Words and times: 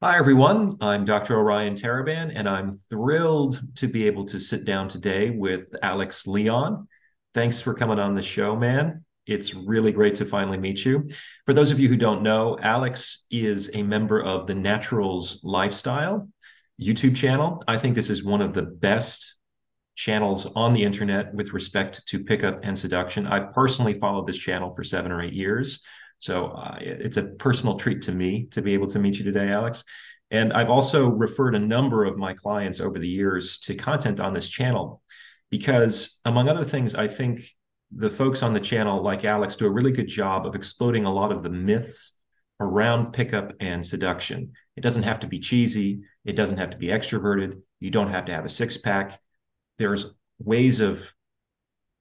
Hi, 0.00 0.16
everyone. 0.16 0.76
I'm 0.80 1.04
Dr. 1.04 1.36
Orion 1.36 1.74
Taraban, 1.74 2.30
and 2.32 2.48
I'm 2.48 2.78
thrilled 2.88 3.60
to 3.78 3.88
be 3.88 4.06
able 4.06 4.26
to 4.26 4.38
sit 4.38 4.64
down 4.64 4.86
today 4.86 5.30
with 5.30 5.62
Alex 5.82 6.24
Leon. 6.24 6.86
Thanks 7.34 7.60
for 7.60 7.74
coming 7.74 7.98
on 7.98 8.14
the 8.14 8.22
show, 8.22 8.54
man. 8.54 9.04
It's 9.26 9.54
really 9.54 9.90
great 9.90 10.14
to 10.14 10.24
finally 10.24 10.56
meet 10.56 10.84
you. 10.84 11.08
For 11.46 11.52
those 11.52 11.72
of 11.72 11.80
you 11.80 11.88
who 11.88 11.96
don't 11.96 12.22
know, 12.22 12.56
Alex 12.62 13.24
is 13.28 13.72
a 13.74 13.82
member 13.82 14.22
of 14.22 14.46
the 14.46 14.54
Naturals 14.54 15.40
Lifestyle 15.42 16.28
YouTube 16.80 17.16
channel. 17.16 17.64
I 17.66 17.76
think 17.76 17.96
this 17.96 18.08
is 18.08 18.22
one 18.22 18.40
of 18.40 18.54
the 18.54 18.62
best 18.62 19.34
channels 19.96 20.46
on 20.54 20.74
the 20.74 20.84
internet 20.84 21.34
with 21.34 21.52
respect 21.52 22.06
to 22.06 22.22
pickup 22.22 22.60
and 22.62 22.78
seduction. 22.78 23.26
I've 23.26 23.52
personally 23.52 23.98
followed 23.98 24.28
this 24.28 24.38
channel 24.38 24.72
for 24.76 24.84
seven 24.84 25.10
or 25.10 25.20
eight 25.20 25.32
years. 25.32 25.82
So 26.18 26.46
uh, 26.48 26.78
it's 26.80 27.16
a 27.16 27.22
personal 27.22 27.76
treat 27.76 28.02
to 28.02 28.12
me 28.12 28.48
to 28.50 28.62
be 28.62 28.74
able 28.74 28.88
to 28.88 28.98
meet 28.98 29.18
you 29.18 29.24
today, 29.24 29.48
Alex. 29.50 29.84
And 30.30 30.52
I've 30.52 30.70
also 30.70 31.08
referred 31.08 31.54
a 31.54 31.60
number 31.60 32.04
of 32.04 32.18
my 32.18 32.34
clients 32.34 32.80
over 32.80 32.98
the 32.98 33.08
years 33.08 33.58
to 33.60 33.74
content 33.74 34.20
on 34.20 34.34
this 34.34 34.48
channel 34.48 35.00
because, 35.50 36.20
among 36.24 36.48
other 36.48 36.64
things, 36.64 36.94
I 36.94 37.08
think 37.08 37.40
the 37.94 38.10
folks 38.10 38.42
on 38.42 38.52
the 38.52 38.60
channel, 38.60 39.02
like 39.02 39.24
Alex, 39.24 39.56
do 39.56 39.66
a 39.66 39.70
really 39.70 39.92
good 39.92 40.08
job 40.08 40.46
of 40.46 40.54
exploding 40.54 41.06
a 41.06 41.12
lot 41.12 41.32
of 41.32 41.42
the 41.42 41.48
myths 41.48 42.16
around 42.60 43.12
pickup 43.12 43.52
and 43.60 43.84
seduction. 43.84 44.52
It 44.76 44.82
doesn't 44.82 45.04
have 45.04 45.20
to 45.20 45.26
be 45.26 45.38
cheesy, 45.38 46.02
it 46.24 46.34
doesn't 46.34 46.58
have 46.58 46.70
to 46.70 46.76
be 46.78 46.88
extroverted, 46.88 47.60
you 47.80 47.90
don't 47.90 48.10
have 48.10 48.26
to 48.26 48.34
have 48.34 48.44
a 48.44 48.50
six 48.50 48.76
pack. 48.76 49.20
There's 49.78 50.12
ways 50.38 50.80
of 50.80 51.10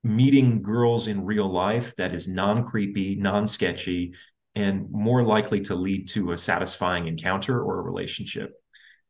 meeting 0.07 0.61
girls 0.61 1.07
in 1.07 1.25
real 1.25 1.52
life 1.52 1.95
that 1.97 2.13
is 2.13 2.27
non 2.27 2.65
creepy, 2.65 3.15
non 3.15 3.48
sketchy, 3.48 4.13
and 4.55 4.89
more 4.89 5.23
likely 5.23 5.61
to 5.61 5.75
lead 5.75 6.07
to 6.09 6.31
a 6.31 6.38
satisfying 6.38 7.07
encounter 7.07 7.61
or 7.61 7.79
a 7.79 7.84
relationship. 7.84 8.53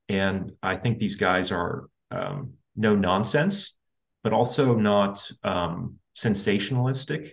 And 0.10 0.52
I 0.62 0.76
think 0.78 1.00
these 1.00 1.16
guys 1.16 1.52
are 1.52 1.90
um, 2.12 2.54
no 2.76 2.96
nonsense, 2.96 3.76
but 4.24 4.34
also 4.34 4.76
not 4.76 5.30
um, 5.44 5.96
sensationalistic 6.16 7.30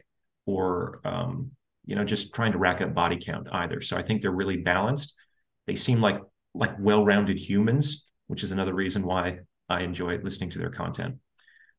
or 0.47 1.01
um, 1.05 1.51
you 1.87 1.97
know 1.97 2.05
just 2.05 2.35
trying 2.35 2.53
to 2.53 2.59
rack 2.59 2.81
up 2.81 2.95
body 2.95 3.19
count 3.21 3.49
either. 3.53 3.81
So 3.81 3.97
I 3.97 4.03
think 4.03 4.23
they're 4.23 4.31
really 4.31 4.59
balanced. 4.59 5.15
They 5.67 5.77
seem 5.77 6.01
like 6.01 6.21
like 6.55 6.77
well-rounded 6.79 7.39
humans, 7.39 8.07
which 8.29 8.45
is 8.45 8.53
another 8.53 8.75
reason 8.75 9.03
why 9.03 9.41
I 9.69 9.83
enjoy 9.83 10.19
listening 10.19 10.51
to 10.51 10.59
their 10.59 10.71
content. 10.71 11.17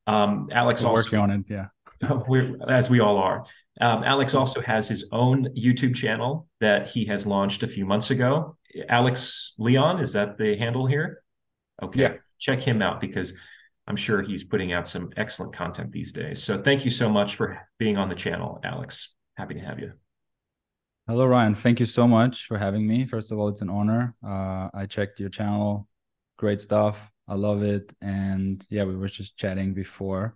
Um, 0.07 0.49
Alex 0.51 0.83
also 0.83 1.01
working 1.01 1.19
on 1.19 1.31
it, 1.31 1.45
yeah. 1.47 1.67
We're, 2.27 2.57
as 2.69 2.89
we 2.89 2.99
all 2.99 3.17
are. 3.17 3.45
Um, 3.81 4.03
Alex 4.03 4.33
also 4.33 4.61
has 4.61 4.87
his 4.87 5.07
own 5.11 5.47
YouTube 5.55 5.95
channel 5.95 6.47
that 6.59 6.89
he 6.89 7.05
has 7.05 7.25
launched 7.25 7.63
a 7.63 7.67
few 7.67 7.85
months 7.85 8.11
ago. 8.11 8.57
Alex 8.89 9.53
Leon, 9.57 9.99
is 9.99 10.13
that 10.13 10.37
the 10.37 10.57
handle 10.57 10.85
here? 10.85 11.23
Okay. 11.81 12.01
Yeah. 12.01 12.13
Check 12.39 12.61
him 12.61 12.81
out 12.81 12.99
because 12.99 13.33
I'm 13.87 13.95
sure 13.95 14.21
he's 14.21 14.43
putting 14.43 14.73
out 14.73 14.87
some 14.87 15.11
excellent 15.15 15.53
content 15.53 15.91
these 15.91 16.11
days. 16.11 16.41
So 16.43 16.61
thank 16.61 16.85
you 16.85 16.91
so 16.91 17.09
much 17.09 17.35
for 17.35 17.59
being 17.77 17.97
on 17.97 18.09
the 18.09 18.15
channel, 18.15 18.59
Alex. 18.63 19.13
Happy 19.37 19.53
to 19.55 19.59
have 19.61 19.79
you. 19.79 19.93
Hello, 21.07 21.23
Orion. 21.23 21.53
Thank 21.53 21.79
you 21.79 21.85
so 21.85 22.07
much 22.07 22.47
for 22.47 22.57
having 22.57 22.87
me. 22.87 23.05
First 23.05 23.31
of 23.31 23.37
all, 23.37 23.47
it's 23.47 23.61
an 23.61 23.69
honor. 23.69 24.15
Uh, 24.25 24.69
I 24.73 24.87
checked 24.87 25.19
your 25.19 25.29
channel. 25.29 25.87
Great 26.37 26.59
stuff. 26.59 27.11
I 27.27 27.35
love 27.35 27.61
it. 27.61 27.93
And 28.01 28.65
yeah, 28.69 28.85
we 28.85 28.95
were 28.95 29.07
just 29.07 29.37
chatting 29.37 29.73
before. 29.73 30.35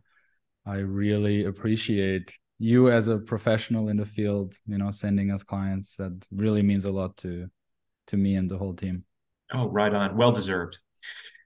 I 0.69 0.77
really 0.77 1.45
appreciate 1.45 2.31
you 2.59 2.91
as 2.91 3.07
a 3.07 3.17
professional 3.17 3.89
in 3.89 3.97
the 3.97 4.05
field, 4.05 4.53
you 4.67 4.77
know, 4.77 4.91
sending 4.91 5.31
us 5.31 5.41
clients. 5.41 5.95
That 5.95 6.23
really 6.31 6.61
means 6.61 6.85
a 6.85 6.91
lot 6.91 7.17
to 7.17 7.47
to 8.07 8.17
me 8.17 8.35
and 8.35 8.49
the 8.49 8.57
whole 8.57 8.75
team. 8.75 9.03
Oh, 9.51 9.67
right 9.67 9.93
on. 9.93 10.15
Well 10.15 10.31
deserved. 10.31 10.77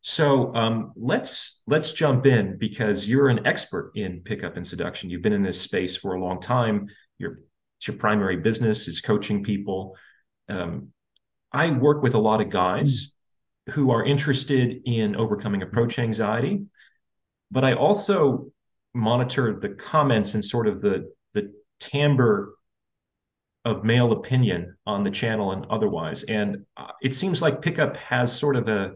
So 0.02 0.54
um, 0.54 0.92
let's 0.98 1.62
let's 1.68 1.94
jump 1.94 2.26
in 2.26 2.58
because 2.58 3.08
you're 3.08 3.30
an 3.30 3.48
expert 3.48 3.94
in 3.96 4.20
pickup 4.26 4.58
and 4.58 4.68
seduction. 4.68 5.10
You've 5.10 5.22
been 5.22 5.32
in 5.32 5.44
this 5.44 5.62
space 5.62 5.96
for 5.96 6.16
a 6.16 6.22
long 6.22 6.42
time. 6.42 6.88
Your 7.18 7.40
your 7.88 7.96
primary 7.96 8.38
business 8.38 8.90
is 8.90 9.00
coaching 9.00 9.42
people. 9.42 9.96
Um, 10.50 10.90
I 11.54 11.70
work 11.70 12.04
with 12.04 12.16
a 12.16 12.20
lot 12.20 12.42
of 12.42 12.50
guys 12.50 13.14
who 13.70 13.92
are 13.92 14.04
interested 14.04 14.82
in 14.86 15.16
overcoming 15.16 15.62
approach 15.62 15.98
anxiety, 15.98 16.66
but 17.50 17.64
I 17.64 17.76
also 17.76 18.52
monitor 18.94 19.58
the 19.60 19.70
comments 19.70 20.34
and 20.34 20.44
sort 20.44 20.68
of 20.68 20.82
the 20.82 21.12
the 21.34 21.52
timbre 21.80 22.54
of 23.66 23.84
male 23.84 24.12
opinion 24.12 24.76
on 24.86 25.04
the 25.04 25.12
channel 25.12 25.52
and 25.52 25.66
otherwise. 25.70 26.24
And 26.24 26.66
uh, 26.76 26.92
it 27.02 27.16
seems 27.16 27.42
like 27.42 27.62
pickup 27.62 27.96
has 27.98 28.38
sort 28.38 28.56
of 28.56 28.68
a, 28.68 28.94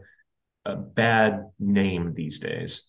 a 0.66 0.76
bad 0.76 1.46
name 1.60 2.14
these 2.14 2.40
days. 2.40 2.84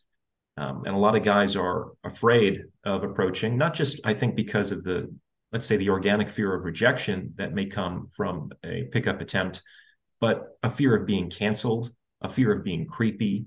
Um, 0.57 0.83
and 0.87 0.95
a 0.95 0.99
lot 0.99 1.17
of 1.17 1.23
guys 1.23 1.55
are 1.55 1.93
afraid 2.03 2.65
of 2.85 3.05
approaching, 3.05 3.57
not 3.57 3.75
just, 3.75 4.01
I 4.05 4.15
think, 4.15 4.35
because 4.35 4.73
of 4.73 4.83
the, 4.83 5.15
let's 5.53 5.67
say, 5.67 5.77
the 5.77 5.91
organic 5.91 6.31
fear 6.31 6.53
of 6.53 6.65
rejection 6.65 7.35
that 7.37 7.55
may 7.55 7.67
come 7.67 8.09
from 8.13 8.51
a 8.65 8.89
pickup 8.91 9.21
attempt, 9.21 9.63
but 10.21 10.59
a 10.65 10.71
fear 10.73 10.97
of 10.97 11.07
being 11.07 11.31
canceled, 11.31 11.93
a 12.21 12.29
fear 12.29 12.53
of 12.53 12.65
being 12.65 12.87
creepy. 12.87 13.47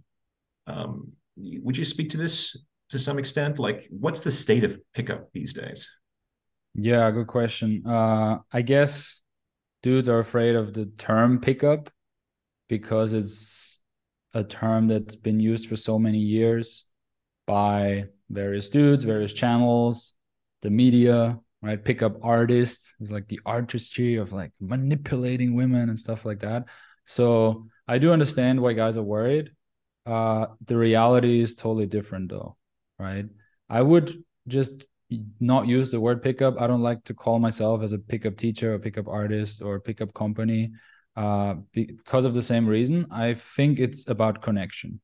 Um, 0.68 1.12
would 1.36 1.78
you 1.78 1.84
speak 1.84 2.12
to 2.12 2.18
this 2.18 2.56
to 2.91 3.00
some 3.00 3.18
extent? 3.18 3.57
Like, 3.57 3.88
what's 3.90 4.22
the 4.22 4.31
state 4.31 4.63
of 4.63 4.79
pickup 4.94 5.31
these 5.34 5.53
days? 5.53 5.90
Yeah, 6.75 7.09
good 7.12 7.28
question. 7.28 7.84
Uh, 7.85 8.40
I 8.52 8.62
guess 8.62 9.22
dudes 9.81 10.07
are 10.07 10.19
afraid 10.19 10.56
of 10.56 10.74
the 10.74 10.85
term 10.97 11.40
pickup 11.40 11.90
because 12.69 13.13
it's 13.13 13.81
a 14.34 14.44
term 14.44 14.88
that's 14.88 15.16
been 15.16 15.40
used 15.40 15.68
for 15.68 15.75
so 15.75 16.00
many 16.00 16.19
years 16.19 16.85
by 17.47 18.06
various 18.30 18.69
dudes, 18.69 19.03
various 19.03 19.34
channels, 19.34 20.13
the 20.62 20.69
media, 20.69 21.40
right? 21.62 21.84
Pickup 21.84 22.18
artists 22.24 22.96
is 23.01 23.12
like 23.12 23.28
the 23.28 23.41
artistry 23.46 24.16
of 24.16 24.31
like 24.31 24.51
manipulating 24.62 25.56
women 25.56 25.90
and 25.90 26.00
stuff 26.00 26.24
like 26.24 26.40
that. 26.40 26.66
So 27.06 27.68
I 27.88 27.97
do 27.97 28.13
understand 28.13 28.62
why 28.62 28.74
guys 28.74 28.96
are 28.96 29.03
worried. 29.03 29.51
Uh, 30.06 30.47
the 30.66 30.78
reality 30.78 31.41
is 31.41 31.56
totally 31.56 31.85
different 31.85 32.30
though 32.30 32.56
right? 33.01 33.25
I 33.69 33.81
would 33.81 34.23
just 34.47 34.85
not 35.39 35.67
use 35.67 35.91
the 35.91 36.00
word 36.00 36.22
pickup. 36.22 36.62
I 36.62 36.67
don't 36.67 36.81
like 36.81 37.03
to 37.06 37.13
call 37.13 37.39
myself 37.39 37.81
as 37.84 37.91
a 37.91 38.00
pickup 38.00 38.38
teacher 38.38 38.73
or 38.73 38.79
pickup 38.79 39.07
artist 39.07 39.62
or 39.62 39.79
pickup 39.79 40.13
company 40.13 40.72
uh, 41.16 41.56
because 41.73 42.25
of 42.25 42.34
the 42.34 42.41
same 42.41 42.66
reason. 42.66 43.07
I 43.12 43.34
think 43.34 43.79
it's 43.79 44.07
about 44.07 44.41
connection. 44.41 45.01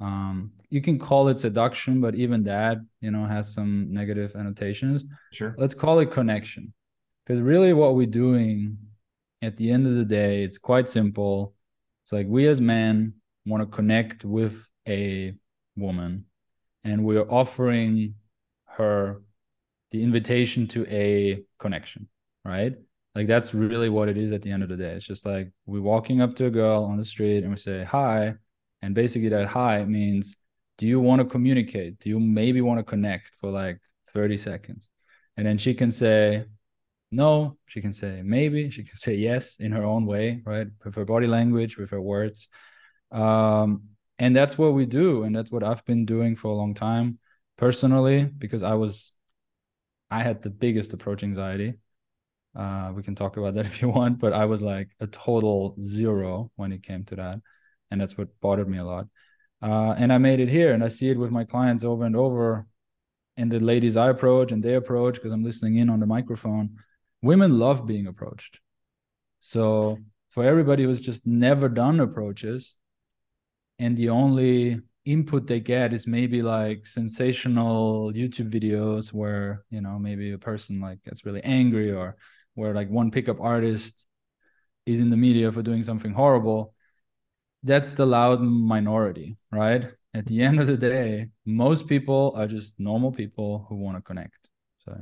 Um, 0.00 0.52
you 0.68 0.80
can 0.80 0.98
call 0.98 1.28
it 1.28 1.38
seduction, 1.38 2.00
but 2.00 2.14
even 2.14 2.44
that, 2.44 2.78
you 3.00 3.10
know, 3.10 3.24
has 3.24 3.54
some 3.54 3.92
negative 3.92 4.34
annotations. 4.36 5.04
Sure. 5.32 5.54
Let's 5.58 5.74
call 5.74 5.98
it 6.00 6.10
connection. 6.10 6.72
Because 7.24 7.40
really 7.40 7.72
what 7.72 7.94
we're 7.94 8.06
doing 8.06 8.78
at 9.42 9.56
the 9.56 9.70
end 9.70 9.86
of 9.86 9.94
the 9.94 10.04
day, 10.04 10.42
it's 10.42 10.58
quite 10.58 10.88
simple. 10.88 11.54
It's 12.02 12.12
like 12.12 12.26
we 12.28 12.48
as 12.48 12.60
men 12.60 13.14
want 13.46 13.62
to 13.62 13.76
connect 13.76 14.24
with 14.24 14.68
a 14.88 15.34
woman 15.76 16.26
and 16.84 17.04
we're 17.04 17.28
offering 17.28 18.14
her 18.66 19.22
the 19.90 20.02
invitation 20.02 20.66
to 20.68 20.86
a 20.88 21.42
connection, 21.58 22.08
right? 22.44 22.74
Like 23.14 23.26
that's 23.26 23.52
really 23.52 23.88
what 23.88 24.08
it 24.08 24.16
is 24.16 24.32
at 24.32 24.42
the 24.42 24.50
end 24.50 24.62
of 24.62 24.68
the 24.68 24.76
day. 24.76 24.92
It's 24.92 25.06
just 25.06 25.26
like 25.26 25.52
we're 25.66 25.82
walking 25.82 26.22
up 26.22 26.34
to 26.36 26.46
a 26.46 26.50
girl 26.50 26.84
on 26.84 26.96
the 26.96 27.04
street 27.04 27.42
and 27.42 27.50
we 27.50 27.58
say 27.58 27.84
hi, 27.84 28.34
and 28.80 28.94
basically 28.94 29.28
that 29.28 29.48
hi 29.48 29.84
means 29.84 30.34
do 30.78 30.86
you 30.86 30.98
want 30.98 31.20
to 31.20 31.24
communicate? 31.24 31.98
Do 32.00 32.08
you 32.08 32.18
maybe 32.18 32.60
want 32.60 32.80
to 32.80 32.84
connect 32.84 33.32
for 33.40 33.50
like 33.50 33.78
30 34.12 34.36
seconds? 34.36 34.88
And 35.36 35.46
then 35.46 35.58
she 35.58 35.74
can 35.74 35.90
say 35.90 36.44
no, 37.10 37.58
she 37.66 37.80
can 37.80 37.92
say 37.92 38.22
maybe, 38.24 38.70
she 38.70 38.82
can 38.82 38.96
say 39.06 39.14
yes 39.14 39.58
in 39.60 39.72
her 39.72 39.84
own 39.84 40.06
way, 40.06 40.42
right? 40.44 40.66
With 40.84 40.94
her 40.94 41.04
body 41.04 41.26
language, 41.26 41.76
with 41.76 41.90
her 41.90 42.00
words. 42.00 42.48
Um, 43.10 43.84
and 44.22 44.36
that's 44.36 44.56
what 44.56 44.72
we 44.72 44.86
do. 44.86 45.24
And 45.24 45.34
that's 45.34 45.50
what 45.50 45.64
i've 45.64 45.84
been 45.84 46.06
doing 46.06 46.36
for 46.36 46.48
a 46.48 46.54
long 46.54 46.74
time 46.74 47.18
personally 47.58 48.24
because 48.24 48.62
i 48.62 48.74
was 48.74 49.12
i 50.10 50.22
had 50.22 50.42
the 50.42 50.50
biggest 50.50 50.92
approach 50.92 51.22
anxiety. 51.24 51.74
Uh, 52.54 52.92
we 52.94 53.02
can 53.02 53.14
talk 53.14 53.36
about 53.36 53.54
that 53.54 53.66
if 53.70 53.82
you 53.82 53.88
want 53.88 54.18
but 54.18 54.32
i 54.32 54.44
was 54.44 54.62
like 54.62 54.88
a 55.00 55.06
total 55.06 55.74
zero 55.82 56.50
when 56.56 56.70
it 56.72 56.82
came 56.82 57.04
to 57.04 57.16
that. 57.16 57.40
And 57.90 58.00
that's 58.00 58.16
what 58.16 58.28
bothered 58.40 58.68
me 58.68 58.78
a 58.78 58.84
lot. 58.84 59.06
Uh, 59.60 59.94
and 59.98 60.12
i 60.12 60.18
made 60.18 60.38
it 60.38 60.48
here 60.48 60.72
and 60.72 60.84
i 60.84 60.88
see 60.88 61.10
it 61.10 61.18
with 61.18 61.32
my 61.32 61.44
clients 61.44 61.84
over 61.84 62.04
and 62.04 62.16
over. 62.16 62.66
And 63.36 63.50
the 63.50 63.58
ladies 63.58 63.96
i 63.96 64.08
approach 64.08 64.52
and 64.52 64.62
they 64.62 64.74
approach 64.74 65.16
because 65.16 65.32
i'm 65.32 65.42
listening 65.42 65.76
in 65.78 65.90
on 65.90 65.98
the 65.98 66.06
microphone 66.06 66.76
women 67.22 67.58
love 67.58 67.86
being 67.86 68.06
approached. 68.06 68.60
So 69.40 69.98
for 70.30 70.44
everybody 70.44 70.84
who's 70.84 71.00
just 71.00 71.26
never 71.26 71.68
done 71.68 71.98
approaches 71.98 72.76
and 73.82 73.96
the 73.96 74.08
only 74.10 74.80
input 75.04 75.48
they 75.48 75.58
get 75.58 75.92
is 75.92 76.06
maybe 76.06 76.40
like 76.40 76.86
sensational 76.86 78.12
YouTube 78.12 78.48
videos 78.48 79.12
where 79.12 79.64
you 79.70 79.80
know 79.80 79.98
maybe 79.98 80.30
a 80.30 80.38
person 80.38 80.80
like 80.80 81.02
gets 81.02 81.26
really 81.26 81.42
angry 81.42 81.90
or 81.90 82.16
where 82.54 82.72
like 82.74 82.88
one 82.88 83.10
pickup 83.10 83.40
artist 83.40 84.06
is 84.86 85.00
in 85.00 85.10
the 85.10 85.16
media 85.16 85.50
for 85.50 85.62
doing 85.62 85.82
something 85.82 86.12
horrible. 86.12 86.74
That's 87.64 87.92
the 87.94 88.06
loud 88.06 88.40
minority 88.40 89.36
right? 89.50 89.84
At 90.14 90.26
the 90.26 90.42
end 90.42 90.60
of 90.60 90.68
the 90.68 90.76
day 90.76 91.28
most 91.44 91.88
people 91.88 92.32
are 92.36 92.46
just 92.46 92.78
normal 92.78 93.10
people 93.10 93.66
who 93.68 93.76
want 93.76 93.96
to 93.96 94.02
connect 94.02 94.48
so. 94.84 94.96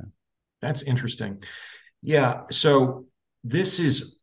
That's 0.61 0.81
interesting. 0.81 1.43
Yeah 2.01 2.43
so 2.49 3.05
this 3.43 3.79
is 3.79 4.17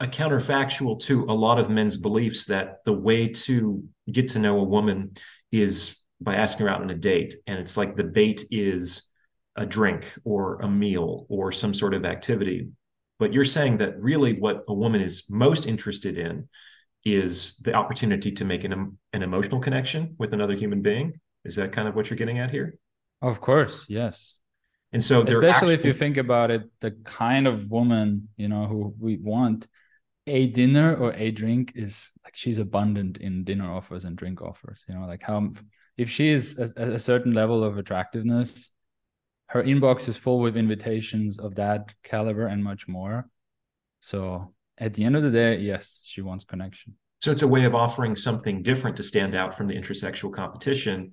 a 0.00 0.06
counterfactual 0.06 1.00
to 1.00 1.24
a 1.24 1.32
lot 1.32 1.58
of 1.58 1.68
men's 1.68 1.96
beliefs 1.96 2.46
that 2.46 2.84
the 2.84 2.92
way 2.92 3.28
to 3.28 3.82
get 4.10 4.28
to 4.28 4.38
know 4.38 4.60
a 4.60 4.64
woman 4.64 5.12
is 5.50 5.96
by 6.20 6.36
asking 6.36 6.66
her 6.66 6.72
out 6.72 6.82
on 6.82 6.90
a 6.90 6.94
date. 6.94 7.34
And 7.46 7.58
it's 7.58 7.76
like 7.76 7.96
the 7.96 8.04
bait 8.04 8.44
is 8.50 9.08
a 9.56 9.66
drink 9.66 10.12
or 10.24 10.60
a 10.60 10.68
meal 10.68 11.26
or 11.28 11.50
some 11.50 11.74
sort 11.74 11.94
of 11.94 12.04
activity. 12.04 12.68
But 13.18 13.32
you're 13.32 13.44
saying 13.44 13.78
that 13.78 14.00
really 14.00 14.38
what 14.38 14.64
a 14.68 14.74
woman 14.74 15.00
is 15.00 15.24
most 15.28 15.66
interested 15.66 16.16
in 16.16 16.48
is 17.04 17.56
the 17.56 17.74
opportunity 17.74 18.32
to 18.32 18.44
make 18.44 18.64
an, 18.64 18.98
an 19.12 19.22
emotional 19.22 19.60
connection 19.60 20.14
with 20.18 20.32
another 20.32 20.54
human 20.54 20.82
being. 20.82 21.14
Is 21.44 21.56
that 21.56 21.72
kind 21.72 21.88
of 21.88 21.94
what 21.94 22.10
you're 22.10 22.16
getting 22.16 22.38
at 22.38 22.50
here? 22.50 22.78
Of 23.20 23.40
course 23.40 23.84
yes. 23.88 24.36
And 24.92 25.02
so 25.02 25.22
especially 25.22 25.48
actually... 25.48 25.74
if 25.74 25.84
you 25.84 25.92
think 25.92 26.16
about 26.16 26.52
it 26.52 26.62
the 26.80 26.92
kind 26.92 27.48
of 27.48 27.70
woman 27.70 28.28
you 28.36 28.48
know 28.48 28.66
who 28.66 28.94
we 28.98 29.16
want 29.16 29.66
a 30.28 30.46
dinner 30.46 30.94
or 30.96 31.12
a 31.14 31.30
drink 31.30 31.72
is 31.74 32.12
like 32.24 32.36
she's 32.36 32.58
abundant 32.58 33.18
in 33.18 33.44
dinner 33.44 33.72
offers 33.72 34.04
and 34.04 34.16
drink 34.16 34.40
offers 34.42 34.84
you 34.88 34.94
know 34.94 35.06
like 35.06 35.22
how 35.22 35.50
if 35.96 36.08
she's 36.08 36.58
a, 36.58 36.92
a 36.92 36.98
certain 36.98 37.32
level 37.32 37.64
of 37.64 37.78
attractiveness 37.78 38.70
her 39.48 39.62
inbox 39.62 40.08
is 40.08 40.16
full 40.16 40.40
with 40.40 40.56
invitations 40.56 41.38
of 41.38 41.54
that 41.54 41.94
caliber 42.02 42.46
and 42.46 42.62
much 42.62 42.86
more. 42.86 43.28
So 44.00 44.54
at 44.76 44.94
the 44.94 45.04
end 45.04 45.16
of 45.16 45.22
the 45.22 45.30
day 45.30 45.56
yes 45.58 46.00
she 46.04 46.20
wants 46.20 46.44
connection. 46.44 46.94
So 47.20 47.32
it's 47.32 47.42
a 47.42 47.48
way 47.48 47.64
of 47.64 47.74
offering 47.74 48.14
something 48.14 48.62
different 48.62 48.96
to 48.98 49.02
stand 49.02 49.34
out 49.34 49.56
from 49.56 49.66
the 49.66 49.74
intersexual 49.74 50.32
competition 50.32 51.10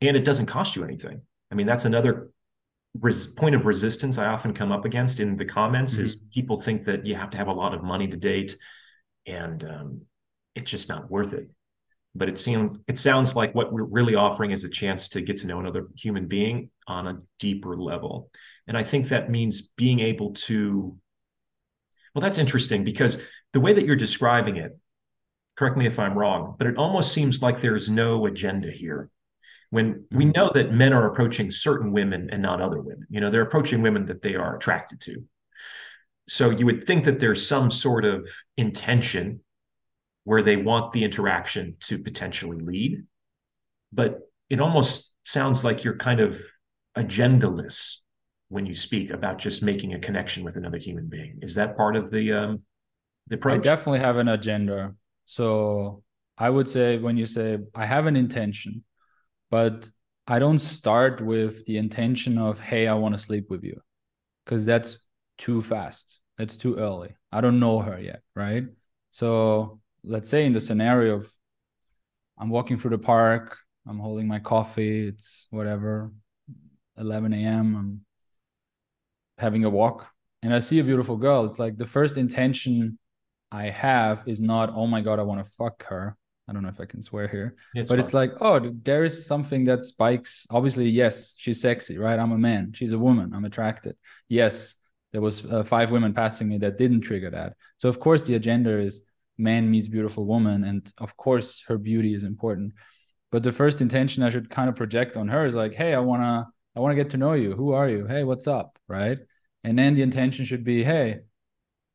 and 0.00 0.16
it 0.16 0.24
doesn't 0.24 0.46
cost 0.46 0.76
you 0.76 0.84
anything. 0.84 1.22
I 1.50 1.54
mean 1.54 1.66
that's 1.66 1.84
another 1.84 2.30
res- 3.00 3.26
point 3.26 3.54
of 3.54 3.66
resistance 3.66 4.18
I 4.18 4.26
often 4.26 4.52
come 4.52 4.72
up 4.72 4.84
against 4.84 5.20
in 5.20 5.36
the 5.36 5.44
comments 5.44 5.94
mm-hmm. 5.94 6.04
is 6.04 6.22
people 6.32 6.60
think 6.60 6.84
that 6.84 7.06
you 7.06 7.14
have 7.14 7.30
to 7.30 7.36
have 7.36 7.48
a 7.48 7.52
lot 7.52 7.74
of 7.74 7.82
money 7.82 8.08
to 8.08 8.16
date, 8.16 8.56
and 9.26 9.62
um, 9.64 10.00
it's 10.54 10.70
just 10.70 10.88
not 10.88 11.10
worth 11.10 11.32
it. 11.32 11.48
But 12.14 12.28
it 12.28 12.38
seems 12.38 12.78
it 12.88 12.98
sounds 12.98 13.36
like 13.36 13.54
what 13.54 13.72
we're 13.72 13.84
really 13.84 14.14
offering 14.14 14.50
is 14.50 14.64
a 14.64 14.70
chance 14.70 15.10
to 15.10 15.20
get 15.20 15.38
to 15.38 15.46
know 15.46 15.60
another 15.60 15.88
human 15.96 16.26
being 16.26 16.70
on 16.86 17.06
a 17.06 17.18
deeper 17.38 17.76
level, 17.76 18.30
and 18.66 18.76
I 18.76 18.82
think 18.82 19.08
that 19.08 19.30
means 19.30 19.68
being 19.76 20.00
able 20.00 20.32
to. 20.32 20.96
Well, 22.14 22.22
that's 22.22 22.38
interesting 22.38 22.84
because 22.84 23.22
the 23.52 23.60
way 23.60 23.74
that 23.74 23.84
you're 23.84 23.96
describing 23.96 24.56
it, 24.56 24.78
correct 25.56 25.76
me 25.76 25.86
if 25.86 25.98
I'm 25.98 26.16
wrong, 26.16 26.56
but 26.56 26.66
it 26.66 26.78
almost 26.78 27.12
seems 27.12 27.42
like 27.42 27.60
there's 27.60 27.90
no 27.90 28.24
agenda 28.24 28.70
here 28.70 29.10
when 29.70 30.04
we 30.10 30.24
mm-hmm. 30.24 30.32
know 30.32 30.50
that 30.54 30.72
men 30.72 30.92
are 30.92 31.10
approaching 31.10 31.50
certain 31.50 31.92
women 31.92 32.28
and 32.30 32.42
not 32.42 32.60
other 32.60 32.80
women. 32.80 33.06
You 33.10 33.20
know 33.20 33.30
they're 33.30 33.42
approaching 33.42 33.82
women 33.82 34.06
that 34.06 34.22
they 34.22 34.34
are 34.34 34.56
attracted 34.56 35.00
to. 35.02 35.24
So 36.28 36.50
you 36.50 36.66
would 36.66 36.84
think 36.84 37.04
that 37.04 37.20
there's 37.20 37.46
some 37.46 37.70
sort 37.70 38.04
of 38.04 38.28
intention 38.56 39.40
where 40.24 40.42
they 40.42 40.56
want 40.56 40.92
the 40.92 41.04
interaction 41.04 41.76
to 41.80 41.98
potentially 41.98 42.58
lead 42.58 43.04
but 43.92 44.20
it 44.50 44.60
almost 44.60 45.14
sounds 45.24 45.64
like 45.64 45.84
you're 45.84 45.96
kind 45.96 46.20
of 46.20 46.40
agendaless 46.96 47.96
when 48.48 48.66
you 48.66 48.74
speak 48.74 49.10
about 49.10 49.38
just 49.38 49.62
making 49.62 49.94
a 49.94 49.98
connection 49.98 50.44
with 50.44 50.56
another 50.56 50.78
human 50.78 51.08
being. 51.08 51.38
Is 51.42 51.56
that 51.56 51.76
part 51.76 51.96
of 51.96 52.10
the 52.10 52.32
um 52.32 52.62
the 53.26 53.34
approach? 53.36 53.58
i 53.58 53.62
definitely 53.62 54.00
have 54.00 54.18
an 54.18 54.28
agenda. 54.28 54.94
So 55.24 56.02
i 56.38 56.48
would 56.48 56.68
say 56.68 56.98
when 56.98 57.16
you 57.16 57.26
say 57.26 57.58
i 57.74 57.86
have 57.86 58.06
an 58.06 58.16
intention 58.16 58.84
but 59.50 59.90
I 60.26 60.38
don't 60.38 60.58
start 60.58 61.20
with 61.20 61.64
the 61.66 61.76
intention 61.76 62.38
of, 62.38 62.58
hey, 62.58 62.86
I 62.88 62.94
want 62.94 63.14
to 63.16 63.22
sleep 63.22 63.48
with 63.48 63.62
you, 63.62 63.80
because 64.44 64.66
that's 64.66 65.06
too 65.38 65.62
fast. 65.62 66.20
It's 66.38 66.56
too 66.56 66.76
early. 66.76 67.14
I 67.32 67.40
don't 67.40 67.60
know 67.60 67.78
her 67.78 67.98
yet, 67.98 68.22
right? 68.34 68.64
So 69.10 69.80
let's 70.04 70.28
say 70.28 70.44
in 70.46 70.52
the 70.52 70.60
scenario 70.60 71.16
of 71.16 71.32
I'm 72.38 72.50
walking 72.50 72.76
through 72.76 72.90
the 72.90 72.98
park, 72.98 73.56
I'm 73.88 73.98
holding 73.98 74.26
my 74.26 74.40
coffee, 74.40 75.08
it's 75.08 75.46
whatever, 75.50 76.12
11 76.98 77.32
a.m., 77.32 77.76
I'm 77.76 78.00
having 79.38 79.64
a 79.64 79.70
walk, 79.70 80.08
and 80.42 80.52
I 80.52 80.58
see 80.58 80.80
a 80.80 80.84
beautiful 80.84 81.16
girl. 81.16 81.44
It's 81.46 81.58
like 81.58 81.76
the 81.76 81.86
first 81.86 82.16
intention 82.16 82.98
I 83.52 83.70
have 83.70 84.24
is 84.26 84.42
not, 84.42 84.72
oh 84.74 84.86
my 84.86 85.00
God, 85.00 85.18
I 85.18 85.22
want 85.22 85.44
to 85.44 85.50
fuck 85.50 85.84
her. 85.86 86.16
I 86.48 86.52
don't 86.52 86.62
know 86.62 86.68
if 86.68 86.80
I 86.80 86.84
can 86.84 87.02
swear 87.02 87.26
here, 87.26 87.56
it's 87.74 87.88
but 87.88 87.98
it's 87.98 88.14
like, 88.14 88.32
oh, 88.40 88.60
there 88.60 89.04
is 89.04 89.26
something 89.26 89.64
that 89.64 89.82
spikes. 89.82 90.46
Obviously, 90.50 90.88
yes, 90.88 91.34
she's 91.36 91.60
sexy, 91.60 91.98
right? 91.98 92.18
I'm 92.18 92.32
a 92.32 92.38
man. 92.38 92.72
She's 92.72 92.92
a 92.92 92.98
woman. 92.98 93.32
I'm 93.34 93.44
attracted. 93.44 93.96
Yes, 94.28 94.76
there 95.12 95.20
was 95.20 95.44
uh, 95.44 95.64
five 95.64 95.90
women 95.90 96.14
passing 96.14 96.48
me 96.48 96.58
that 96.58 96.78
didn't 96.78 97.00
trigger 97.00 97.30
that. 97.30 97.54
So 97.78 97.88
of 97.88 97.98
course, 97.98 98.22
the 98.22 98.34
agenda 98.34 98.78
is 98.78 99.02
man 99.38 99.70
meets 99.70 99.88
beautiful 99.88 100.24
woman, 100.24 100.64
and 100.64 100.92
of 100.98 101.16
course, 101.16 101.64
her 101.66 101.78
beauty 101.78 102.14
is 102.14 102.22
important. 102.22 102.74
But 103.32 103.42
the 103.42 103.52
first 103.52 103.80
intention 103.80 104.22
I 104.22 104.30
should 104.30 104.48
kind 104.48 104.68
of 104.68 104.76
project 104.76 105.16
on 105.16 105.28
her 105.28 105.46
is 105.46 105.54
like, 105.54 105.74
hey, 105.74 105.94
I 105.94 105.98
wanna, 105.98 106.46
I 106.76 106.80
wanna 106.80 106.94
get 106.94 107.10
to 107.10 107.16
know 107.16 107.32
you. 107.32 107.54
Who 107.54 107.72
are 107.72 107.88
you? 107.88 108.06
Hey, 108.06 108.24
what's 108.24 108.46
up? 108.46 108.78
Right? 108.88 109.18
And 109.64 109.76
then 109.76 109.94
the 109.94 110.02
intention 110.02 110.44
should 110.44 110.64
be, 110.64 110.84
hey, 110.84 111.20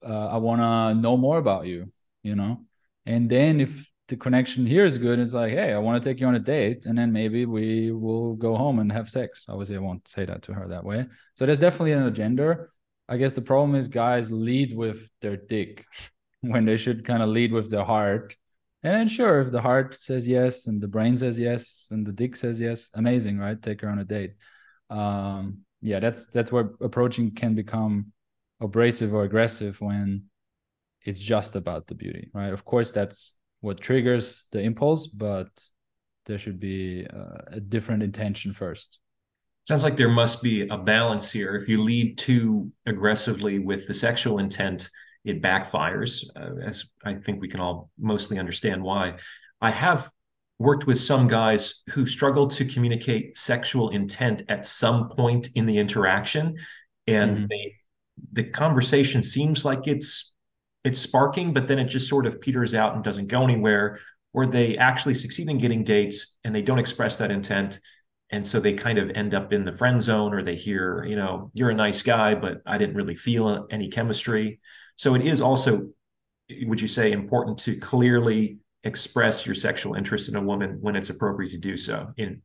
uh, 0.05 0.27
I 0.27 0.37
wanna 0.37 0.93
know 0.93 1.15
more 1.15 1.37
about 1.37 1.67
you. 1.67 1.91
You 2.21 2.35
know. 2.35 2.65
And 3.05 3.29
then 3.29 3.61
if 3.61 3.90
the 4.11 4.17
connection 4.17 4.67
here 4.67 4.85
is 4.85 4.97
good. 4.97 5.19
It's 5.19 5.33
like, 5.33 5.53
hey, 5.53 5.71
I 5.71 5.77
want 5.77 6.03
to 6.03 6.07
take 6.09 6.19
you 6.19 6.27
on 6.27 6.35
a 6.35 6.39
date, 6.39 6.85
and 6.85 6.97
then 6.97 7.13
maybe 7.13 7.45
we 7.45 7.91
will 7.91 8.35
go 8.35 8.57
home 8.57 8.79
and 8.79 8.91
have 8.91 9.09
sex. 9.09 9.45
Obviously, 9.47 9.77
I 9.77 9.79
won't 9.79 10.05
say 10.05 10.25
that 10.25 10.41
to 10.43 10.53
her 10.53 10.67
that 10.67 10.83
way. 10.83 11.05
So 11.35 11.45
there's 11.45 11.59
definitely 11.59 11.93
an 11.93 12.03
agenda. 12.03 12.67
I 13.07 13.15
guess 13.15 13.35
the 13.35 13.41
problem 13.41 13.73
is 13.73 13.87
guys 13.87 14.29
lead 14.29 14.75
with 14.75 15.09
their 15.21 15.37
dick 15.37 15.85
when 16.41 16.65
they 16.65 16.75
should 16.75 17.05
kind 17.05 17.23
of 17.23 17.29
lead 17.29 17.53
with 17.53 17.71
their 17.71 17.85
heart. 17.85 18.35
And 18.83 18.93
then 18.93 19.07
sure, 19.07 19.39
if 19.39 19.51
the 19.51 19.61
heart 19.61 19.93
says 19.93 20.27
yes 20.27 20.67
and 20.67 20.81
the 20.81 20.89
brain 20.89 21.15
says 21.15 21.39
yes 21.39 21.87
and 21.91 22.05
the 22.05 22.11
dick 22.11 22.35
says 22.35 22.59
yes, 22.59 22.91
amazing, 22.93 23.39
right? 23.39 23.61
Take 23.61 23.79
her 23.81 23.89
on 23.89 23.99
a 23.99 24.03
date. 24.03 24.33
Um, 24.89 25.59
yeah, 25.81 26.01
that's 26.01 26.27
that's 26.27 26.51
where 26.51 26.71
approaching 26.81 27.31
can 27.31 27.55
become 27.55 28.11
abrasive 28.59 29.13
or 29.13 29.23
aggressive 29.23 29.79
when 29.79 30.23
it's 31.05 31.21
just 31.21 31.55
about 31.55 31.87
the 31.87 31.95
beauty, 31.95 32.29
right? 32.33 32.51
Of 32.51 32.65
course, 32.65 32.91
that's 32.91 33.33
what 33.61 33.79
triggers 33.79 34.43
the 34.51 34.59
impulse, 34.59 35.07
but 35.07 35.47
there 36.25 36.37
should 36.37 36.59
be 36.59 37.07
uh, 37.07 37.37
a 37.47 37.59
different 37.59 38.03
intention 38.03 38.53
first. 38.53 38.99
Sounds 39.67 39.83
like 39.83 39.95
there 39.95 40.09
must 40.09 40.41
be 40.43 40.67
a 40.67 40.77
balance 40.77 41.31
here. 41.31 41.55
If 41.55 41.69
you 41.69 41.83
lead 41.83 42.17
too 42.17 42.71
aggressively 42.85 43.59
with 43.59 43.87
the 43.87 43.93
sexual 43.93 44.39
intent, 44.39 44.89
it 45.23 45.41
backfires, 45.41 46.25
uh, 46.35 46.67
as 46.67 46.85
I 47.05 47.15
think 47.15 47.41
we 47.41 47.47
can 47.47 47.59
all 47.59 47.91
mostly 47.99 48.39
understand 48.39 48.83
why. 48.83 49.17
I 49.61 49.71
have 49.71 50.09
worked 50.57 50.87
with 50.87 50.99
some 50.99 51.27
guys 51.27 51.81
who 51.91 52.05
struggle 52.05 52.47
to 52.47 52.65
communicate 52.65 53.37
sexual 53.37 53.89
intent 53.89 54.43
at 54.49 54.65
some 54.65 55.09
point 55.09 55.49
in 55.55 55.67
the 55.67 55.77
interaction, 55.77 56.57
and 57.07 57.37
mm-hmm. 57.37 57.45
they 57.49 57.75
the 58.33 58.43
conversation 58.43 59.23
seems 59.23 59.65
like 59.65 59.87
it's 59.87 60.35
it's 60.83 60.99
sparking, 60.99 61.53
but 61.53 61.67
then 61.67 61.79
it 61.79 61.85
just 61.85 62.09
sort 62.09 62.25
of 62.25 62.41
peters 62.41 62.73
out 62.73 62.95
and 62.95 63.03
doesn't 63.03 63.27
go 63.27 63.43
anywhere, 63.43 63.99
or 64.33 64.45
they 64.45 64.77
actually 64.77 65.13
succeed 65.13 65.49
in 65.49 65.57
getting 65.57 65.83
dates 65.83 66.37
and 66.43 66.55
they 66.55 66.61
don't 66.61 66.79
express 66.79 67.17
that 67.17 67.31
intent. 67.31 67.79
And 68.31 68.47
so 68.47 68.59
they 68.59 68.73
kind 68.73 68.97
of 68.97 69.09
end 69.09 69.35
up 69.35 69.51
in 69.51 69.65
the 69.65 69.73
friend 69.73 70.01
zone, 70.01 70.33
or 70.33 70.41
they 70.41 70.55
hear, 70.55 71.03
you 71.03 71.17
know, 71.17 71.51
you're 71.53 71.69
a 71.69 71.75
nice 71.75 72.01
guy, 72.01 72.33
but 72.33 72.61
I 72.65 72.77
didn't 72.77 72.95
really 72.95 73.15
feel 73.15 73.67
any 73.69 73.89
chemistry. 73.89 74.61
So 74.95 75.15
it 75.15 75.27
is 75.27 75.41
also, 75.41 75.89
would 76.63 76.79
you 76.79 76.87
say, 76.87 77.11
important 77.11 77.57
to 77.59 77.75
clearly 77.75 78.59
express 78.83 79.45
your 79.45 79.53
sexual 79.53 79.95
interest 79.95 80.29
in 80.29 80.37
a 80.37 80.41
woman 80.41 80.77
when 80.79 80.95
it's 80.95 81.09
appropriate 81.09 81.51
to 81.51 81.57
do 81.57 81.75
so 81.75 82.13
in 82.17 82.41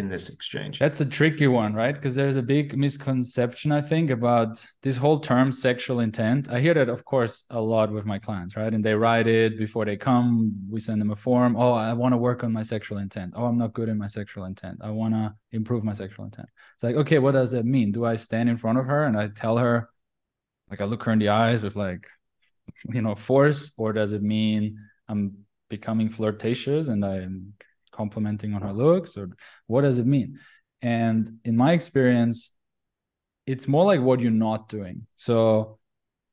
in 0.00 0.08
this 0.08 0.28
exchange? 0.28 0.80
That's 0.80 1.00
a 1.00 1.06
tricky 1.06 1.46
one, 1.46 1.72
right? 1.74 1.94
Because 1.94 2.16
there's 2.16 2.34
a 2.34 2.42
big 2.42 2.76
misconception, 2.76 3.70
I 3.70 3.80
think, 3.80 4.10
about 4.10 4.66
this 4.82 4.96
whole 4.96 5.20
term 5.20 5.52
sexual 5.52 6.00
intent. 6.00 6.50
I 6.50 6.58
hear 6.58 6.74
that, 6.74 6.88
of 6.88 7.04
course, 7.04 7.44
a 7.50 7.60
lot 7.60 7.92
with 7.92 8.06
my 8.06 8.18
clients, 8.18 8.56
right? 8.56 8.74
And 8.74 8.84
they 8.84 8.94
write 8.94 9.28
it 9.28 9.56
before 9.56 9.84
they 9.84 9.96
come. 9.96 10.52
We 10.68 10.80
send 10.80 11.00
them 11.00 11.12
a 11.12 11.16
form. 11.16 11.54
Oh, 11.56 11.72
I 11.72 11.92
want 11.92 12.12
to 12.14 12.18
work 12.18 12.42
on 12.42 12.52
my 12.52 12.62
sexual 12.62 12.98
intent. 12.98 13.34
Oh, 13.36 13.44
I'm 13.44 13.58
not 13.58 13.72
good 13.74 13.88
in 13.88 13.98
my 13.98 14.08
sexual 14.08 14.46
intent. 14.46 14.78
I 14.82 14.90
want 14.90 15.14
to 15.14 15.32
improve 15.52 15.84
my 15.84 15.92
sexual 15.92 16.24
intent. 16.24 16.48
It's 16.74 16.82
like, 16.82 16.96
okay, 16.96 17.20
what 17.20 17.32
does 17.32 17.52
that 17.52 17.64
mean? 17.64 17.92
Do 17.92 18.04
I 18.04 18.16
stand 18.16 18.48
in 18.48 18.56
front 18.56 18.78
of 18.78 18.86
her 18.86 19.04
and 19.04 19.16
I 19.16 19.28
tell 19.28 19.58
her, 19.58 19.88
like, 20.68 20.80
I 20.80 20.84
look 20.84 21.04
her 21.04 21.12
in 21.12 21.20
the 21.20 21.28
eyes 21.28 21.62
with 21.62 21.76
like, 21.76 22.06
you 22.88 23.02
know, 23.02 23.14
force, 23.14 23.72
or 23.76 23.92
does 23.92 24.12
it 24.12 24.22
mean 24.22 24.78
I'm 25.08 25.44
becoming 25.68 26.08
flirtatious 26.08 26.88
and 26.88 27.04
I'm 27.04 27.52
complimenting 28.00 28.54
on 28.54 28.62
her 28.62 28.72
looks 28.84 29.16
or 29.18 29.26
what 29.66 29.82
does 29.82 29.98
it 29.98 30.06
mean? 30.06 30.38
And 30.82 31.22
in 31.44 31.56
my 31.56 31.72
experience 31.72 32.38
it's 33.46 33.66
more 33.66 33.84
like 33.84 34.00
what 34.00 34.20
you're 34.20 34.44
not 34.48 34.68
doing. 34.68 35.06
So 35.16 35.78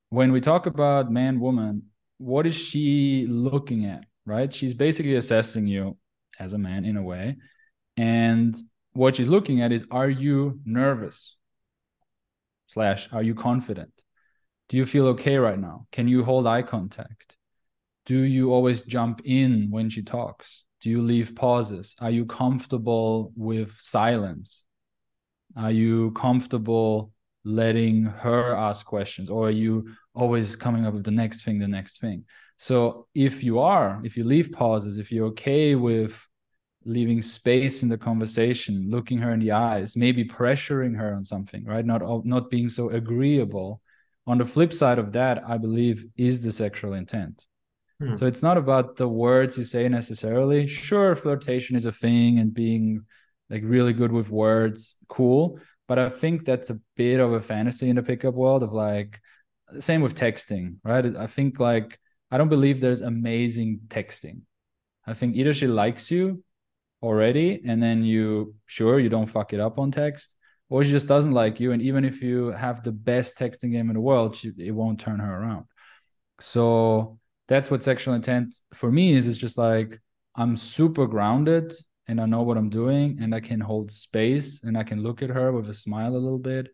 when 0.10 0.32
we 0.32 0.42
talk 0.42 0.64
about 0.74 1.12
man 1.12 1.40
woman 1.40 1.74
what 2.18 2.48
is 2.48 2.56
she 2.56 3.26
looking 3.30 3.86
at 3.86 4.04
right? 4.28 4.54
She's 4.54 4.74
basically 4.74 5.16
assessing 5.16 5.66
you 5.66 5.98
as 6.38 6.54
a 6.54 6.58
man 6.58 6.86
in 6.86 6.98
a 6.98 7.02
way. 7.02 7.38
And 7.96 8.56
what 8.92 9.16
she's 9.16 9.30
looking 9.30 9.62
at 9.62 9.72
is 9.72 9.86
are 9.90 10.10
you 10.10 10.60
nervous 10.66 11.38
slash 12.68 13.10
are 13.12 13.24
you 13.24 13.34
confident? 13.34 14.04
Do 14.70 14.78
you 14.78 14.86
feel 14.86 15.08
okay 15.08 15.38
right 15.38 15.58
now? 15.58 15.88
Can 15.92 16.08
you 16.08 16.24
hold 16.24 16.46
eye 16.46 16.62
contact? 16.62 17.38
Do 18.06 18.20
you 18.20 18.54
always 18.54 18.82
jump 18.82 19.22
in 19.24 19.70
when 19.72 19.90
she 19.90 20.04
talks 20.04 20.64
do 20.88 20.92
you 20.92 21.02
leave 21.02 21.36
pauses? 21.36 21.98
Are 22.00 22.10
you 22.10 22.26
comfortable 22.26 23.34
with 23.36 23.76
silence? 23.78 24.64
Are 25.58 25.70
you 25.70 26.12
comfortable 26.12 27.12
letting 27.44 28.06
her 28.06 28.56
ask 28.56 28.86
questions 28.86 29.30
or 29.30 29.48
are 29.48 29.60
you 29.66 29.90
always 30.16 30.56
coming 30.56 30.86
up 30.86 30.94
with 30.94 31.04
the 31.04 31.12
next 31.12 31.44
thing 31.44 31.60
the 31.60 31.68
next 31.68 32.00
thing? 32.00 32.24
So 32.56 33.08
if 33.14 33.44
you 33.44 33.60
are 33.60 34.00
if 34.06 34.16
you 34.16 34.24
leave 34.24 34.54
pauses 34.54 34.96
if 34.96 35.12
you're 35.12 35.28
okay 35.28 35.76
with 35.76 36.26
leaving 36.86 37.22
space 37.22 37.84
in 37.84 37.90
the 37.90 37.98
conversation 37.98 38.88
looking 38.90 39.18
her 39.18 39.34
in 39.34 39.42
the 39.42 39.52
eyes 39.52 39.98
maybe 39.98 40.24
pressuring 40.24 40.96
her 40.96 41.14
on 41.16 41.26
something 41.26 41.66
right? 41.66 41.86
Not 41.86 42.02
not 42.26 42.50
being 42.50 42.70
so 42.70 42.92
agreeable. 42.92 43.82
On 44.26 44.38
the 44.38 44.46
flip 44.46 44.72
side 44.72 45.00
of 45.00 45.12
that 45.20 45.44
i 45.54 45.58
believe 45.58 46.06
is 46.16 46.40
the 46.42 46.54
sexual 46.54 46.94
intent 46.94 47.46
hmm. 48.00 48.16
so 48.16 48.26
it's 48.26 48.44
not 48.44 48.58
about 48.58 48.96
the 48.96 49.08
words 49.08 49.58
you 49.58 49.64
say 49.64 49.88
necessarily. 49.90 50.68
Sure 50.68 51.16
flirtation 51.16 51.76
is 51.76 51.86
a 51.86 51.92
thing 51.92 52.40
and 52.40 52.54
being 52.54 53.06
like 53.50 53.64
really 53.66 53.94
good 53.94 54.12
with 54.12 54.30
words 54.30 54.98
cool. 55.08 55.60
But 55.88 56.00
i 56.00 56.10
think 56.10 56.44
that's 56.44 56.70
a 56.70 56.80
bit 56.96 57.20
of 57.20 57.32
a 57.32 57.40
fantasy 57.40 57.90
in 57.90 57.96
the 57.96 58.04
pickup 58.04 58.34
world 58.34 58.62
of 58.62 58.74
like 58.74 59.22
same 59.80 60.02
with 60.02 60.16
texting 60.16 60.76
right? 60.84 61.06
I 61.16 61.28
think 61.28 61.60
like 61.60 62.00
i 62.32 62.38
don't 62.38 62.50
believe 62.50 62.80
there's 62.80 63.02
amazing 63.02 63.82
texting. 63.88 64.42
I 65.06 65.14
think 65.14 65.36
either 65.36 65.54
she 65.54 65.68
likes 65.68 66.12
you 66.12 66.44
already 67.02 67.62
and 67.66 67.82
then 67.82 68.04
you 68.04 68.56
sure 68.66 69.00
you 69.00 69.10
don't 69.10 69.28
fuck 69.28 69.54
it 69.54 69.60
up 69.60 69.80
on 69.80 69.92
text 69.92 70.36
or 70.70 70.84
she 70.84 70.92
just 70.92 71.08
doesn't 71.08 71.32
like 71.32 71.60
you. 71.60 71.72
And 71.72 71.82
even 71.82 72.04
if 72.04 72.22
you 72.22 72.48
have 72.48 72.84
the 72.84 72.92
best 72.92 73.38
texting 73.38 73.72
game 73.72 73.90
in 73.90 73.94
the 73.94 74.02
world 74.02 74.36
she, 74.36 74.52
it 74.58 74.72
won't 74.72 75.00
turn 75.00 75.20
her 75.20 75.42
around. 75.42 75.66
So 76.40 77.20
that's 77.48 77.72
what 77.72 77.84
sexual 77.84 78.14
intent 78.14 78.60
for 78.74 78.92
me 78.92 79.14
is 79.14 79.28
it's 79.28 79.38
just 79.38 79.58
like 79.58 80.00
i'm 80.36 80.56
super 80.58 81.08
grounded 81.08 81.74
and 82.08 82.20
i 82.22 82.26
know 82.26 82.44
what 82.44 82.58
i'm 82.58 82.70
doing 82.70 83.18
and 83.22 83.34
i 83.34 83.40
can 83.40 83.60
hold 83.60 83.92
space 83.92 84.64
and 84.64 84.78
i 84.78 84.84
can 84.84 85.02
look 85.02 85.22
at 85.22 85.30
her 85.30 85.52
with 85.52 85.70
a 85.70 85.74
smile 85.74 86.16
a 86.16 86.18
little 86.18 86.40
bit. 86.40 86.70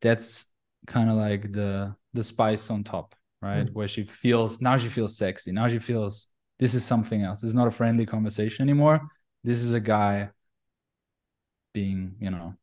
That's 0.00 0.46
kind 0.86 1.10
of 1.10 1.16
like 1.16 1.52
the 1.52 1.94
the 2.14 2.22
spice 2.22 2.70
on 2.70 2.84
top 2.84 3.14
right? 3.42 3.66
Mm. 3.66 3.72
where 3.72 3.88
she 3.88 4.04
feels 4.04 4.60
now 4.60 4.76
she 4.76 4.88
feels 4.88 5.16
sexy. 5.16 5.52
Now 5.52 5.68
she 5.68 5.78
feels 5.78 6.28
this 6.58 6.74
is 6.74 6.84
something 6.84 7.22
else. 7.22 7.40
This 7.40 7.50
is 7.50 7.54
not 7.54 7.68
a 7.68 7.70
friendly 7.70 8.06
conversation 8.06 8.62
anymore. 8.62 9.00
This 9.44 9.62
is 9.62 9.72
a 9.72 9.80
guy 9.80 10.30
being 11.72 12.16
you 12.20 12.30
know 12.30 12.54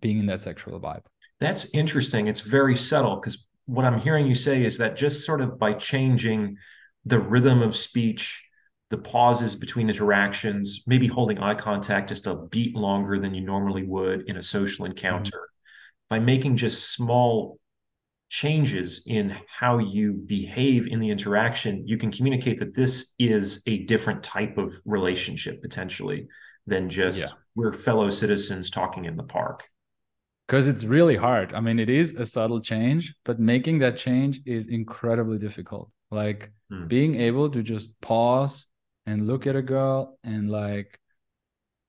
being 0.00 0.18
in 0.18 0.26
that 0.26 0.40
sexual 0.40 0.80
vibe. 0.80 1.04
That's 1.40 1.72
interesting. 1.74 2.26
It's 2.26 2.40
very 2.40 2.76
subtle 2.76 3.16
because 3.16 3.46
what 3.68 3.84
i'm 3.84 3.98
hearing 3.98 4.26
you 4.26 4.34
say 4.34 4.64
is 4.64 4.78
that 4.78 4.96
just 4.96 5.24
sort 5.24 5.40
of 5.40 5.58
by 5.58 5.72
changing 5.72 6.56
the 7.04 7.18
rhythm 7.18 7.62
of 7.62 7.76
speech 7.76 8.44
the 8.90 8.98
pauses 8.98 9.54
between 9.54 9.88
interactions 9.88 10.82
maybe 10.86 11.06
holding 11.06 11.38
eye 11.38 11.54
contact 11.54 12.08
just 12.08 12.26
a 12.26 12.34
beat 12.34 12.74
longer 12.74 13.20
than 13.20 13.34
you 13.34 13.42
normally 13.42 13.84
would 13.84 14.28
in 14.28 14.36
a 14.36 14.42
social 14.42 14.84
encounter 14.84 15.36
mm-hmm. 15.36 16.16
by 16.16 16.18
making 16.18 16.56
just 16.56 16.92
small 16.92 17.58
changes 18.28 19.04
in 19.06 19.34
how 19.48 19.78
you 19.78 20.12
behave 20.12 20.86
in 20.88 21.00
the 21.00 21.10
interaction, 21.10 21.86
you 21.86 21.96
can 21.96 22.12
communicate 22.12 22.58
that 22.58 22.74
this 22.74 23.14
is 23.18 23.62
a 23.66 23.78
different 23.84 24.22
type 24.22 24.58
of 24.58 24.74
relationship 24.84 25.62
potentially 25.62 26.28
than 26.66 26.90
just 26.90 27.20
yeah. 27.20 27.28
we're 27.54 27.72
fellow 27.72 28.10
citizens 28.10 28.70
talking 28.70 29.06
in 29.06 29.16
the 29.16 29.22
park. 29.22 29.68
Because 30.48 30.66
it's 30.66 30.84
really 30.84 31.16
hard. 31.16 31.52
I 31.52 31.60
mean, 31.60 31.78
it 31.78 31.90
is 31.90 32.14
a 32.14 32.24
subtle 32.24 32.60
change, 32.60 33.14
but 33.24 33.38
making 33.38 33.80
that 33.80 33.96
change 33.96 34.40
is 34.46 34.68
incredibly 34.68 35.38
difficult. 35.38 35.90
Like 36.10 36.50
hmm. 36.70 36.86
being 36.86 37.16
able 37.16 37.50
to 37.50 37.62
just 37.62 38.00
pause 38.00 38.66
and 39.04 39.26
look 39.26 39.46
at 39.46 39.56
a 39.56 39.62
girl 39.62 40.18
and 40.24 40.50
like 40.50 40.98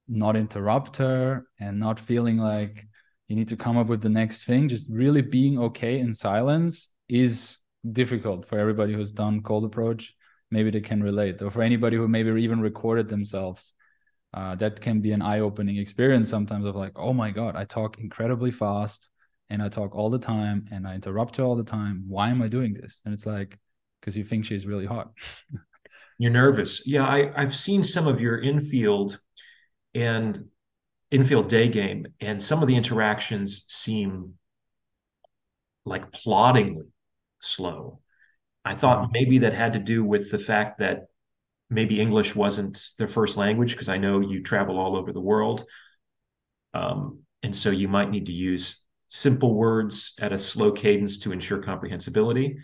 not 0.10 0.36
interrupt 0.36 0.98
her 0.98 1.46
and 1.60 1.80
not 1.80 2.00
feeling 2.00 2.38
like 2.38 2.86
you 3.28 3.36
need 3.36 3.48
to 3.50 3.56
come 3.56 3.78
up 3.78 3.88
with 3.88 4.02
the 4.02 4.10
next 4.10 4.44
thing 4.44 4.68
just 4.68 4.90
really 4.90 5.22
being 5.22 5.60
okay 5.60 6.00
in 6.00 6.14
silence 6.14 6.90
is 7.08 7.60
difficult 7.92 8.46
for 8.46 8.58
everybody 8.58 8.94
who's 8.94 9.12
done 9.12 9.42
cold 9.44 9.64
approach 9.64 10.16
maybe 10.50 10.72
they 10.72 10.82
can 10.82 11.04
relate 11.04 11.42
or 11.42 11.52
for 11.52 11.62
anybody 11.62 11.96
who 11.96 12.08
maybe 12.08 12.32
even 12.42 12.60
recorded 12.60 13.08
themselves 13.08 13.76
uh, 14.34 14.56
that 14.56 14.80
can 14.80 15.02
be 15.02 15.12
an 15.12 15.22
eye-opening 15.22 15.78
experience 15.78 16.30
sometimes 16.30 16.66
of 16.66 16.76
like 16.76 16.92
oh 16.98 17.14
my 17.14 17.32
god 17.32 17.56
i 17.56 17.66
talk 17.66 17.98
incredibly 18.00 18.52
fast 18.52 19.10
and 19.50 19.62
i 19.62 19.68
talk 19.68 19.96
all 19.96 20.10
the 20.10 20.20
time 20.20 20.66
and 20.72 20.88
i 20.88 20.94
interrupt 20.96 21.38
her 21.38 21.44
all 21.44 21.56
the 21.56 21.64
time. 21.64 22.04
Why 22.08 22.30
am 22.30 22.42
i 22.42 22.48
doing 22.48 22.74
this? 22.74 23.02
And 23.06 23.14
it's 23.14 23.26
like 23.26 23.58
because 24.00 24.18
you 24.18 24.24
think 24.24 24.46
she's 24.46 24.66
really 24.66 24.86
hot. 24.86 25.12
You're 26.18 26.32
nervous. 26.32 26.86
Yeah 26.86 27.06
I, 27.06 27.32
i've 27.36 27.56
seen 27.56 27.84
some 27.84 28.08
of 28.08 28.20
your 28.20 28.42
infield 28.42 29.20
and 29.96 30.50
infield 31.12 31.50
day 31.50 31.68
game, 31.68 32.08
and 32.22 32.42
some 32.42 32.62
of 32.62 32.68
the 32.68 32.76
interactions 32.76 33.66
seem 33.68 34.36
like 35.86 36.12
ploddingly 36.12 36.88
slow. 37.42 38.00
I 38.64 38.76
thought 38.76 39.10
maybe 39.12 39.40
that 39.40 39.54
had 39.54 39.74
to 39.74 39.80
do 39.80 40.04
with 40.04 40.30
the 40.30 40.38
fact 40.38 40.80
that 40.80 41.08
maybe 41.70 42.02
English 42.02 42.36
wasn't 42.36 42.84
their 42.98 43.08
first 43.08 43.38
language, 43.38 43.72
because 43.72 43.90
I 43.90 43.98
know 43.98 44.20
you 44.20 44.42
travel 44.42 44.78
all 44.78 44.96
over 44.96 45.14
the 45.14 45.22
world. 45.22 45.66
Um, 46.74 47.20
and 47.44 47.56
so 47.56 47.70
you 47.70 47.88
might 47.88 48.10
need 48.10 48.26
to 48.28 48.34
use 48.34 48.86
simple 49.08 49.54
words 49.54 50.14
at 50.20 50.34
a 50.34 50.38
slow 50.38 50.72
cadence 50.72 51.20
to 51.20 51.32
ensure 51.32 51.62
comprehensibility. 51.62 52.58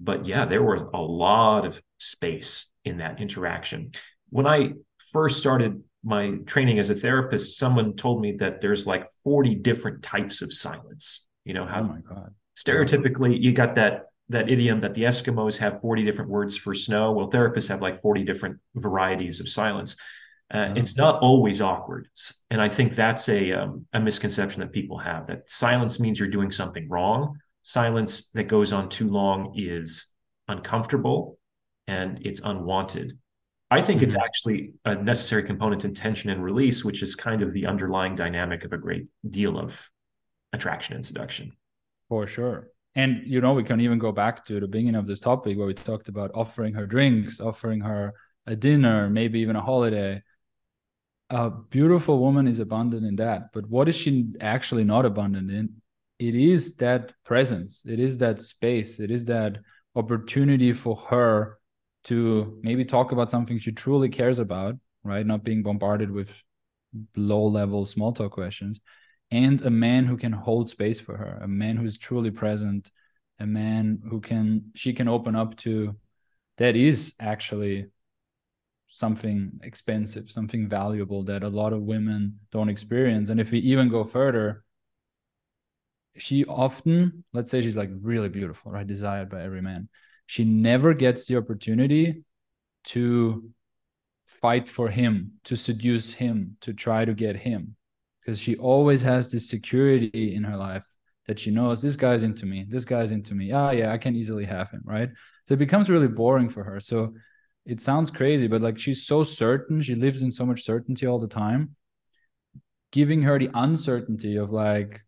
But 0.00 0.26
yeah, 0.26 0.44
there 0.44 0.62
was 0.62 0.82
a 0.94 1.00
lot 1.00 1.64
of 1.66 1.80
space 1.98 2.66
in 2.84 2.98
that 2.98 3.20
interaction. 3.20 3.92
When 4.30 4.46
I 4.46 4.72
first 5.12 5.38
started 5.38 5.82
my 6.04 6.36
training 6.46 6.78
as 6.78 6.90
a 6.90 6.94
therapist, 6.94 7.58
someone 7.58 7.94
told 7.94 8.20
me 8.20 8.36
that 8.38 8.60
there's 8.60 8.86
like 8.86 9.08
40 9.24 9.56
different 9.56 10.02
types 10.02 10.42
of 10.42 10.52
silence. 10.52 11.26
You 11.44 11.54
know 11.54 11.66
how 11.66 11.80
oh 11.80 11.84
my 11.84 12.00
God. 12.00 12.34
stereotypically 12.56 13.40
you 13.40 13.52
got 13.52 13.76
that 13.76 14.06
that 14.28 14.48
idiom 14.48 14.80
that 14.80 14.94
the 14.94 15.02
Eskimos 15.02 15.56
have 15.58 15.80
40 15.80 16.04
different 16.04 16.30
words 16.30 16.56
for 16.56 16.74
snow. 16.74 17.12
Well, 17.12 17.30
therapists 17.30 17.68
have 17.68 17.80
like 17.80 17.98
40 18.00 18.24
different 18.24 18.58
varieties 18.74 19.40
of 19.40 19.48
silence. 19.48 19.96
Uh, 20.52 20.72
It's 20.76 20.96
not 20.96 21.20
always 21.20 21.60
awkward, 21.60 22.08
and 22.50 22.60
I 22.60 22.70
think 22.70 22.94
that's 22.94 23.28
a 23.28 23.52
um, 23.52 23.86
a 23.92 24.00
misconception 24.00 24.60
that 24.60 24.72
people 24.72 24.96
have 24.96 25.26
that 25.26 25.50
silence 25.50 26.00
means 26.00 26.18
you're 26.18 26.30
doing 26.30 26.50
something 26.50 26.88
wrong. 26.88 27.38
Silence 27.60 28.30
that 28.30 28.44
goes 28.44 28.72
on 28.72 28.88
too 28.88 29.08
long 29.08 29.52
is 29.58 30.06
uncomfortable 30.46 31.38
and 31.86 32.20
it's 32.24 32.40
unwanted. 32.42 33.18
I 33.70 33.82
think 33.82 33.98
mm-hmm. 33.98 34.06
it's 34.06 34.14
actually 34.14 34.72
a 34.84 34.94
necessary 34.94 35.42
component 35.42 35.84
in 35.84 35.92
tension 35.92 36.30
and 36.30 36.42
release, 36.42 36.84
which 36.84 37.02
is 37.02 37.14
kind 37.14 37.42
of 37.42 37.52
the 37.52 37.66
underlying 37.66 38.14
dynamic 38.14 38.64
of 38.64 38.72
a 38.72 38.78
great 38.78 39.06
deal 39.28 39.58
of 39.58 39.90
attraction 40.52 40.94
and 40.94 41.04
seduction. 41.04 41.52
For 42.08 42.26
sure. 42.26 42.68
And 42.98 43.22
you 43.24 43.40
know, 43.40 43.52
we 43.52 43.62
can 43.62 43.80
even 43.80 44.00
go 44.00 44.10
back 44.10 44.44
to 44.46 44.58
the 44.58 44.66
beginning 44.66 44.96
of 44.96 45.06
this 45.06 45.20
topic 45.20 45.56
where 45.56 45.68
we 45.68 45.74
talked 45.74 46.08
about 46.08 46.32
offering 46.34 46.74
her 46.74 46.84
drinks, 46.84 47.38
offering 47.38 47.80
her 47.82 48.12
a 48.44 48.56
dinner, 48.56 49.08
maybe 49.08 49.38
even 49.38 49.54
a 49.54 49.60
holiday. 49.60 50.20
A 51.30 51.48
beautiful 51.48 52.18
woman 52.18 52.48
is 52.48 52.58
abundant 52.58 53.06
in 53.06 53.14
that. 53.16 53.52
But 53.52 53.68
what 53.68 53.88
is 53.88 53.94
she 53.94 54.26
actually 54.40 54.82
not 54.82 55.06
abundant 55.06 55.48
in? 55.48 55.80
It 56.18 56.34
is 56.34 56.74
that 56.78 57.12
presence, 57.24 57.84
it 57.86 58.00
is 58.00 58.18
that 58.18 58.42
space, 58.42 58.98
it 58.98 59.12
is 59.12 59.26
that 59.26 59.58
opportunity 59.94 60.72
for 60.72 60.96
her 60.96 61.58
to 62.04 62.58
maybe 62.64 62.84
talk 62.84 63.12
about 63.12 63.30
something 63.30 63.60
she 63.60 63.70
truly 63.70 64.08
cares 64.08 64.40
about, 64.40 64.74
right? 65.04 65.24
Not 65.24 65.44
being 65.44 65.62
bombarded 65.62 66.10
with 66.10 66.42
low 67.14 67.46
level 67.46 67.86
small 67.86 68.12
talk 68.12 68.32
questions. 68.32 68.80
And 69.30 69.60
a 69.62 69.70
man 69.70 70.06
who 70.06 70.16
can 70.16 70.32
hold 70.32 70.70
space 70.70 71.00
for 71.00 71.16
her, 71.16 71.38
a 71.42 71.48
man 71.48 71.76
who's 71.76 71.98
truly 71.98 72.30
present, 72.30 72.90
a 73.38 73.46
man 73.46 74.00
who 74.08 74.20
can, 74.20 74.70
she 74.74 74.92
can 74.94 75.08
open 75.08 75.36
up 75.36 75.56
to 75.58 75.96
that 76.56 76.76
is 76.76 77.14
actually 77.20 77.86
something 78.88 79.60
expensive, 79.62 80.30
something 80.30 80.68
valuable 80.68 81.24
that 81.24 81.42
a 81.42 81.48
lot 81.48 81.72
of 81.74 81.82
women 81.82 82.40
don't 82.50 82.70
experience. 82.70 83.28
And 83.28 83.38
if 83.38 83.50
we 83.50 83.58
even 83.58 83.90
go 83.90 84.02
further, 84.02 84.64
she 86.16 86.44
often, 86.46 87.24
let's 87.32 87.50
say 87.50 87.60
she's 87.60 87.76
like 87.76 87.90
really 88.00 88.30
beautiful, 88.30 88.72
right? 88.72 88.86
Desired 88.86 89.28
by 89.28 89.42
every 89.42 89.60
man 89.60 89.88
she 90.28 90.44
never 90.44 90.92
gets 90.92 91.24
the 91.24 91.38
opportunity 91.38 92.22
to 92.84 93.50
fight 94.26 94.68
for 94.68 94.90
him, 94.90 95.32
to 95.44 95.56
seduce 95.56 96.12
him, 96.12 96.58
to 96.60 96.74
try 96.74 97.06
to 97.06 97.14
get 97.14 97.34
him. 97.34 97.76
Because 98.28 98.40
she 98.42 98.56
always 98.56 99.00
has 99.00 99.30
this 99.30 99.48
security 99.48 100.34
in 100.34 100.44
her 100.44 100.54
life 100.54 100.84
that 101.28 101.38
she 101.38 101.50
knows 101.50 101.80
this 101.80 101.96
guy's 101.96 102.22
into 102.22 102.44
me, 102.44 102.66
this 102.68 102.84
guy's 102.84 103.10
into 103.10 103.34
me. 103.34 103.52
Ah, 103.52 103.70
yeah, 103.70 103.90
I 103.90 103.96
can 103.96 104.14
easily 104.14 104.44
have 104.44 104.70
him, 104.70 104.82
right? 104.84 105.08
So 105.46 105.54
it 105.54 105.58
becomes 105.58 105.88
really 105.88 106.08
boring 106.08 106.50
for 106.50 106.62
her. 106.62 106.78
So 106.78 107.14
it 107.64 107.80
sounds 107.80 108.10
crazy, 108.10 108.46
but 108.46 108.60
like 108.60 108.78
she's 108.78 109.06
so 109.06 109.24
certain, 109.24 109.80
she 109.80 109.94
lives 109.94 110.20
in 110.20 110.30
so 110.30 110.44
much 110.44 110.62
certainty 110.62 111.06
all 111.06 111.18
the 111.18 111.26
time. 111.26 111.74
Giving 112.92 113.22
her 113.22 113.38
the 113.38 113.48
uncertainty 113.54 114.36
of 114.36 114.52
like, 114.52 115.00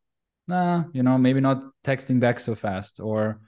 nah, 0.48 0.84
you 0.94 1.02
know, 1.02 1.18
maybe 1.18 1.42
not 1.42 1.62
texting 1.84 2.20
back 2.20 2.40
so 2.40 2.54
fast 2.54 3.00
or 3.00 3.42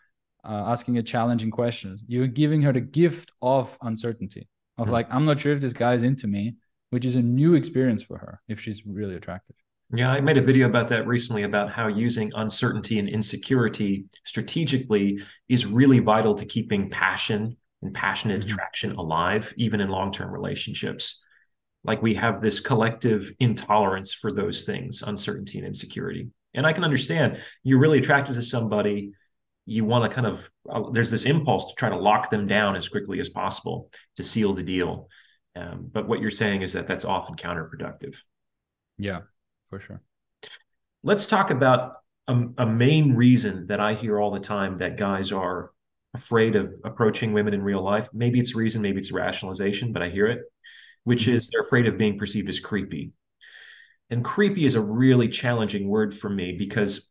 uh, 0.45 0.65
asking 0.67 0.99
a 0.99 1.03
challenging 1.03 1.51
question. 1.51 1.99
You're 2.07 2.27
giving 2.27 2.61
her 2.61 2.75
the 2.75 2.83
gift 2.83 3.33
of 3.41 3.79
uncertainty 3.81 4.51
of 4.77 4.85
mm-hmm. 4.85 4.93
like, 4.93 5.07
I'm 5.11 5.25
not 5.25 5.41
sure 5.41 5.55
if 5.55 5.63
this 5.63 5.73
guy's 5.73 6.03
into 6.03 6.27
me, 6.27 6.57
which 6.91 7.07
is 7.07 7.17
a 7.17 7.23
new 7.23 7.55
experience 7.55 8.03
for 8.03 8.19
her 8.19 8.43
if 8.49 8.61
she's 8.61 8.85
really 8.85 9.15
attractive. 9.15 9.57
Yeah, 9.95 10.11
I 10.11 10.21
made 10.21 10.39
a 10.39 10.43
video 10.43 10.67
about 10.67 10.89
that 10.89 11.07
recently 11.07 11.43
about 11.43 11.71
how 11.71 11.87
using 11.87 12.33
uncertainty 12.35 12.99
and 12.99 13.09
insecurity 13.09 14.07
strategically 14.25 15.21
is 15.51 15.67
really 15.67 15.99
vital 15.99 16.35
to 16.37 16.47
keeping 16.47 16.89
passion 16.89 17.59
and 17.83 17.93
passionate 17.93 18.41
mm-hmm. 18.41 18.51
attraction 18.51 18.93
alive, 18.93 19.53
even 19.59 19.83
in 19.83 19.91
long 19.91 20.11
term 20.11 20.33
relationships. 20.33 21.23
Like 21.85 22.01
we 22.01 22.15
have 22.15 22.41
this 22.41 22.61
collective 22.61 23.33
intolerance 23.39 24.15
for 24.15 24.33
those 24.33 24.63
things, 24.63 25.03
uncertainty 25.03 25.59
and 25.59 25.67
insecurity. 25.67 26.29
And 26.55 26.67
I 26.67 26.73
can 26.73 26.85
understand 26.85 27.41
you're 27.63 27.81
really 27.81 27.99
attracted 27.99 28.35
to 28.37 28.43
somebody, 28.43 29.13
you 29.67 29.85
want 29.85 30.11
to 30.11 30.15
kind 30.15 30.27
of, 30.27 30.49
uh, 30.71 30.91
there's 30.91 31.11
this 31.11 31.25
impulse 31.25 31.67
to 31.67 31.75
try 31.75 31.91
to 31.91 31.99
lock 31.99 32.31
them 32.31 32.47
down 32.47 32.77
as 32.77 32.89
quickly 32.89 33.21
as 33.21 33.29
possible 33.29 33.91
to 34.17 34.23
seal 34.23 34.55
the 34.55 34.63
deal. 34.63 35.09
Um, 35.55 35.91
but 35.93 36.09
what 36.09 36.21
you're 36.21 36.31
saying 36.31 36.63
is 36.63 36.73
that 36.73 36.87
that's 36.89 37.05
often 37.05 37.35
counterproductive. 37.37 38.19
Yeah, 38.97 39.21
for 39.73 39.81
sure. 39.81 40.03
Let's 41.03 41.27
talk 41.27 41.51
about 41.51 41.95
a, 42.29 42.39
a 42.59 42.67
main 42.67 43.15
reason 43.15 43.69
that 43.69 43.81
I 43.81 43.95
hear 43.95 44.21
all 44.21 44.31
the 44.31 44.39
time 44.39 44.77
that 44.77 44.99
guys 44.99 45.33
are 45.33 45.71
afraid 46.13 46.57
of 46.57 46.75
approaching 46.85 47.33
women 47.33 47.55
in 47.55 47.63
real 47.63 47.83
life. 47.83 48.07
Maybe 48.13 48.39
it's 48.39 48.55
reason, 48.55 48.83
maybe 48.83 48.99
it's 48.99 49.13
rationalization, 49.13 49.95
but 49.95 50.03
I 50.03 50.11
hear 50.11 50.27
it, 50.27 50.41
which 51.05 51.23
mm-hmm. 51.23 51.37
is 51.37 51.49
they're 51.49 51.63
afraid 51.63 51.87
of 51.87 51.97
being 51.97 52.19
perceived 52.19 52.51
as 52.51 52.61
creepy. 52.61 53.13
And 54.11 54.23
creepy 54.23 54.67
is 54.67 54.75
a 54.75 54.83
really 54.83 55.29
challenging 55.29 55.89
word 55.89 56.15
for 56.15 56.29
me 56.29 56.55
because 56.59 57.09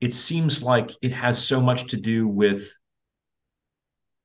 it 0.00 0.14
seems 0.14 0.62
like 0.62 0.92
it 1.02 1.10
has 1.10 1.44
so 1.44 1.60
much 1.60 1.88
to 1.88 1.96
do 1.96 2.28
with 2.28 2.70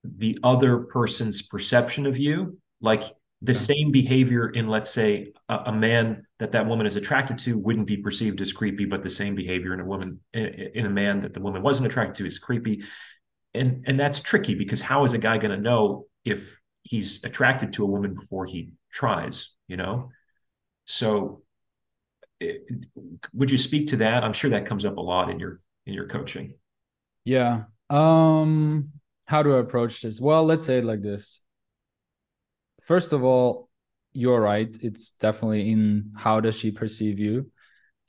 the 0.03 0.37
other 0.43 0.77
person's 0.77 1.41
perception 1.41 2.05
of 2.05 2.19
you. 2.19 2.59
Like 2.79 3.05
the 3.41 3.53
same 3.53 3.91
behavior 3.91 4.49
in 4.49 4.67
let's 4.67 4.91
say 4.91 5.33
a, 5.49 5.55
a, 5.67 5.71
man 5.71 6.25
that 6.39 6.51
that 6.51 6.67
woman 6.67 6.85
is 6.85 6.95
attracted 6.95 7.39
to 7.39 7.57
wouldn't 7.57 7.87
be 7.87 7.97
perceived 7.97 8.39
as 8.39 8.53
creepy 8.53 8.85
but 8.85 9.01
the 9.01 9.09
same 9.09 9.33
behavior 9.33 9.73
in 9.73 9.79
a 9.79 9.85
woman 9.85 10.19
in, 10.33 10.45
in 10.75 10.85
a 10.85 10.89
man 10.89 11.21
that 11.21 11.33
the 11.33 11.41
woman 11.41 11.63
wasn't 11.63 11.85
attracted 11.87 12.15
to 12.15 12.25
is 12.25 12.37
creepy. 12.37 12.83
And 13.53 13.83
and 13.87 13.99
that's 13.99 14.21
tricky 14.21 14.55
because 14.55 14.81
how 14.81 15.03
is 15.03 15.13
a 15.13 15.17
guy 15.17 15.37
going 15.37 15.55
to 15.55 15.61
know 15.61 16.05
if 16.23 16.57
he's 16.83 17.23
attracted 17.23 17.73
to 17.73 17.83
a 17.83 17.87
woman 17.87 18.13
before 18.13 18.45
he 18.45 18.73
tries 18.91 19.51
you 19.67 19.77
know? 19.77 20.09
So 20.85 21.43
it, 22.39 22.63
would 23.33 23.49
you 23.49 23.57
speak 23.57 23.87
to 23.87 23.97
that? 23.97 24.23
I'm 24.23 24.33
sure 24.33 24.51
that 24.51 24.65
comes 24.65 24.85
up 24.85 24.97
a 24.97 25.01
lot 25.01 25.29
in 25.29 25.39
your 25.39 25.61
in 25.85 25.93
your 25.93 26.07
coaching. 26.07 26.55
Yeah. 27.25 27.63
Um 27.89 28.89
how 29.25 29.41
do 29.41 29.55
i 29.55 29.59
approach 29.59 30.01
this? 30.01 30.21
Well 30.21 30.43
let's 30.43 30.65
say 30.65 30.77
it 30.77 30.85
like 30.85 31.01
this 31.01 31.40
first 32.91 33.13
of 33.13 33.23
all, 33.23 33.69
you're 34.11 34.41
right. 34.41 34.77
It's 34.81 35.13
definitely 35.13 35.71
in 35.71 36.11
how 36.17 36.41
does 36.41 36.57
she 36.59 36.71
perceive 36.71 37.19
you. 37.19 37.49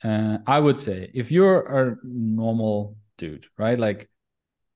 Uh, 0.03 0.39
I 0.45 0.59
would 0.59 0.81
say 0.81 1.09
if 1.15 1.31
you're 1.31 1.61
a 1.61 1.97
normal 2.03 2.97
dude, 3.17 3.47
right? 3.57 3.79
Like 3.79 4.11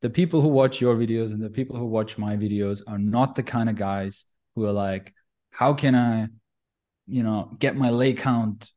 the 0.02 0.10
people 0.10 0.40
who 0.42 0.46
watch 0.60 0.80
your 0.80 0.94
videos 0.94 1.32
and 1.32 1.42
the 1.42 1.50
people 1.50 1.76
who 1.76 1.86
watch 1.86 2.18
my 2.18 2.36
videos 2.36 2.82
are 2.86 3.00
not 3.00 3.34
the 3.34 3.42
kind 3.42 3.68
of 3.68 3.74
guys 3.74 4.26
who 4.54 4.64
are 4.64 4.76
like, 4.86 5.12
how 5.50 5.74
can 5.74 5.96
I, 5.96 6.28
you 7.08 7.24
know, 7.24 7.50
get 7.58 7.74
my 7.74 7.90
lay 7.90 8.12
count 8.12 8.70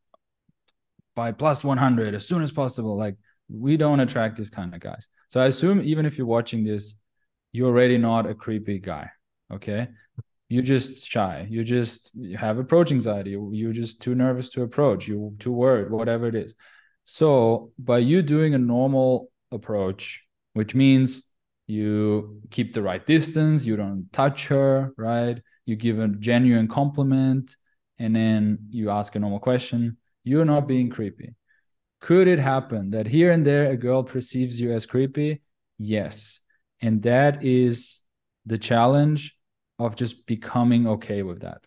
by 1.14 1.32
plus 1.32 1.64
100 1.64 2.16
as 2.16 2.28
soon 2.28 2.42
as 2.42 2.52
possible? 2.52 2.98
Like 2.98 3.18
we 3.50 3.78
don't 3.78 4.00
attract 4.00 4.38
these 4.38 4.50
kind 4.50 4.74
of 4.74 4.80
guys. 4.80 5.08
So 5.28 5.40
I 5.40 5.46
assume 5.46 5.80
even 5.82 6.08
if 6.08 6.18
you're 6.18 6.26
watching 6.26 6.64
this, 6.64 6.96
you're 7.52 7.70
already 7.70 8.00
not 8.00 8.26
a 8.26 8.34
creepy 8.34 8.80
guy. 8.80 9.12
Okay 9.54 9.90
you're 10.50 10.64
just 10.64 11.08
shy. 11.08 11.48
You 11.50 11.64
just 11.64 12.12
you 12.16 12.36
have 12.38 12.58
approach 12.58 12.92
anxiety. 12.92 13.38
You're 13.52 13.72
just 13.72 14.02
too 14.02 14.16
nervous 14.16 14.50
to 14.52 14.64
approach. 14.64 15.08
You 15.08 15.36
too 15.40 15.52
worried 15.52 15.92
whatever 15.92 16.28
it 16.28 16.36
is. 16.36 16.56
So 17.06 17.72
by 17.78 18.00
you 18.00 18.22
doing 18.22 18.54
a 18.54 18.60
normal 18.60 19.32
approach 19.52 20.24
which 20.54 20.76
means 20.76 21.24
you 21.66 22.42
keep 22.52 22.74
the 22.74 22.82
right 22.84 23.06
distance 23.06 23.66
you 23.66 23.76
don't 23.76 24.08
touch 24.12 24.48
her 24.48 24.94
right? 24.98 25.42
You 25.66 25.76
give 25.76 26.00
a 26.00 26.08
genuine 26.08 26.68
compliment 26.68 27.56
and 27.98 28.16
then 28.16 28.60
you 28.70 28.90
ask 28.90 29.16
a 29.16 29.20
normal 29.20 29.40
question. 29.40 29.98
You're 30.24 30.46
not 30.46 30.68
being 30.68 30.90
creepy. 30.90 31.36
Could 32.02 32.28
it 32.28 32.40
happen 32.40 32.92
that 32.92 33.08
here 33.08 33.32
and 33.32 33.46
there 33.46 33.72
a 33.72 33.78
girl 33.78 34.04
perceives 34.04 34.60
you 34.62 34.72
as 34.72 34.86
creepy? 34.86 35.42
Yes. 35.78 36.40
And 36.82 37.02
that 37.04 37.44
is 37.44 38.02
the 38.46 38.58
challenge 38.58 39.36
of 39.80 39.96
just 39.96 40.28
becoming 40.28 40.88
okay 40.88 41.24
with 41.24 41.42
that. 41.42 41.62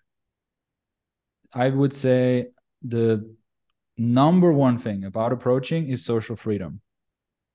I 1.53 1.71
would 1.71 1.93
say 1.93 2.49
the 2.83 3.35
number 3.97 4.53
one 4.53 4.79
thing 4.79 5.05
about 5.05 5.33
approaching 5.33 5.89
is 5.89 6.05
social 6.05 6.37
freedom. 6.37 6.81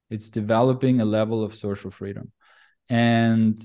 It's 0.10 0.30
developing 0.30 1.00
a 1.00 1.06
level 1.06 1.44
of 1.44 1.56
social 1.56 1.92
freedom. 1.92 2.32
And 2.90 3.60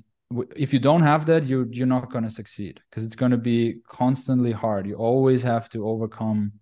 if 0.56 0.72
you 0.72 0.78
don't 0.78 1.02
have 1.02 1.26
that, 1.26 1.44
you 1.44 1.68
you're 1.70 1.86
not 1.86 2.10
going 2.10 2.24
to 2.24 2.30
succeed 2.30 2.80
because 2.90 3.04
it's 3.04 3.16
going 3.16 3.32
to 3.32 3.38
be 3.38 3.80
constantly 3.88 4.52
hard. 4.52 4.86
You 4.86 4.96
always 4.96 5.42
have 5.42 5.68
to 5.70 5.86
overcome 5.86 6.52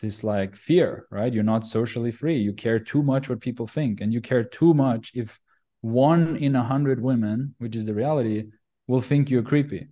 this 0.00 0.24
like 0.24 0.56
fear, 0.56 1.06
right? 1.10 1.32
You're 1.32 1.44
not 1.44 1.66
socially 1.66 2.10
free. 2.10 2.38
You 2.38 2.52
care 2.52 2.78
too 2.78 3.02
much 3.02 3.28
what 3.28 3.40
people 3.40 3.66
think, 3.66 4.00
and 4.00 4.12
you 4.12 4.20
care 4.20 4.44
too 4.44 4.74
much 4.74 5.12
if 5.14 5.38
one 5.80 6.36
in 6.36 6.56
a 6.56 6.62
hundred 6.62 7.00
women, 7.02 7.54
which 7.58 7.76
is 7.76 7.84
the 7.84 7.94
reality, 7.94 8.46
will 8.88 9.00
think 9.00 9.30
you're 9.30 9.42
creepy. 9.42 9.86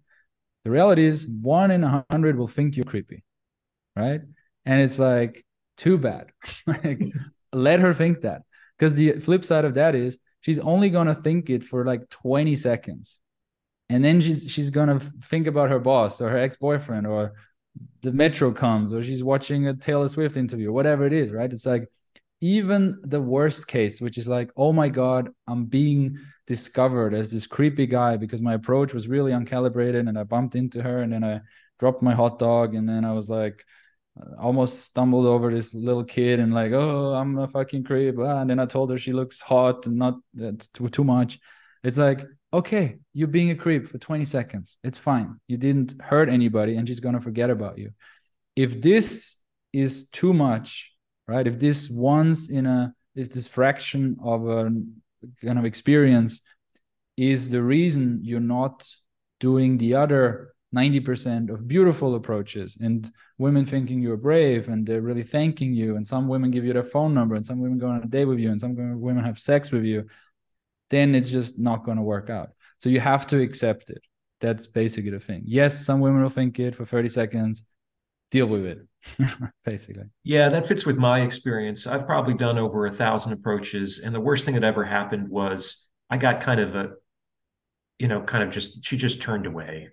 The 0.64 0.70
reality 0.72 1.04
is 1.04 1.24
one 1.24 1.70
in 1.70 1.85
a 1.85 2.04
hundred 2.11 2.37
will 2.37 2.48
think 2.48 2.76
you're 2.76 2.85
creepy, 2.85 3.22
right? 3.94 4.22
And 4.64 4.80
it's 4.80 4.98
like 4.98 5.46
too 5.76 5.96
bad. 5.98 6.32
like 6.66 7.00
let 7.52 7.78
her 7.78 7.94
think 7.94 8.22
that, 8.22 8.42
because 8.76 8.94
the 8.94 9.12
flip 9.20 9.44
side 9.44 9.64
of 9.64 9.74
that 9.74 9.94
is 9.94 10.18
she's 10.40 10.59
only 10.59 10.90
gonna 10.90 11.14
think 11.14 11.50
it 11.50 11.62
for 11.62 11.85
like 11.85 12.09
20 12.11 12.56
seconds, 12.56 13.20
and 13.88 14.04
then 14.04 14.20
she's 14.20 14.50
she's 14.50 14.70
gonna 14.70 14.98
think 14.98 15.46
about 15.46 15.70
her 15.70 15.78
boss 15.78 16.20
or 16.20 16.30
her 16.30 16.38
ex 16.38 16.56
boyfriend 16.56 17.06
or 17.06 17.35
the 18.02 18.12
metro 18.12 18.52
comes 18.52 18.92
or 18.94 19.02
she's 19.02 19.22
watching 19.22 19.68
a 19.68 19.74
Taylor 19.74 20.09
Swift 20.09 20.37
interview, 20.37 20.72
whatever 20.72 21.06
it 21.06 21.12
is, 21.12 21.30
right? 21.30 21.52
It's 21.52 21.66
like 21.66 21.88
even 22.40 22.98
the 23.02 23.20
worst 23.20 23.68
case, 23.68 24.00
which 24.00 24.18
is 24.18 24.28
like, 24.28 24.50
oh 24.56 24.72
my 24.72 24.88
God, 24.88 25.30
I'm 25.46 25.66
being 25.66 26.18
discovered 26.46 27.12
as 27.14 27.30
this 27.30 27.46
creepy 27.46 27.87
guy 27.87 28.16
because 28.16 28.40
my 28.40 28.54
approach 28.54 28.94
was 28.94 29.09
really 29.09 29.32
uncalibrated 29.32 30.09
and 30.09 30.18
I 30.18 30.22
bumped 30.22 30.54
into 30.54 30.82
her 30.82 31.02
and 31.02 31.12
then 31.12 31.24
I 31.24 31.40
dropped 31.78 32.02
my 32.02 32.14
hot 32.14 32.38
dog 32.38 32.74
and 32.74 32.88
then 32.88 33.04
I 33.04 33.12
was 33.12 33.28
like, 33.28 33.64
uh, 34.18 34.40
almost 34.40 34.85
stumbled 34.85 35.26
over 35.26 35.52
this 35.52 35.74
little 35.74 36.04
kid 36.04 36.40
and 36.40 36.54
like, 36.54 36.72
oh, 36.72 37.14
I'm 37.14 37.37
a 37.38 37.46
fucking 37.46 37.85
creep. 37.85 38.16
And 38.18 38.48
then 38.48 38.59
I 38.59 38.66
told 38.66 38.90
her 38.90 38.98
she 38.98 39.12
looks 39.12 39.40
hot 39.40 39.87
and 39.87 39.96
not 39.96 40.14
uh, 40.42 40.52
too, 40.72 40.88
too 40.88 41.04
much. 41.04 41.38
It's 41.82 41.98
like, 41.98 42.24
okay, 42.52 42.96
you're 43.12 43.28
being 43.28 43.50
a 43.50 43.56
creep 43.56 43.88
for 43.88 43.98
20 43.98 44.24
seconds. 44.24 44.78
It's 44.82 44.98
fine. 44.98 45.40
You 45.48 45.56
didn't 45.56 46.00
hurt 46.00 46.28
anybody 46.28 46.76
and 46.76 46.87
she's 46.87 47.00
going 47.00 47.14
to 47.14 47.20
forget 47.20 47.50
about 47.50 47.78
you. 47.78 47.90
If 48.54 48.80
this 48.80 49.37
is 49.72 50.09
too 50.09 50.32
much, 50.32 50.92
right? 51.28 51.46
If 51.46 51.59
this 51.59 51.90
once 51.90 52.48
in 52.48 52.66
a, 52.66 52.94
if 53.14 53.30
this 53.30 53.48
fraction 53.48 54.16
of 54.22 54.48
a 54.48 54.70
kind 55.45 55.59
of 55.59 55.65
experience 55.65 56.41
is 57.17 57.49
the 57.51 57.62
reason 57.62 58.21
you're 58.23 58.41
not 58.41 58.87
doing 59.41 59.79
the 59.79 59.95
other 59.95 60.55
90% 60.75 61.51
of 61.51 61.67
beautiful 61.67 62.15
approaches 62.17 62.77
and 62.81 63.11
women 63.39 63.65
thinking 63.65 64.01
you're 64.01 64.17
brave 64.17 64.69
and 64.69 64.87
they're 64.87 65.01
really 65.01 65.23
thanking 65.23 65.73
you 65.73 65.97
and 65.97 66.07
some 66.07 66.29
women 66.29 66.51
give 66.51 66.65
you 66.65 66.73
their 66.73 66.83
phone 66.83 67.15
number 67.15 67.35
and 67.35 67.47
some 67.47 67.61
women 67.61 67.79
go 67.79 67.89
on 67.89 68.03
a 68.03 68.07
date 68.07 68.25
with 68.25 68.39
you 68.39 68.51
and 68.51 68.61
some 68.61 69.01
women 69.01 69.25
have 69.25 69.39
sex 69.39 69.71
with 69.71 69.85
you 69.85 70.05
then 70.91 71.15
it's 71.15 71.31
just 71.31 71.59
not 71.59 71.85
going 71.85 71.97
to 71.97 72.03
work 72.03 72.31
out. 72.31 72.51
So 72.79 72.89
you 72.89 73.01
have 73.01 73.27
to 73.29 73.41
accept 73.41 73.91
it. 73.91 74.03
That's 74.41 74.69
basically 74.69 75.11
the 75.11 75.21
thing. 75.21 75.43
Yes 75.47 75.87
some 75.87 76.01
women 76.01 76.23
will 76.23 76.29
think 76.29 76.59
it 76.59 76.75
for 76.75 76.85
30 76.85 77.09
seconds 77.09 77.67
deal 78.31 78.47
with 78.47 78.65
it 78.65 78.79
basically 79.65 80.05
yeah 80.25 80.49
that 80.49 80.67
fits 80.67 80.85
with 80.85 80.97
my 80.97 81.21
experience 81.21 81.87
i've 81.87 82.07
probably 82.07 82.35
done 82.35 82.59
over 82.59 82.87
a 82.87 82.93
thousand 82.93 83.33
approaches 83.33 84.01
and 84.01 84.15
the 84.15 84.21
worst 84.21 84.45
thing 84.45 84.55
that 84.55 84.65
ever 84.65 84.85
happened 84.85 85.29
was 85.29 85.87
i 86.11 86.17
got 86.17 86.41
kind 86.41 86.61
of 86.61 86.75
a 86.75 86.91
you 87.99 88.09
know 88.09 88.21
kind 88.21 88.43
of 88.43 88.51
just 88.51 88.85
she 88.85 88.97
just 88.97 89.23
turned 89.23 89.47
away 89.47 89.91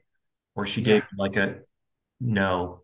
or 0.56 0.65
she 0.65 0.82
gave 0.82 1.04
yeah. 1.04 1.17
like 1.17 1.36
a 1.36 1.56
no 2.19 2.82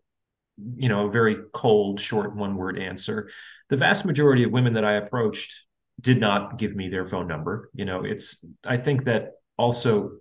you 0.76 0.88
know 0.88 1.08
a 1.08 1.10
very 1.10 1.36
cold 1.52 1.98
short 1.98 2.36
one 2.36 2.54
word 2.54 2.78
answer 2.78 3.28
the 3.70 3.76
vast 3.76 4.04
majority 4.04 4.44
of 4.44 4.52
women 4.52 4.74
that 4.74 4.84
i 4.84 4.92
approached 4.92 5.64
did 6.00 6.20
not 6.20 6.58
give 6.58 6.74
me 6.74 6.88
their 6.88 7.06
phone 7.06 7.26
number. 7.26 7.70
You 7.74 7.84
know, 7.84 8.04
it's 8.04 8.44
I 8.64 8.76
think 8.76 9.04
that 9.04 9.32
also. 9.56 10.12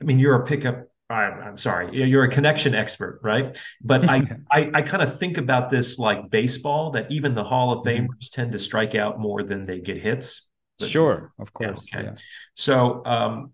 I 0.00 0.06
mean, 0.06 0.18
you're 0.18 0.36
a 0.36 0.46
pickup. 0.46 0.86
I'm, 1.10 1.40
I'm 1.42 1.58
sorry, 1.58 1.90
you're 2.08 2.24
a 2.24 2.30
connection 2.30 2.74
expert, 2.74 3.20
right? 3.22 3.60
But 3.82 4.08
I, 4.08 4.22
I, 4.52 4.70
I 4.74 4.82
kind 4.82 5.02
of 5.02 5.18
think 5.18 5.38
about 5.38 5.68
this 5.70 5.98
like 5.98 6.30
baseball. 6.30 6.92
That 6.92 7.10
even 7.10 7.34
the 7.34 7.44
Hall 7.44 7.72
of 7.72 7.84
Mhm. 7.84 8.06
Famers 8.08 8.30
tend 8.30 8.52
to 8.52 8.58
strike 8.58 8.94
out 8.94 9.18
more 9.18 9.42
than 9.42 9.66
they 9.66 9.80
get 9.80 9.98
hits. 9.98 10.48
But- 10.78 10.88
Sure, 10.88 11.32
of 11.38 11.50
Yeah, 11.60 11.66
course. 11.72 11.86
okay. 11.94 12.04
Yeah. 12.04 12.14
So 12.54 13.04
um, 13.04 13.52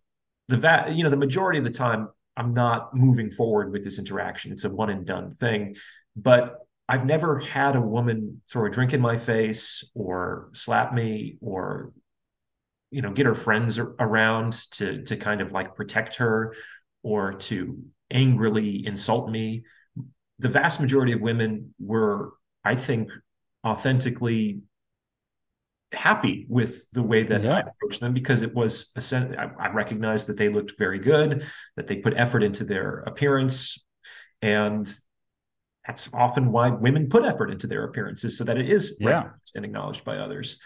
the 0.48 0.58
va- 0.58 0.92
you 0.94 1.02
know 1.02 1.10
the 1.10 1.16
majority 1.16 1.58
of 1.58 1.64
the 1.64 1.72
time 1.72 2.08
I'm 2.36 2.52
not 2.54 2.94
moving 2.94 3.30
forward 3.30 3.72
with 3.72 3.82
this 3.82 3.98
interaction. 3.98 4.52
It's 4.52 4.64
a 4.64 4.70
one 4.70 4.90
and 4.90 5.06
done 5.06 5.30
thing. 5.30 5.74
But 6.14 6.58
I've 6.88 7.04
never 7.04 7.38
had 7.38 7.74
a 7.74 7.80
woman 7.80 8.42
throw 8.48 8.66
a 8.66 8.70
drink 8.70 8.92
in 8.92 9.00
my 9.00 9.16
face 9.16 9.82
or 9.94 10.50
slap 10.52 10.94
me 10.94 11.36
or 11.40 11.92
you 12.92 13.02
know 13.02 13.10
get 13.12 13.26
her 13.26 13.34
friends 13.34 13.78
around 13.80 14.52
to 14.72 15.02
to 15.02 15.16
kind 15.16 15.40
of 15.40 15.50
like 15.50 15.74
protect 15.74 16.16
her 16.16 16.54
or 17.06 17.34
to 17.34 17.78
angrily 18.10 18.84
insult 18.84 19.30
me. 19.30 19.62
The 20.40 20.48
vast 20.48 20.80
majority 20.80 21.12
of 21.12 21.20
women 21.20 21.72
were, 21.78 22.32
I 22.64 22.74
think, 22.74 23.10
authentically 23.64 24.62
happy 25.92 26.46
with 26.48 26.90
the 26.90 27.04
way 27.04 27.22
that 27.22 27.46
I 27.46 27.60
approached 27.60 28.00
them 28.00 28.12
because 28.12 28.42
it 28.42 28.52
was 28.52 28.90
a 28.96 29.00
sen- 29.00 29.36
I, 29.38 29.50
I 29.66 29.72
recognized 29.72 30.26
that 30.26 30.36
they 30.36 30.48
looked 30.48 30.72
very 30.78 30.98
good, 30.98 31.46
that 31.76 31.86
they 31.86 31.96
put 31.96 32.12
effort 32.16 32.42
into 32.42 32.64
their 32.64 32.98
appearance, 33.06 33.78
and 34.42 34.84
that's 35.86 36.10
often 36.12 36.50
why 36.50 36.70
women 36.70 37.08
put 37.08 37.24
effort 37.24 37.52
into 37.52 37.68
their 37.68 37.84
appearances 37.84 38.36
so 38.36 38.42
that 38.42 38.58
it 38.58 38.68
is 38.68 38.96
Yeah. 38.98 39.06
recognized 39.10 39.54
and 39.54 39.64
acknowledged 39.64 40.04
by 40.04 40.16
others. 40.18 40.58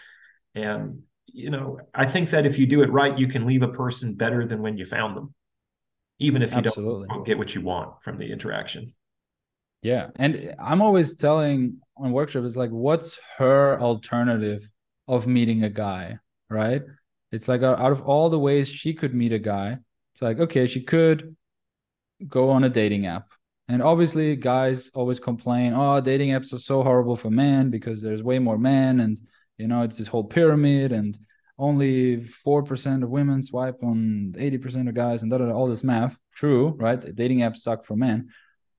And 0.55 1.03
you 1.27 1.51
know, 1.51 1.77
I 1.93 2.07
think 2.07 2.31
that 2.31 2.47
if 2.47 2.57
you 2.57 2.65
do 2.65 2.81
it 2.81 2.91
right, 2.91 3.17
you 3.17 3.27
can 3.27 3.45
leave 3.45 3.61
a 3.61 3.67
person 3.83 4.15
better 4.15 4.47
than 4.47 4.63
when 4.63 4.77
you 4.79 4.85
found 4.87 5.15
them, 5.15 5.35
even 6.21 6.43
if 6.43 6.51
you 6.51 6.59
Absolutely. 6.59 7.07
don't 7.07 7.25
get 7.25 7.37
what 7.37 7.55
you 7.55 7.61
want 7.61 8.01
from 8.03 8.17
the 8.17 8.31
interaction. 8.31 8.93
Yeah. 9.81 10.09
And 10.17 10.53
I'm 10.59 10.81
always 10.81 11.15
telling 11.15 11.77
on 11.97 12.11
workshops, 12.11 12.45
it's 12.45 12.55
like, 12.55 12.69
what's 12.69 13.17
her 13.37 13.81
alternative 13.81 14.71
of 15.07 15.25
meeting 15.25 15.63
a 15.63 15.69
guy? 15.69 16.19
Right. 16.49 16.83
It's 17.31 17.47
like 17.47 17.63
out 17.63 17.91
of 17.91 18.03
all 18.03 18.29
the 18.29 18.37
ways 18.37 18.69
she 18.69 18.93
could 18.93 19.15
meet 19.15 19.33
a 19.33 19.39
guy, 19.39 19.79
it's 20.13 20.21
like, 20.21 20.39
okay, 20.39 20.67
she 20.67 20.83
could 20.83 21.35
go 22.27 22.51
on 22.51 22.63
a 22.63 22.69
dating 22.69 23.07
app. 23.07 23.31
And 23.67 23.81
obviously, 23.81 24.35
guys 24.35 24.91
always 24.93 25.19
complain, 25.19 25.73
oh, 25.73 26.01
dating 26.01 26.31
apps 26.31 26.53
are 26.53 26.59
so 26.59 26.83
horrible 26.83 27.15
for 27.15 27.31
men 27.31 27.71
because 27.71 28.01
there's 28.01 28.21
way 28.21 28.37
more 28.37 28.57
men. 28.57 28.99
And, 28.99 29.19
you 29.57 29.67
know, 29.67 29.81
it's 29.81 29.97
this 29.97 30.07
whole 30.07 30.25
pyramid 30.25 30.91
and 30.91 31.17
only 31.61 32.17
4% 32.17 33.03
of 33.03 33.09
women 33.09 33.43
swipe 33.43 33.83
on 33.83 34.33
80% 34.35 34.89
of 34.89 34.95
guys 34.95 35.21
and 35.21 35.29
da, 35.29 35.37
da, 35.37 35.45
da, 35.45 35.53
all 35.53 35.67
this 35.67 35.83
math. 35.83 36.19
True, 36.33 36.75
right? 36.79 36.99
Dating 37.15 37.39
apps 37.39 37.57
suck 37.57 37.83
for 37.83 37.95
men. 37.95 38.29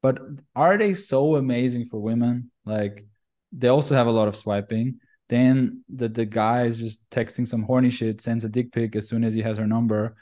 But 0.03 0.19
are 0.57 0.77
they 0.77 0.93
so 0.93 1.37
amazing 1.37 1.87
for 1.87 2.01
women? 2.01 2.51
Like, 2.65 3.07
they 3.53 3.69
also 3.69 3.95
have 3.95 4.09
a 4.09 4.11
lot 4.11 4.27
of 4.27 4.35
swiping. 4.35 4.99
Then 5.29 5.85
the, 5.95 6.09
the 6.09 6.27
guy 6.27 6.65
is 6.65 6.81
just 6.81 7.09
texting 7.09 7.47
some 7.47 7.63
horny 7.63 7.89
shit, 7.89 8.21
sends 8.21 8.45
a 8.45 8.49
dick 8.49 8.73
pic 8.73 8.97
as 8.97 9.07
soon 9.07 9.23
as 9.23 9.33
he 9.33 9.43
has 9.43 9.59
her 9.59 9.67
number. 9.67 10.17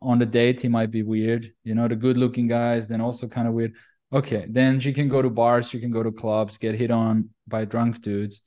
On 0.00 0.20
the 0.20 0.26
date, 0.26 0.60
he 0.60 0.68
might 0.68 0.92
be 0.92 1.02
weird. 1.02 1.52
You 1.64 1.74
know, 1.74 1.88
the 1.88 1.96
good 1.96 2.16
looking 2.16 2.46
guys, 2.46 2.86
then 2.86 3.00
also 3.00 3.26
kind 3.26 3.48
of 3.48 3.54
weird. 3.54 3.74
Okay, 4.12 4.46
then 4.48 4.78
she 4.78 4.92
can 4.92 5.08
go 5.08 5.20
to 5.20 5.30
bars, 5.30 5.68
she 5.68 5.80
can 5.80 5.90
go 5.90 6.04
to 6.04 6.12
clubs, 6.12 6.58
get 6.58 6.76
hit 6.76 6.92
on 6.92 7.30
by 7.48 7.64
drunk 7.64 8.02
dudes. 8.02 8.40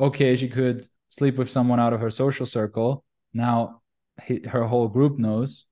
Okay, 0.00 0.34
she 0.34 0.48
could 0.48 0.82
sleep 1.10 1.38
with 1.38 1.48
someone 1.48 1.78
out 1.78 1.92
of 1.92 2.00
her 2.00 2.10
social 2.10 2.44
circle. 2.44 3.03
Now 3.34 3.82
he, 4.22 4.40
her 4.48 4.64
whole 4.64 4.88
group 4.88 5.18
knows. 5.18 5.66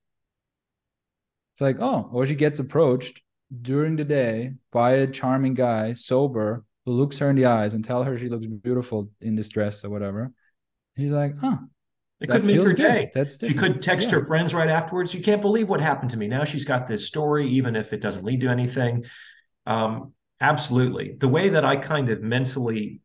It's 1.53 1.61
like, 1.61 1.77
oh, 1.79 2.09
or 2.11 2.25
she 2.25 2.35
gets 2.35 2.59
approached 2.59 3.21
during 3.61 3.95
the 3.95 4.03
day 4.03 4.53
by 4.71 4.91
a 4.93 5.07
charming 5.07 5.53
guy, 5.53 5.93
sober, 5.93 6.65
who 6.85 6.91
looks 6.91 7.19
her 7.19 7.29
in 7.29 7.35
the 7.35 7.45
eyes 7.45 7.73
and 7.73 7.85
tell 7.85 8.03
her 8.03 8.17
she 8.17 8.27
looks 8.27 8.45
beautiful 8.45 9.09
in 9.21 9.35
this 9.35 9.49
dress 9.49 9.85
or 9.85 9.89
whatever. 9.89 10.31
He's 10.95 11.11
like, 11.11 11.37
huh. 11.39 11.57
It 12.19 12.29
could 12.29 12.43
make 12.45 12.55
her 12.55 12.63
good. 12.67 12.75
day. 12.77 13.11
That's 13.13 13.33
She 13.39 13.47
different. 13.49 13.59
could 13.75 13.81
text 13.81 14.09
Yeah. 14.09 14.19
her 14.19 14.25
friends 14.25 14.53
right 14.53 14.69
afterwards. 14.69 15.13
You 15.13 15.21
can't 15.21 15.41
believe 15.41 15.67
what 15.69 15.81
happened 15.81 16.11
to 16.11 16.17
me. 16.17 16.27
Now 16.27 16.43
she's 16.45 16.65
got 16.65 16.87
this 16.87 17.05
story, 17.05 17.49
even 17.51 17.75
if 17.75 17.91
it 17.93 17.99
doesn't 18.01 18.23
lead 18.25 18.41
to 18.41 18.47
anything. 18.49 19.05
Um, 19.65 20.13
absolutely. 20.39 21.15
The 21.19 21.27
way 21.27 21.49
that 21.49 21.65
I 21.65 21.75
kind 21.75 22.09
of 22.09 22.21
mentally 22.21 23.01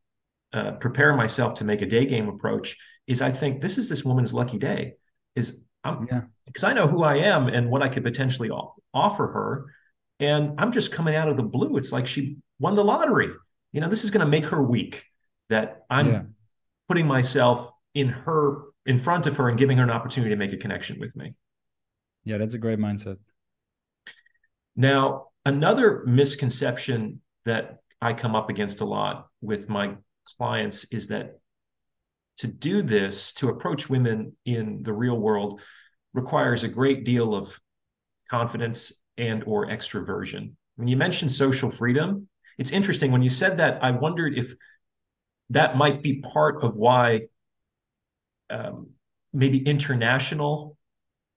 uh, 0.52 0.72
prepare 0.72 1.14
myself 1.16 1.54
to 1.54 1.64
make 1.64 1.82
a 1.82 1.86
day 1.86 2.06
game 2.06 2.28
approach 2.28 2.76
is 3.06 3.20
I 3.22 3.32
think 3.32 3.60
this 3.60 3.78
is 3.78 3.88
this 3.88 4.04
woman's 4.04 4.32
lucky 4.32 4.58
day. 4.58 4.94
Is 5.36 5.60
I'm 5.84 6.06
Yeah. 6.10 6.22
because 6.46 6.64
I 6.64 6.72
know 6.72 6.86
who 6.88 7.02
I 7.02 7.16
am 7.16 7.48
and 7.48 7.70
what 7.70 7.82
I 7.82 7.88
could 7.88 8.02
potentially 8.04 8.50
offer 8.94 9.26
her, 9.28 9.66
and 10.20 10.58
I'm 10.58 10.72
just 10.72 10.92
coming 10.92 11.14
out 11.14 11.28
of 11.28 11.36
the 11.36 11.42
blue. 11.42 11.76
It's 11.76 11.92
like 11.92 12.06
she 12.06 12.38
won 12.58 12.74
the 12.74 12.84
lottery. 12.84 13.30
You 13.72 13.80
know, 13.80 13.88
this 13.88 14.04
is 14.04 14.10
going 14.10 14.24
to 14.24 14.30
make 14.30 14.46
her 14.46 14.62
week 14.62 15.04
That 15.50 15.86
I'm 15.88 16.06
Yeah. 16.06 16.22
putting 16.88 17.06
myself 17.06 17.70
in 17.94 18.08
her 18.10 18.64
in 18.84 18.98
front 18.98 19.26
of 19.26 19.36
her 19.38 19.48
and 19.48 19.58
giving 19.58 19.78
her 19.78 19.82
an 19.84 19.90
opportunity 19.90 20.30
to 20.34 20.36
make 20.36 20.52
a 20.52 20.58
connection 20.58 21.00
with 21.00 21.16
me. 21.16 21.34
Yeah, 22.24 22.36
that's 22.36 22.52
a 22.52 22.58
great 22.58 22.78
mindset. 22.78 23.16
Now, 24.76 25.28
another 25.46 26.04
misconception 26.06 27.22
that 27.46 27.78
I 28.00 28.12
come 28.12 28.36
up 28.36 28.50
against 28.50 28.80
a 28.80 28.84
lot 28.84 29.28
with 29.40 29.68
my 29.68 29.96
clients 30.36 30.84
is 30.92 31.08
that 31.08 31.38
to 32.38 32.46
do 32.46 32.82
this, 32.82 33.32
to 33.34 33.48
approach 33.48 33.90
women 33.90 34.36
in 34.44 34.82
the 34.82 34.92
real 34.92 35.18
world, 35.18 35.60
requires 36.14 36.62
a 36.62 36.68
great 36.68 37.04
deal 37.04 37.34
of 37.34 37.60
confidence 38.30 38.92
and 39.16 39.42
or 39.44 39.66
extroversion. 39.66 40.52
When 40.76 40.88
you 40.88 40.96
mentioned 40.96 41.32
social 41.32 41.70
freedom, 41.70 42.28
it's 42.58 42.70
interesting 42.70 43.10
when 43.10 43.22
you 43.22 43.28
said 43.28 43.58
that. 43.58 43.82
I 43.82 43.90
wondered 43.90 44.38
if 44.38 44.52
that 45.50 45.76
might 45.76 46.02
be 46.02 46.20
part 46.20 46.62
of 46.62 46.76
why 46.76 47.22
um, 48.50 48.90
maybe 49.32 49.58
international 49.58 50.76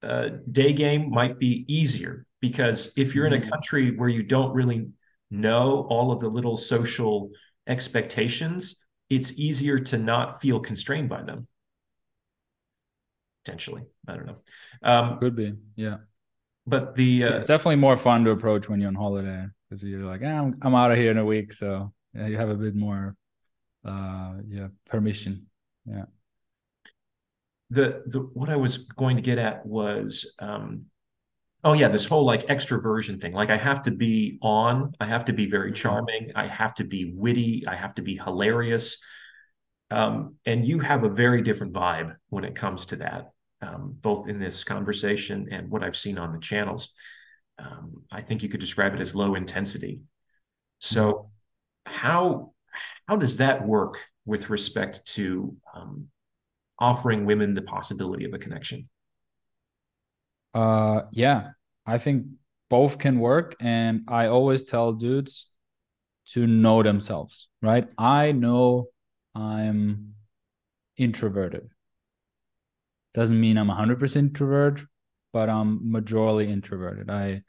uh, 0.03 0.29
day 0.51 0.73
game 0.73 1.11
might 1.11 1.37
be 1.39 1.65
easier 1.67 2.25
because 2.39 2.93
if 2.97 3.13
you're 3.13 3.27
in 3.27 3.33
a 3.33 3.39
Mhm. 3.39 3.49
country 3.51 3.95
where 3.95 4.09
you 4.09 4.23
don't 4.23 4.53
really 4.53 4.87
know 5.29 5.85
all 5.89 6.11
of 6.11 6.19
the 6.19 6.29
little 6.29 6.57
social 6.57 7.31
expectations, 7.67 8.80
it's 9.11 9.37
easier 9.37 9.79
to 9.79 9.97
not 9.97 10.41
feel 10.41 10.59
constrained 10.59 11.09
by 11.09 11.21
them. 11.23 11.47
Potentially, 13.43 13.83
I 14.07 14.15
don't 14.15 14.27
know. 14.27 14.37
Um, 14.83 15.19
Could 15.19 15.35
be. 15.35 15.53
Yeah. 15.75 15.97
but 16.67 16.95
the 16.95 17.23
uh, 17.25 17.37
it's 17.37 17.47
definitely 17.47 17.77
more 17.77 17.97
fun 17.97 18.23
to 18.25 18.31
approach 18.31 18.69
when 18.69 18.79
you're 18.79 18.87
on 18.89 18.95
holiday 18.95 19.45
because 19.69 19.83
you're 19.83 20.05
like, 20.05 20.21
ah, 20.23 20.27
I'm, 20.27 20.57
I'm 20.61 20.75
out 20.75 20.91
of 20.91 20.97
here 20.97 21.11
in 21.11 21.17
a 21.17 21.25
week. 21.25 21.53
So 21.53 21.93
yeah, 22.13 22.27
you 22.27 22.37
have 22.37 22.49
a 22.49 22.55
bit 22.55 22.75
more 22.75 23.15
uh 23.85 24.33
yeah, 24.47 24.67
permission. 24.89 25.47
Yeah. 25.85 26.05
the 27.69 28.03
the 28.05 28.19
what 28.19 28.49
I 28.49 28.57
was 28.57 28.77
going 28.77 29.15
to 29.17 29.21
get 29.23 29.37
at 29.39 29.65
was 29.65 30.35
um 30.39 30.85
oh 31.63 31.73
yeah 31.73 31.87
this 31.87 32.05
whole 32.05 32.25
like 32.25 32.47
extroversion 32.47 33.19
thing. 33.19 33.33
Like 33.33 33.49
I 33.49 33.57
have 33.57 33.83
to 33.83 33.91
be 33.91 34.37
on. 34.41 34.93
I 34.99 35.05
have 35.05 35.25
to 35.25 35.33
be 35.33 35.47
very 35.47 35.71
charming. 35.71 36.31
I 36.35 36.47
have 36.47 36.73
to 36.75 36.83
be 36.83 37.13
witty. 37.13 37.65
I 37.67 37.75
have 37.75 37.95
to 37.95 38.01
be 38.01 38.17
hilarious. 38.17 39.03
Um 39.89 40.35
and 40.45 40.67
you 40.67 40.79
have 40.79 41.03
a 41.03 41.09
very 41.09 41.41
different 41.41 41.73
vibe 41.73 42.15
when 42.29 42.43
it 42.43 42.55
comes 42.55 42.87
to 42.87 42.97
that 42.97 43.31
um 43.61 43.95
both 44.01 44.27
in 44.27 44.39
this 44.39 44.63
conversation 44.63 45.49
and 45.51 45.69
what 45.69 45.83
I've 45.83 45.97
seen 45.97 46.17
on 46.17 46.33
the 46.33 46.39
channels. 46.39 46.91
Um 47.59 48.03
I 48.11 48.21
think 48.21 48.43
you 48.43 48.49
could 48.49 48.59
describe 48.59 48.93
it 48.93 49.01
as 49.01 49.15
low 49.15 49.35
intensity. 49.35 50.01
So 50.79 51.31
how 51.85 52.53
how 53.07 53.17
does 53.17 53.37
that 53.37 53.67
work 53.67 53.99
with 54.25 54.49
respect 54.49 55.05
to 55.05 55.55
um 55.75 56.07
offering 56.81 57.25
women 57.25 57.53
the 57.53 57.61
possibility 57.61 58.25
of 58.25 58.33
a 58.33 58.39
connection. 58.39 58.89
Uh 60.53 61.03
yeah, 61.11 61.51
I 61.85 61.97
think 61.97 62.27
both 62.69 62.99
can 62.99 63.19
work 63.19 63.55
and 63.59 64.03
I 64.07 64.27
always 64.27 64.63
tell 64.63 64.93
dudes 64.93 65.47
to 66.29 66.47
know 66.47 66.83
themselves, 66.83 67.47
right? 67.61 67.87
I 67.97 68.31
know 68.31 68.87
I'm 69.35 70.13
introverted. 70.97 71.69
Doesn't 73.13 73.39
mean 73.39 73.57
I'm 73.57 73.67
100% 73.67 74.29
introvert, 74.29 74.81
but 75.33 75.49
I'm 75.49 75.79
majorly 75.79 76.49
introverted. 76.49 77.09
I 77.09 77.43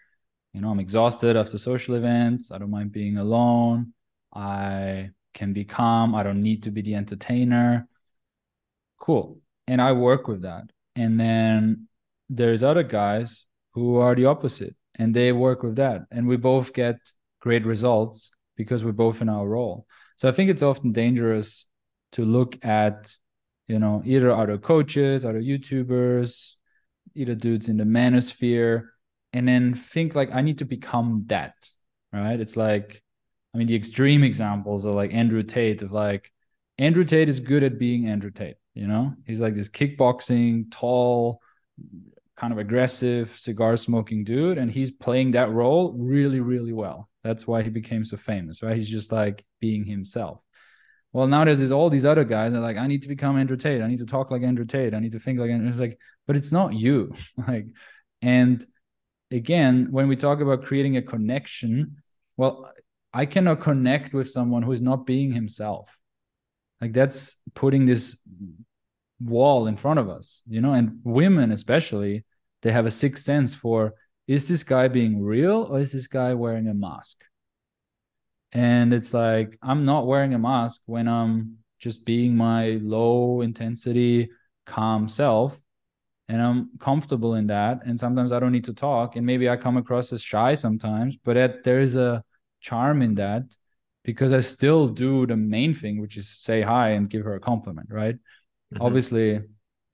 you 0.53 0.61
know, 0.61 0.71
I'm 0.71 0.81
exhausted 0.81 1.37
after 1.37 1.57
social 1.59 1.95
events. 1.95 2.53
I 2.53 2.59
don't 2.59 2.71
mind 2.71 2.93
being 2.93 3.17
alone. 3.17 3.95
I 4.35 5.11
can 5.35 5.53
be 5.53 5.65
calm. 5.65 6.15
I 6.15 6.23
don't 6.23 6.43
need 6.43 6.65
to 6.65 6.71
be 6.71 6.83
the 6.83 6.95
entertainer. 6.95 7.89
Cool. 8.99 9.41
And 9.67 9.81
I 9.81 9.93
work 9.93 10.29
with 10.29 10.43
that. 10.43 10.65
And 10.95 11.19
then 11.19 11.89
there's 12.37 12.63
other 12.63 12.83
guys 12.83 13.47
who 13.75 13.97
are 13.97 14.15
the 14.15 14.27
opposite 14.27 14.75
and 14.99 15.15
they 15.15 15.33
work 15.33 15.63
with 15.63 15.77
that. 15.77 16.03
And 16.11 16.27
we 16.27 16.37
both 16.37 16.73
get 16.73 16.97
great 17.41 17.65
results 17.65 18.31
because 18.57 18.85
we're 18.85 18.93
both 18.93 19.23
in 19.23 19.29
our 19.29 19.47
role. 19.47 19.87
So 20.17 20.29
I 20.29 20.33
think 20.33 20.51
it's 20.51 20.63
often 20.63 20.93
dangerous 20.93 21.67
to 22.13 22.25
look 22.25 22.63
at 22.65 23.15
you 23.73 23.79
know, 23.79 24.03
either 24.05 24.31
other 24.31 24.59
coaches, 24.59 25.25
other 25.25 25.41
YouTubers, 25.41 26.53
either 27.15 27.35
dudes 27.35 27.69
in 27.69 27.77
the 27.77 27.85
manosphere, 27.85 28.89
and 29.33 29.49
then 29.49 29.75
think 29.75 30.15
like 30.15 30.35
I 30.35 30.43
need 30.43 30.59
to 30.59 30.65
become 30.65 31.25
that, 31.29 31.55
right? 32.13 32.39
It's 32.39 32.57
like, 32.57 33.03
I 33.55 33.59
mean, 33.59 33.67
the 33.67 33.77
extreme 33.77 34.25
examples 34.25 34.85
are 34.85 34.93
like 34.93 35.15
Andrew 35.15 35.43
Tate 35.43 35.83
of 35.83 35.93
like 35.93 36.31
Andrew 36.79 37.05
Tate 37.05 37.29
is 37.29 37.41
good 37.41 37.63
at 37.63 37.79
being 37.79 38.09
Andrew 38.09 38.31
Tate, 38.31 38.57
you 38.75 38.87
know? 38.87 39.15
He's 39.27 39.41
like 39.41 39.55
this 39.55 39.69
kickboxing, 39.69 40.71
tall, 40.71 41.41
kind 42.37 42.53
of 42.53 42.59
aggressive, 42.59 43.37
cigar 43.39 43.77
smoking 43.77 44.25
dude, 44.25 44.59
and 44.59 44.71
he's 44.71 44.91
playing 44.91 45.33
that 45.33 45.51
role 45.51 45.95
really, 45.97 46.41
really 46.41 46.73
well. 46.73 47.09
That's 47.23 47.47
why 47.47 47.63
he 47.63 47.71
became 47.71 48.05
so 48.05 48.17
famous, 48.17 48.63
right? 48.63 48.77
He's 48.77 48.89
just 48.89 49.13
like 49.13 49.45
being 49.61 49.85
himself. 49.85 50.41
Well, 51.13 51.27
now 51.27 51.45
there's 51.45 51.71
all 51.71 51.91
these 51.91 52.07
other 52.07 52.25
guys 52.25 52.53
that 52.53 52.59
are 52.59 52.63
like, 52.63 52.79
I 52.79 52.87
need 52.87 53.03
to 53.03 53.09
become 53.09 53.37
Andrew 53.37 53.57
Tate. 53.57 53.83
I 53.83 53.87
need 53.87 53.99
to 53.99 54.07
talk 54.07 54.31
like 54.31 54.43
Andrew 54.43 54.65
Tate. 54.65 54.95
I 54.95 54.99
need 54.99 55.13
to 55.13 55.21
think 55.21 55.39
like 55.39 55.51
Andrew. 55.51 55.69
It's 55.69 55.79
like, 55.79 55.99
but 56.27 56.37
it's 56.37 56.53
not 56.53 56.73
you. 56.73 57.15
like, 57.49 57.67
and 58.23 58.65
again, 59.31 59.89
when 59.91 60.09
we 60.09 60.17
talk 60.17 60.41
about 60.41 60.65
creating 60.65 60.97
a 60.97 61.03
connection, 61.03 61.97
well, 62.37 62.73
I 63.13 63.27
cannot 63.27 63.61
connect 63.61 64.15
with 64.15 64.31
someone 64.31 64.63
who 64.63 64.73
is 64.73 64.81
not 64.81 65.07
being 65.07 65.33
himself. 65.33 65.97
Like 66.81 66.93
that's 66.93 67.37
putting 67.55 67.85
this 67.85 68.17
wall 69.25 69.67
in 69.67 69.77
front 69.77 69.99
of 69.99 70.09
us, 70.09 70.43
you 70.49 70.61
know, 70.61 70.73
and 70.73 70.99
women 71.05 71.53
especially, 71.53 72.25
they 72.63 72.73
have 72.73 72.87
a 72.87 72.91
sixth 72.91 73.25
sense 73.25 73.55
for 73.55 73.95
is 74.27 74.49
this 74.49 74.65
guy 74.65 74.89
being 74.89 75.23
real 75.23 75.65
or 75.65 75.81
is 75.81 75.93
this 75.93 76.07
guy 76.07 76.35
wearing 76.35 76.69
a 76.69 76.75
mask? 76.75 77.25
And 78.53 78.93
it's 78.93 79.15
like, 79.15 79.59
I'm 79.63 79.85
not 79.85 80.07
wearing 80.07 80.35
a 80.35 80.39
mask 80.39 80.83
when 80.87 81.09
I'm 81.09 81.59
just 81.79 82.05
being 82.05 82.37
my 82.37 82.79
low 82.83 83.41
intensity, 83.41 84.31
calm 84.67 85.09
self. 85.09 85.59
And 86.29 86.41
I'm 86.41 86.71
comfortable 86.79 87.35
in 87.35 87.49
that. 87.49 87.85
And 87.85 87.99
sometimes 87.99 88.33
I 88.33 88.39
don't 88.39 88.53
need 88.53 88.65
to 88.65 88.75
talk. 88.75 89.17
And 89.17 89.27
maybe 89.27 89.49
I 89.49 89.57
come 89.57 89.77
across 89.77 90.13
as 90.13 90.23
shy 90.23 90.55
sometimes, 90.55 91.17
but 91.25 91.65
there 91.65 91.81
is 91.81 91.97
a 91.97 92.23
charm 92.61 93.03
in 93.03 93.17
that 93.17 93.43
because 94.05 94.33
I 94.33 94.41
still 94.41 94.89
do 94.89 95.27
the 95.27 95.37
main 95.37 95.75
thing, 95.75 96.01
which 96.01 96.17
is 96.17 96.29
say 96.29 96.63
hi 96.63 96.91
and 96.91 97.11
give 97.11 97.25
her 97.25 97.35
a 97.35 97.41
compliment, 97.41 97.89
right? 97.91 98.17
Mm-hmm. 98.73 98.83
Obviously, 98.83 99.41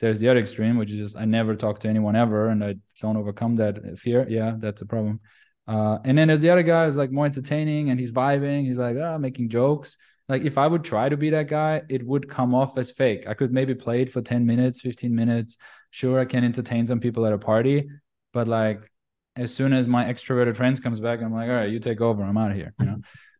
there's 0.00 0.20
the 0.20 0.28
other 0.28 0.40
extreme, 0.40 0.76
which 0.78 0.90
is 0.90 0.98
just 0.98 1.16
I 1.16 1.24
never 1.24 1.54
talk 1.54 1.80
to 1.80 1.88
anyone 1.88 2.16
ever 2.16 2.48
and 2.48 2.64
I 2.64 2.76
don't 3.00 3.16
overcome 3.16 3.56
that 3.56 3.98
fear. 3.98 4.26
Yeah, 4.28 4.54
that's 4.58 4.82
a 4.82 4.86
problem. 4.86 5.20
Uh, 5.66 5.98
and 6.04 6.16
then 6.16 6.28
there's 6.28 6.40
the 6.40 6.50
other 6.50 6.62
guy 6.62 6.86
who's 6.86 6.96
like 6.96 7.10
more 7.10 7.26
entertaining 7.26 7.90
and 7.90 8.00
he's 8.00 8.12
vibing. 8.12 8.64
He's 8.64 8.78
like, 8.78 8.96
ah, 9.00 9.18
making 9.18 9.50
jokes. 9.50 9.98
Like 10.28 10.42
if 10.42 10.56
I 10.58 10.66
would 10.66 10.84
try 10.84 11.08
to 11.08 11.16
be 11.16 11.30
that 11.30 11.48
guy, 11.48 11.82
it 11.88 12.06
would 12.06 12.28
come 12.28 12.54
off 12.54 12.78
as 12.78 12.90
fake. 12.90 13.26
I 13.26 13.34
could 13.34 13.52
maybe 13.52 13.74
play 13.74 14.02
it 14.02 14.12
for 14.12 14.22
10 14.22 14.46
minutes, 14.46 14.80
15 14.80 15.14
minutes. 15.14 15.58
Sure, 15.90 16.18
I 16.18 16.24
can 16.24 16.44
entertain 16.44 16.86
some 16.86 17.00
people 17.00 17.26
at 17.26 17.32
a 17.32 17.38
party, 17.38 17.88
but 18.32 18.46
like 18.46 18.90
as 19.36 19.54
soon 19.54 19.72
as 19.72 19.86
my 19.86 20.04
extroverted 20.04 20.56
friends 20.56 20.80
comes 20.80 21.00
back, 21.00 21.22
I'm 21.22 21.32
like, 21.32 21.48
all 21.48 21.54
right, 21.54 21.70
you 21.70 21.78
take 21.78 22.00
over. 22.00 22.22
I'm 22.22 22.36
out 22.36 22.50
of 22.50 22.56
here. 22.56 22.74
You 22.78 22.86
know? 22.86 22.96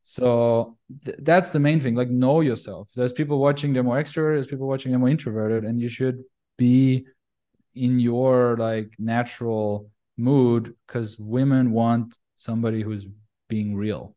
So 0.09 0.79
th- 1.05 1.19
that's 1.21 1.53
the 1.53 1.61
main 1.61 1.81
thing. 1.81 1.95
Like 1.95 2.09
know 2.09 2.41
yourself. 2.41 2.89
There's 2.97 3.13
people 3.13 3.39
watching 3.39 3.75
they're 3.75 3.83
more 3.83 4.03
extroverted. 4.03 4.37
There's 4.37 4.47
people 4.47 4.67
watching 4.67 4.91
they're 4.91 4.99
more 4.99 5.11
introverted, 5.11 5.65
and 5.65 5.79
you 5.79 5.91
should 5.91 6.25
be 6.57 7.05
in 7.75 8.01
your 8.01 8.57
like 8.57 8.95
natural 8.99 9.91
mood 10.17 10.75
because 10.87 11.19
women 11.19 11.73
want 11.73 12.17
somebody 12.39 12.81
who's 12.81 13.07
being 13.51 13.77
real. 13.77 14.17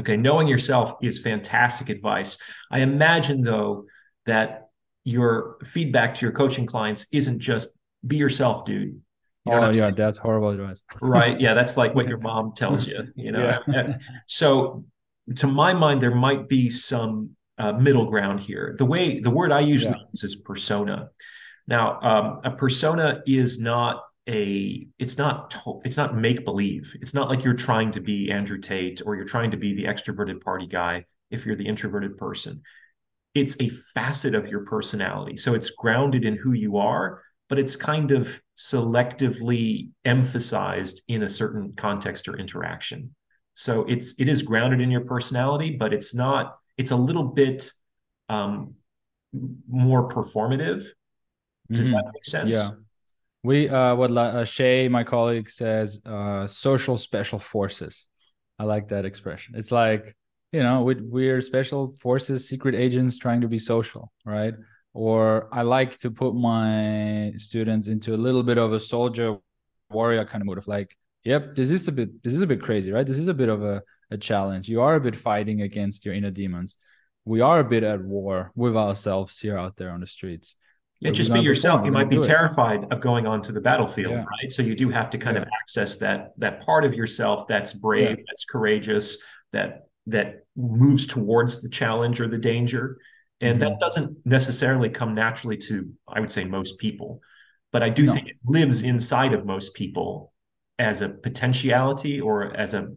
Okay, 0.00 0.16
knowing 0.16 0.48
yourself 0.48 0.96
is 1.00 1.20
fantastic 1.20 1.88
advice. 1.88 2.38
I 2.68 2.80
imagine 2.80 3.40
though 3.40 3.84
that 4.26 4.70
your 5.04 5.58
feedback 5.64 6.14
to 6.16 6.26
your 6.26 6.32
coaching 6.32 6.66
clients 6.66 7.06
isn't 7.12 7.38
just 7.38 7.68
be 8.04 8.16
yourself, 8.16 8.64
dude. 8.64 9.00
You 9.44 9.52
oh 9.54 9.70
yeah, 9.70 9.90
that's 9.90 10.18
horrible 10.18 10.50
advice. 10.50 10.84
right. 11.00 11.40
Yeah, 11.40 11.54
that's 11.54 11.76
like 11.76 11.94
what 11.94 12.06
your 12.06 12.18
mom 12.28 12.52
tells 12.56 12.86
you. 12.86 13.08
You 13.16 13.32
know. 13.32 13.60
Yeah. 13.66 13.98
so, 14.26 14.84
to 15.36 15.46
my 15.46 15.72
mind, 15.72 16.00
there 16.00 16.14
might 16.14 16.48
be 16.48 16.70
some 16.70 17.30
uh, 17.58 17.72
middle 17.72 18.08
ground 18.08 18.40
here. 18.40 18.74
The 18.78 18.84
way 18.84 19.20
the 19.20 19.30
word 19.30 19.50
I 19.50 19.60
usually 19.60 19.98
yeah. 19.98 20.06
use 20.12 20.24
is 20.24 20.36
persona. 20.36 21.10
Now, 21.66 22.00
um, 22.00 22.40
a 22.44 22.50
persona 22.52 23.22
is 23.26 23.60
not 23.60 24.02
a 24.28 24.86
it's 24.98 25.18
not 25.18 25.50
to, 25.50 25.80
it's 25.84 25.96
not 25.96 26.16
make 26.16 26.44
believe. 26.44 26.94
It's 27.00 27.14
not 27.14 27.28
like 27.28 27.44
you're 27.44 27.54
trying 27.54 27.90
to 27.92 28.00
be 28.00 28.30
Andrew 28.30 28.58
Tate 28.58 29.02
or 29.04 29.16
you're 29.16 29.24
trying 29.24 29.50
to 29.52 29.56
be 29.56 29.74
the 29.74 29.84
extroverted 29.84 30.40
party 30.40 30.66
guy 30.66 31.06
if 31.30 31.44
you're 31.46 31.56
the 31.56 31.66
introverted 31.66 32.16
person. 32.16 32.62
It's 33.34 33.56
a 33.60 33.70
facet 33.94 34.34
of 34.34 34.46
your 34.46 34.64
personality. 34.66 35.36
So 35.36 35.54
it's 35.54 35.70
grounded 35.70 36.24
in 36.24 36.36
who 36.36 36.52
you 36.52 36.76
are, 36.76 37.22
but 37.52 37.58
it's 37.58 37.76
kind 37.76 38.12
of 38.12 38.40
selectively 38.56 39.90
emphasized 40.06 41.02
in 41.06 41.22
a 41.22 41.28
certain 41.28 41.74
context 41.76 42.26
or 42.26 42.38
interaction. 42.38 43.14
So 43.52 43.84
it's 43.84 44.18
it 44.18 44.26
is 44.26 44.40
grounded 44.40 44.80
in 44.80 44.90
your 44.90 45.02
personality, 45.02 45.76
but 45.76 45.92
it's 45.92 46.14
not. 46.14 46.56
It's 46.78 46.92
a 46.92 46.96
little 46.96 47.24
bit 47.24 47.70
um, 48.30 48.76
more 49.68 50.08
performative. 50.08 50.86
Does 51.70 51.88
mm-hmm. 51.88 51.96
that 51.96 52.04
make 52.14 52.24
sense? 52.24 52.54
Yeah. 52.54 52.70
We 53.42 53.68
uh, 53.68 53.96
what 53.96 54.16
uh, 54.16 54.46
Shay, 54.46 54.88
my 54.88 55.04
colleague, 55.04 55.50
says 55.50 56.00
uh, 56.06 56.46
social 56.46 56.96
special 56.96 57.38
forces. 57.38 58.08
I 58.58 58.64
like 58.64 58.88
that 58.88 59.04
expression. 59.04 59.56
It's 59.58 59.70
like 59.70 60.16
you 60.52 60.62
know 60.62 60.84
we, 60.84 60.94
we're 60.94 61.42
special 61.42 61.92
forces, 62.00 62.48
secret 62.48 62.74
agents 62.74 63.18
trying 63.18 63.42
to 63.42 63.48
be 63.48 63.58
social, 63.58 64.10
right? 64.24 64.54
Or 64.94 65.48
I 65.52 65.62
like 65.62 65.96
to 65.98 66.10
put 66.10 66.34
my 66.34 67.32
students 67.36 67.88
into 67.88 68.14
a 68.14 68.16
little 68.16 68.42
bit 68.42 68.58
of 68.58 68.72
a 68.72 68.80
soldier 68.80 69.38
warrior 69.90 70.24
kind 70.24 70.42
of 70.42 70.46
mood 70.46 70.58
of 70.58 70.68
like, 70.68 70.96
yep, 71.24 71.56
this 71.56 71.70
is 71.70 71.88
a 71.88 71.92
bit 71.92 72.22
this 72.22 72.34
is 72.34 72.42
a 72.42 72.46
bit 72.46 72.60
crazy, 72.60 72.92
right? 72.92 73.06
This 73.06 73.18
is 73.18 73.28
a 73.28 73.34
bit 73.34 73.48
of 73.48 73.62
a, 73.62 73.82
a 74.10 74.18
challenge. 74.18 74.68
You 74.68 74.82
are 74.82 74.96
a 74.96 75.00
bit 75.00 75.16
fighting 75.16 75.62
against 75.62 76.04
your 76.04 76.14
inner 76.14 76.30
demons. 76.30 76.76
We 77.24 77.40
are 77.40 77.60
a 77.60 77.64
bit 77.64 77.84
at 77.84 78.02
war 78.02 78.52
with 78.54 78.76
ourselves 78.76 79.38
here 79.38 79.56
out 79.56 79.76
there 79.76 79.90
on 79.90 80.00
the 80.00 80.06
streets 80.06 80.56
yeah, 81.02 81.10
just 81.10 81.32
be 81.32 81.40
yourself. 81.40 81.84
You 81.84 81.90
might 81.90 82.08
be 82.08 82.20
terrified 82.20 82.86
of 82.92 83.00
going 83.00 83.26
onto 83.26 83.52
the 83.52 83.60
battlefield, 83.60 84.12
yeah. 84.12 84.24
right? 84.24 84.50
So 84.50 84.62
you 84.62 84.76
do 84.76 84.88
have 84.88 85.10
to 85.10 85.18
kind 85.18 85.36
yeah. 85.36 85.42
of 85.42 85.48
access 85.60 85.96
that 85.96 86.30
that 86.38 86.64
part 86.64 86.84
of 86.84 86.94
yourself 86.94 87.48
that's 87.48 87.72
brave, 87.72 88.18
yeah. 88.18 88.24
that's 88.28 88.44
courageous, 88.44 89.18
that 89.52 89.88
that 90.06 90.44
moves 90.54 91.06
towards 91.06 91.60
the 91.60 91.68
challenge 91.68 92.20
or 92.20 92.28
the 92.28 92.38
danger. 92.38 92.98
And 93.42 93.60
mm-hmm. 93.60 93.70
that 93.70 93.80
doesn't 93.80 94.24
necessarily 94.24 94.88
come 94.88 95.14
naturally 95.14 95.56
to, 95.58 95.92
I 96.08 96.20
would 96.20 96.30
say, 96.30 96.44
most 96.44 96.78
people. 96.78 97.20
But 97.72 97.82
I 97.82 97.90
do 97.90 98.04
no. 98.04 98.14
think 98.14 98.28
it 98.28 98.36
lives 98.46 98.82
inside 98.82 99.34
of 99.34 99.44
most 99.44 99.74
people 99.74 100.32
as 100.78 101.02
a 101.02 101.08
potentiality 101.08 102.20
or 102.20 102.56
as 102.56 102.72
a, 102.72 102.88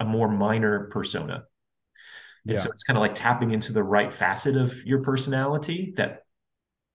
a 0.00 0.04
more 0.04 0.28
minor 0.28 0.88
persona. 0.92 1.44
And 2.46 2.56
yeah. 2.56 2.62
so 2.62 2.70
it's 2.70 2.84
kind 2.84 2.96
of 2.96 3.02
like 3.02 3.14
tapping 3.14 3.50
into 3.50 3.72
the 3.72 3.82
right 3.82 4.14
facet 4.14 4.56
of 4.56 4.84
your 4.86 5.02
personality 5.02 5.92
that 5.96 6.22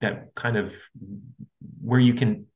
that 0.00 0.34
kind 0.34 0.56
of 0.56 0.74
where 1.80 2.00
you 2.00 2.14
can 2.14 2.46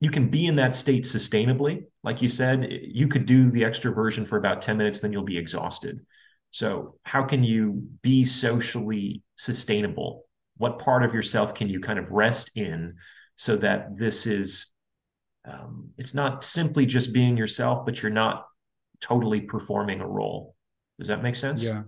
you 0.00 0.10
can 0.10 0.28
be 0.28 0.46
in 0.46 0.56
that 0.56 0.74
state 0.74 1.04
sustainably 1.04 1.84
like 2.02 2.22
you 2.22 2.28
said 2.28 2.68
you 2.70 3.08
could 3.08 3.26
do 3.26 3.50
the 3.50 3.62
extroversion 3.62 4.26
for 4.26 4.36
about 4.36 4.62
10 4.62 4.76
minutes 4.76 5.00
then 5.00 5.12
you'll 5.12 5.24
be 5.24 5.38
exhausted 5.38 6.00
so 6.50 6.94
how 7.02 7.24
can 7.24 7.42
you 7.42 7.88
be 8.02 8.24
socially 8.24 9.23
sustainable? 9.36 10.26
What 10.56 10.78
part 10.78 11.04
of 11.04 11.14
yourself 11.14 11.54
can 11.54 11.68
you 11.68 11.80
kind 11.80 11.98
of 11.98 12.10
rest 12.10 12.56
in 12.56 12.96
so 13.36 13.56
that 13.56 13.98
this 13.98 14.26
is 14.26 14.70
um, 15.46 15.90
it's 15.98 16.14
not 16.14 16.42
simply 16.44 16.86
just 16.86 17.12
being 17.12 17.36
yourself 17.36 17.84
but 17.84 18.02
you're 18.02 18.10
not 18.10 18.46
totally 19.00 19.40
performing 19.40 20.00
a 20.00 20.06
role? 20.06 20.54
Does 20.98 21.08
that 21.08 21.22
make 21.22 21.36
sense? 21.36 21.62
Yeah. 21.62 21.82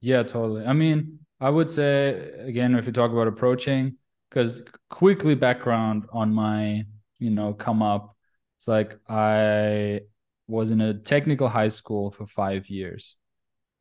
Yeah 0.00 0.22
totally. 0.22 0.66
I 0.66 0.72
mean 0.72 1.20
I 1.40 1.50
would 1.50 1.70
say 1.70 2.32
again, 2.40 2.74
if 2.74 2.86
you 2.86 2.92
talk 2.92 3.10
about 3.12 3.28
approaching, 3.28 3.96
because 4.30 4.62
quickly 4.90 5.34
background 5.34 6.06
on 6.12 6.32
my, 6.32 6.84
you 7.18 7.30
know, 7.30 7.52
come 7.52 7.82
up. 7.82 8.16
It's 8.56 8.66
like 8.66 8.98
I 9.08 10.00
was 10.48 10.70
in 10.70 10.80
a 10.80 10.94
technical 10.94 11.48
high 11.48 11.68
school 11.68 12.10
for 12.10 12.26
five 12.26 12.68
years, 12.68 13.16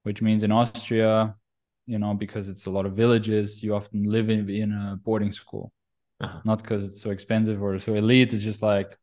which 0.04 0.22
means 0.22 0.44
in 0.44 0.52
Austria, 0.52 1.36
you 1.86 2.00
know, 2.00 2.14
because 2.14 2.50
it's 2.50 2.66
a 2.66 2.70
lot 2.70 2.86
of 2.86 2.94
villages, 2.94 3.62
you 3.64 3.76
often 3.76 4.04
live 4.04 4.30
in, 4.30 4.50
in 4.50 4.72
a 4.72 4.98
boarding 5.04 5.32
school. 5.32 5.72
Uh-huh. 6.22 6.40
Not 6.46 6.62
because 6.62 6.86
it's 6.86 7.02
so 7.02 7.10
expensive 7.10 7.62
or 7.62 7.78
so 7.80 7.96
elite. 7.96 8.34
It's 8.34 8.44
just 8.44 8.62
like 8.62 8.98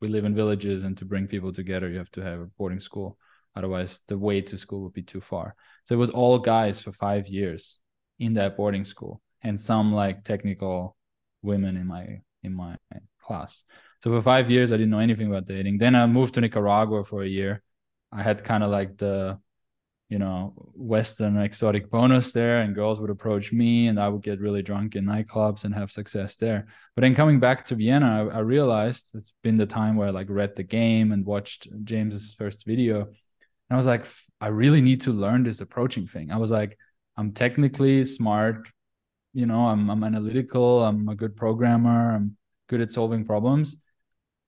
we 0.00 0.08
live 0.08 0.24
in 0.24 0.34
villages, 0.34 0.84
and 0.84 0.96
to 0.98 1.04
bring 1.04 1.26
people 1.26 1.52
together, 1.52 1.88
you 1.88 1.98
have 1.98 2.12
to 2.12 2.22
have 2.22 2.40
a 2.40 2.46
boarding 2.58 2.80
school. 2.80 3.18
Otherwise, 3.56 4.02
the 4.06 4.16
way 4.16 4.40
to 4.40 4.56
school 4.56 4.82
would 4.82 4.92
be 4.92 5.02
too 5.02 5.20
far. 5.20 5.56
So 5.84 5.94
it 5.94 5.98
was 5.98 6.10
all 6.10 6.38
guys 6.38 6.80
for 6.80 6.92
five 6.92 7.26
years 7.26 7.80
in 8.20 8.34
that 8.34 8.56
boarding 8.56 8.84
school, 8.84 9.20
and 9.42 9.60
some 9.60 9.92
like 9.92 10.22
technical 10.22 10.96
women 11.42 11.76
in 11.76 11.86
my 11.86 12.20
in 12.44 12.54
my 12.54 12.76
class. 13.20 13.64
So 14.04 14.10
for 14.10 14.22
five 14.22 14.48
years, 14.48 14.70
I 14.70 14.76
didn't 14.76 14.90
know 14.90 15.00
anything 15.00 15.26
about 15.26 15.46
dating. 15.46 15.78
Then 15.78 15.96
I 15.96 16.06
moved 16.06 16.34
to 16.34 16.40
Nicaragua 16.40 17.04
for 17.04 17.22
a 17.22 17.26
year. 17.26 17.62
I 18.12 18.22
had 18.22 18.44
kind 18.44 18.62
of 18.62 18.70
like 18.70 18.96
the 18.96 19.40
you 20.08 20.18
know, 20.18 20.54
Western 20.74 21.36
exotic 21.36 21.90
bonus 21.90 22.32
there, 22.32 22.60
and 22.60 22.74
girls 22.74 22.98
would 22.98 23.10
approach 23.10 23.52
me, 23.52 23.88
and 23.88 24.00
I 24.00 24.08
would 24.08 24.22
get 24.22 24.40
really 24.40 24.62
drunk 24.62 24.96
in 24.96 25.04
nightclubs 25.04 25.64
and 25.64 25.74
have 25.74 25.90
success 25.90 26.36
there. 26.36 26.66
But 26.94 27.02
then 27.02 27.14
coming 27.14 27.40
back 27.40 27.66
to 27.66 27.74
Vienna, 27.74 28.28
I, 28.32 28.36
I 28.36 28.40
realized 28.40 29.10
it's 29.14 29.34
been 29.42 29.58
the 29.58 29.66
time 29.66 29.96
where 29.96 30.08
I 30.08 30.10
like 30.10 30.28
read 30.30 30.56
the 30.56 30.62
game 30.62 31.12
and 31.12 31.26
watched 31.26 31.68
James's 31.84 32.34
first 32.34 32.64
video, 32.64 33.02
and 33.02 33.70
I 33.70 33.76
was 33.76 33.86
like, 33.86 34.06
I 34.40 34.48
really 34.48 34.80
need 34.80 35.02
to 35.02 35.12
learn 35.12 35.42
this 35.42 35.60
approaching 35.60 36.06
thing. 36.06 36.30
I 36.30 36.38
was 36.38 36.50
like, 36.50 36.78
I'm 37.18 37.32
technically 37.32 38.02
smart, 38.04 38.68
you 39.34 39.44
know, 39.44 39.66
I'm 39.66 39.90
I'm 39.90 40.04
analytical, 40.04 40.84
I'm 40.84 41.06
a 41.10 41.14
good 41.14 41.36
programmer, 41.36 42.14
I'm 42.14 42.36
good 42.68 42.80
at 42.80 42.92
solving 42.92 43.26
problems. 43.26 43.76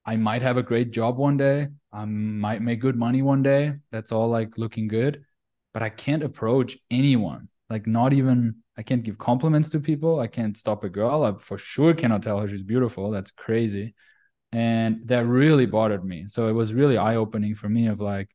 I 0.06 0.16
might 0.16 0.40
have 0.40 0.56
a 0.56 0.62
great 0.62 0.90
job 0.90 1.18
one 1.18 1.36
day. 1.36 1.68
I 1.92 2.06
might 2.06 2.62
make 2.62 2.80
good 2.80 2.96
money 2.96 3.20
one 3.20 3.42
day. 3.42 3.74
That's 3.92 4.10
all 4.10 4.28
like 4.28 4.56
looking 4.56 4.88
good 4.88 5.24
but 5.72 5.82
I 5.82 5.88
can't 5.88 6.22
approach 6.22 6.78
anyone. 6.90 7.48
Like 7.68 7.86
not 7.86 8.12
even 8.12 8.56
I 8.76 8.82
can't 8.82 9.02
give 9.02 9.18
compliments 9.18 9.68
to 9.70 9.80
people. 9.80 10.20
I 10.20 10.26
can't 10.26 10.56
stop 10.56 10.84
a 10.84 10.88
girl. 10.88 11.22
I 11.22 11.34
for 11.38 11.58
sure 11.58 11.94
cannot 11.94 12.22
tell 12.22 12.38
her 12.40 12.48
she's 12.48 12.62
beautiful. 12.62 13.10
That's 13.10 13.30
crazy. 13.30 13.94
And 14.52 15.02
that 15.06 15.26
really 15.26 15.66
bothered 15.66 16.04
me. 16.04 16.24
So 16.26 16.48
it 16.48 16.52
was 16.52 16.74
really 16.74 16.98
eye-opening 16.98 17.54
for 17.54 17.68
me 17.68 17.86
of 17.86 18.00
like 18.00 18.30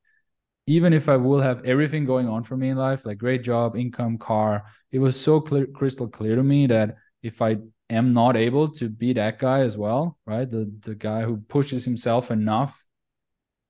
even 0.68 0.94
if 0.94 1.10
I 1.10 1.18
will 1.18 1.42
have 1.42 1.66
everything 1.66 2.06
going 2.06 2.28
on 2.28 2.44
for 2.44 2.58
me 2.58 2.70
in 2.70 2.78
life, 2.78 3.06
like 3.06 3.18
great 3.18 3.44
job, 3.44 3.76
income, 3.76 4.18
car, 4.18 4.64
it 4.92 5.00
was 5.00 5.20
so 5.20 5.40
clear, 5.40 5.68
crystal 5.68 6.08
clear 6.08 6.36
to 6.36 6.44
me 6.44 6.68
that 6.68 6.96
if 7.22 7.42
I 7.42 7.58
am 7.90 8.14
not 8.14 8.36
able 8.36 8.70
to 8.70 8.90
be 8.90 9.14
that 9.14 9.38
guy 9.38 9.60
as 9.60 9.78
well, 9.78 10.18
right? 10.26 10.50
The 10.50 10.72
the 10.82 10.96
guy 10.96 11.24
who 11.24 11.38
pushes 11.38 11.86
himself 11.86 12.32
enough 12.32 12.86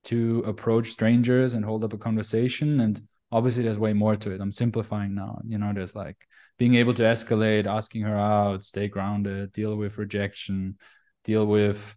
to 0.06 0.43
approach 0.45 0.89
strangers 0.91 1.54
and 1.54 1.65
hold 1.65 1.84
up 1.84 1.93
a 1.93 1.97
conversation 1.97 2.80
and 2.80 3.01
obviously 3.31 3.63
there's 3.63 3.77
way 3.77 3.93
more 3.93 4.15
to 4.15 4.31
it. 4.31 4.41
I'm 4.41 4.51
simplifying 4.51 5.15
now 5.15 5.41
you 5.45 5.57
know 5.57 5.71
there's 5.73 5.95
like 5.95 6.17
being 6.57 6.75
able 6.75 6.93
to 6.95 7.03
escalate 7.03 7.65
asking 7.65 8.03
her 8.03 8.17
out 8.17 8.63
stay 8.63 8.88
grounded 8.88 9.51
deal 9.51 9.75
with 9.75 9.97
rejection 9.97 10.77
deal 11.23 11.45
with 11.45 11.95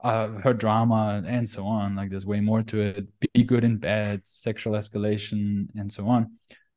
uh, 0.00 0.28
her 0.40 0.52
drama 0.52 1.22
and 1.26 1.48
so 1.48 1.64
on. 1.64 1.96
Like 1.96 2.10
there's 2.10 2.26
way 2.26 2.40
more 2.40 2.62
to 2.62 2.80
it. 2.80 3.08
Be 3.32 3.42
good 3.42 3.64
in 3.64 3.78
bed 3.78 4.20
sexual 4.24 4.74
escalation 4.74 5.68
and 5.76 5.90
so 5.90 6.06
on. 6.06 6.32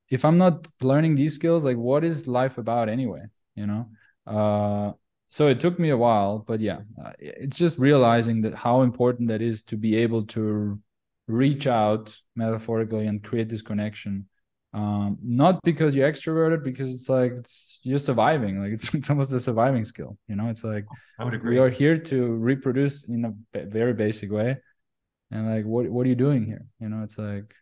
If 0.09 0.23
i'm 0.23 0.37
not 0.37 0.67
learning 0.81 1.15
these 1.15 1.35
skills 1.35 1.65
like 1.65 1.77
what 1.77 2.03
is 2.03 2.27
life 2.27 2.57
about 2.57 2.89
anyway 2.89 3.23
you 3.55 3.67
know? 3.67 3.89
Uh 4.25 4.93
so 5.29 5.49
it 5.49 5.59
took 5.59 5.77
me 5.77 5.89
a 5.89 5.97
while 5.97 6.39
but 6.39 6.61
yeah 6.61 6.79
uh, 7.03 7.11
it's 7.19 7.57
just 7.57 7.77
realizing 7.77 8.41
that 8.41 8.55
how 8.55 8.81
important 8.83 9.27
that 9.27 9.41
is 9.41 9.63
to 9.63 9.75
be 9.75 9.97
able 9.97 10.23
to 10.25 10.79
reach 11.27 11.67
out 11.67 12.17
metaphorically 12.35 13.07
and 13.07 13.23
create 13.23 13.49
this 13.49 13.61
connection. 13.61 14.27
Um, 14.73 15.17
not 15.23 15.59
because 15.63 15.95
you're 15.95 16.11
extroverted 16.11 16.63
because 16.63 16.93
it's 16.93 17.09
like 17.09 17.31
it's 17.31 17.79
you're 17.83 17.99
surviving. 17.99 18.61
Like 18.61 18.73
it's, 18.73 18.93
it's 18.93 19.09
almost 19.09 19.33
a 19.33 19.39
surviving 19.39 19.85
skill 19.85 20.17
you 20.27 20.35
know? 20.35 20.49
It's 20.49 20.63
like 20.63 20.85
i 21.19 21.23
would 21.23 21.33
agree. 21.33 21.55
we 21.55 21.59
are 21.59 21.69
here 21.69 21.97
to 21.97 22.25
reproduce 22.35 23.03
in 23.05 23.25
a 23.25 23.65
very 23.65 23.93
basic 23.93 24.31
way. 24.31 24.57
And 25.31 25.49
like 25.53 25.65
what 25.65 25.89
what 25.89 26.05
are 26.05 26.09
you 26.09 26.15
doing 26.15 26.45
here? 26.45 26.65
You 26.79 26.89
know 26.89 27.03
it's 27.03 27.17
like 27.17 27.53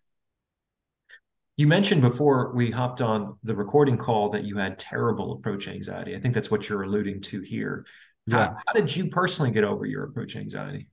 you 1.58 1.68
mentioned 1.68 2.02
before 2.02 2.52
we 2.54 2.70
hopped 2.70 3.02
on 3.02 3.38
the 3.44 3.56
recording 3.56 3.98
call 3.98 4.30
that 4.32 4.44
you 4.44 4.58
had 4.58 4.78
terrible 4.78 5.32
approach 5.32 5.70
anxiety. 5.70 6.16
I 6.16 6.20
think 6.20 6.34
that's 6.34 6.52
what 6.52 6.68
you're 6.68 6.84
alluding 6.84 7.22
to 7.22 7.40
here. 7.40 7.86
Yeah. 8.28 8.48
how, 8.48 8.58
how 8.68 8.74
did 8.74 8.94
you 8.94 9.08
personally 9.10 9.52
get 9.52 9.64
over 9.64 9.86
your 9.86 10.04
approach 10.04 10.36
anxiety 10.36 10.90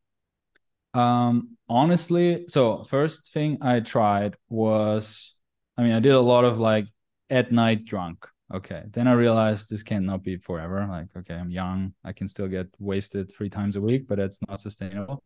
um, 0.95 1.57
honestly, 1.69 2.45
so 2.49 2.85
first 2.85 3.33
thing 3.33 3.59
I 3.63 3.81
tried 3.81 4.37
was, 4.49 5.35
I 5.77 5.83
mean, 5.83 5.93
I 5.93 6.01
did 6.01 6.13
a 6.13 6.21
lot 6.21 6.45
of 6.45 6.59
like 6.59 6.87
at 7.31 7.53
night 7.53 7.85
drunk. 7.85 8.27
Okay. 8.53 8.83
Then 8.91 9.09
I 9.09 9.13
realized 9.13 9.71
this 9.71 9.83
cannot 9.83 10.23
be 10.23 10.37
forever. 10.37 10.87
Like, 10.89 11.07
okay, 11.17 11.35
I'm 11.35 11.51
young. 11.51 11.95
I 12.05 12.13
can 12.13 12.29
still 12.29 12.49
get 12.49 12.69
wasted 12.79 13.33
three 13.33 13.49
times 13.49 13.77
a 13.77 13.81
week, 13.81 14.07
but 14.07 14.19
that's 14.19 14.41
not 14.47 14.61
sustainable. 14.61 15.25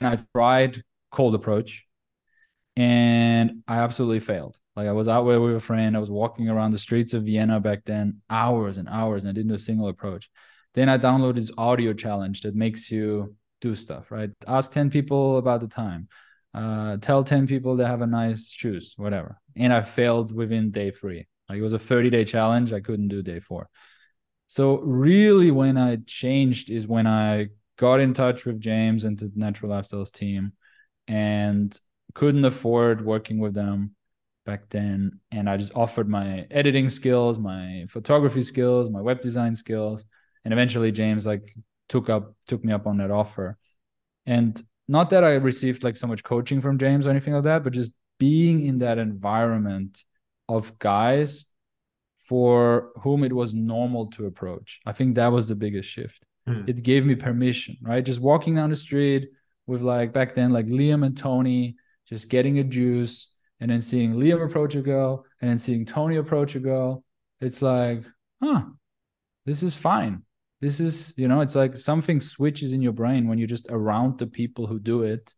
And 0.00 0.08
I 0.08 0.24
tried 0.32 0.84
cold 1.10 1.34
approach 1.34 1.86
and 2.76 3.62
I 3.66 3.78
absolutely 3.78 4.20
failed. 4.20 4.56
Like 4.76 4.86
I 4.86 4.92
was 4.92 5.08
out 5.08 5.24
with 5.24 5.56
a 5.56 5.60
friend. 5.60 5.96
I 5.96 6.00
was 6.00 6.10
walking 6.10 6.48
around 6.48 6.70
the 6.70 6.78
streets 6.78 7.12
of 7.12 7.24
Vienna 7.24 7.58
back 7.58 7.84
then, 7.84 8.22
hours 8.30 8.76
and 8.76 8.88
hours, 8.88 9.24
and 9.24 9.30
I 9.30 9.32
didn't 9.32 9.48
do 9.48 9.54
a 9.54 9.58
single 9.58 9.88
approach. 9.88 10.30
Then 10.74 10.88
I 10.88 10.96
downloaded 10.96 11.34
this 11.34 11.50
audio 11.58 11.92
challenge 11.92 12.42
that 12.42 12.54
makes 12.54 12.90
you 12.90 13.34
do 13.60 13.74
stuff, 13.74 14.10
right? 14.10 14.30
Ask 14.46 14.72
10 14.72 14.90
people 14.90 15.38
about 15.38 15.60
the 15.60 15.68
time. 15.68 16.08
Uh, 16.52 16.96
tell 16.96 17.22
10 17.22 17.46
people 17.46 17.76
they 17.76 17.84
have 17.84 18.02
a 18.02 18.06
nice 18.06 18.50
shoes, 18.50 18.94
whatever. 18.96 19.40
And 19.56 19.72
I 19.72 19.82
failed 19.82 20.34
within 20.34 20.70
day 20.70 20.90
three. 20.90 21.26
Like 21.48 21.58
it 21.58 21.62
was 21.62 21.72
a 21.72 21.78
30 21.78 22.10
day 22.10 22.24
challenge. 22.24 22.72
I 22.72 22.80
couldn't 22.80 23.08
do 23.08 23.22
day 23.22 23.40
four. 23.40 23.68
So 24.46 24.78
really 24.80 25.50
when 25.50 25.76
I 25.76 25.98
changed 26.06 26.70
is 26.70 26.86
when 26.86 27.06
I 27.06 27.48
got 27.76 28.00
in 28.00 28.14
touch 28.14 28.44
with 28.44 28.60
James 28.60 29.04
and 29.04 29.18
the 29.18 29.30
Natural 29.34 29.72
Lifestyles 29.72 30.12
team 30.12 30.52
and 31.06 31.78
couldn't 32.14 32.44
afford 32.44 33.04
working 33.04 33.38
with 33.38 33.54
them 33.54 33.94
back 34.44 34.68
then. 34.70 35.20
And 35.30 35.48
I 35.48 35.56
just 35.56 35.74
offered 35.74 36.08
my 36.08 36.46
editing 36.50 36.88
skills, 36.88 37.38
my 37.38 37.86
photography 37.88 38.42
skills, 38.42 38.90
my 38.90 39.00
web 39.00 39.20
design 39.20 39.54
skills. 39.54 40.04
And 40.44 40.52
eventually 40.52 40.90
James 40.90 41.26
like 41.26 41.54
took 41.90 42.08
up 42.08 42.34
took 42.46 42.64
me 42.64 42.72
up 42.72 42.86
on 42.86 42.96
that 42.96 43.10
offer. 43.10 43.58
And 44.24 44.60
not 44.90 45.10
that 45.10 45.22
i 45.22 45.34
received 45.34 45.84
like 45.84 45.96
so 45.96 46.06
much 46.06 46.24
coaching 46.24 46.60
from 46.60 46.76
james 46.76 47.06
or 47.06 47.10
anything 47.10 47.32
like 47.32 47.44
that 47.44 47.62
but 47.62 47.72
just 47.72 47.92
being 48.18 48.66
in 48.66 48.80
that 48.80 48.98
environment 48.98 50.02
of 50.48 50.78
guys 50.78 51.46
for 52.18 52.90
whom 53.02 53.22
it 53.22 53.32
was 53.32 53.54
normal 53.54 54.08
to 54.08 54.26
approach 54.26 54.80
i 54.84 54.92
think 54.92 55.14
that 55.14 55.28
was 55.28 55.48
the 55.48 55.54
biggest 55.54 55.88
shift. 55.88 56.22
Mm. 56.48 56.68
it 56.68 56.82
gave 56.82 57.06
me 57.06 57.14
permission 57.14 57.76
right? 57.82 58.04
Just 58.04 58.18
walking 58.18 58.54
down 58.56 58.70
the 58.70 58.76
street 58.76 59.28
with 59.66 59.82
like 59.82 60.12
back 60.12 60.34
then 60.34 60.50
like 60.52 60.66
liam 60.66 61.04
and 61.06 61.16
tony 61.16 61.76
just 62.08 62.28
getting 62.28 62.58
a 62.58 62.64
juice 62.64 63.32
and 63.60 63.70
then 63.70 63.80
seeing 63.80 64.14
liam 64.14 64.44
approach 64.44 64.74
a 64.74 64.80
girl 64.80 65.24
and 65.40 65.50
then 65.50 65.58
seeing 65.58 65.84
tony 65.84 66.16
approach 66.16 66.54
a 66.56 66.60
girl. 66.60 67.04
It's 67.40 67.62
like 67.62 68.04
huh 68.42 68.62
this 69.44 69.62
is 69.62 69.76
fine 69.76 70.22
this 70.60 70.78
is 70.80 71.14
you 71.16 71.26
know 71.28 71.40
it's 71.40 71.54
like 71.54 71.76
something 71.76 72.20
switches 72.20 72.72
in 72.72 72.82
your 72.82 72.92
brain 72.92 73.28
when 73.28 73.38
you're 73.38 73.48
just 73.48 73.68
around 73.70 74.18
the 74.18 74.26
people 74.26 74.66
who 74.66 74.78
do 74.78 75.02
it. 75.02 75.34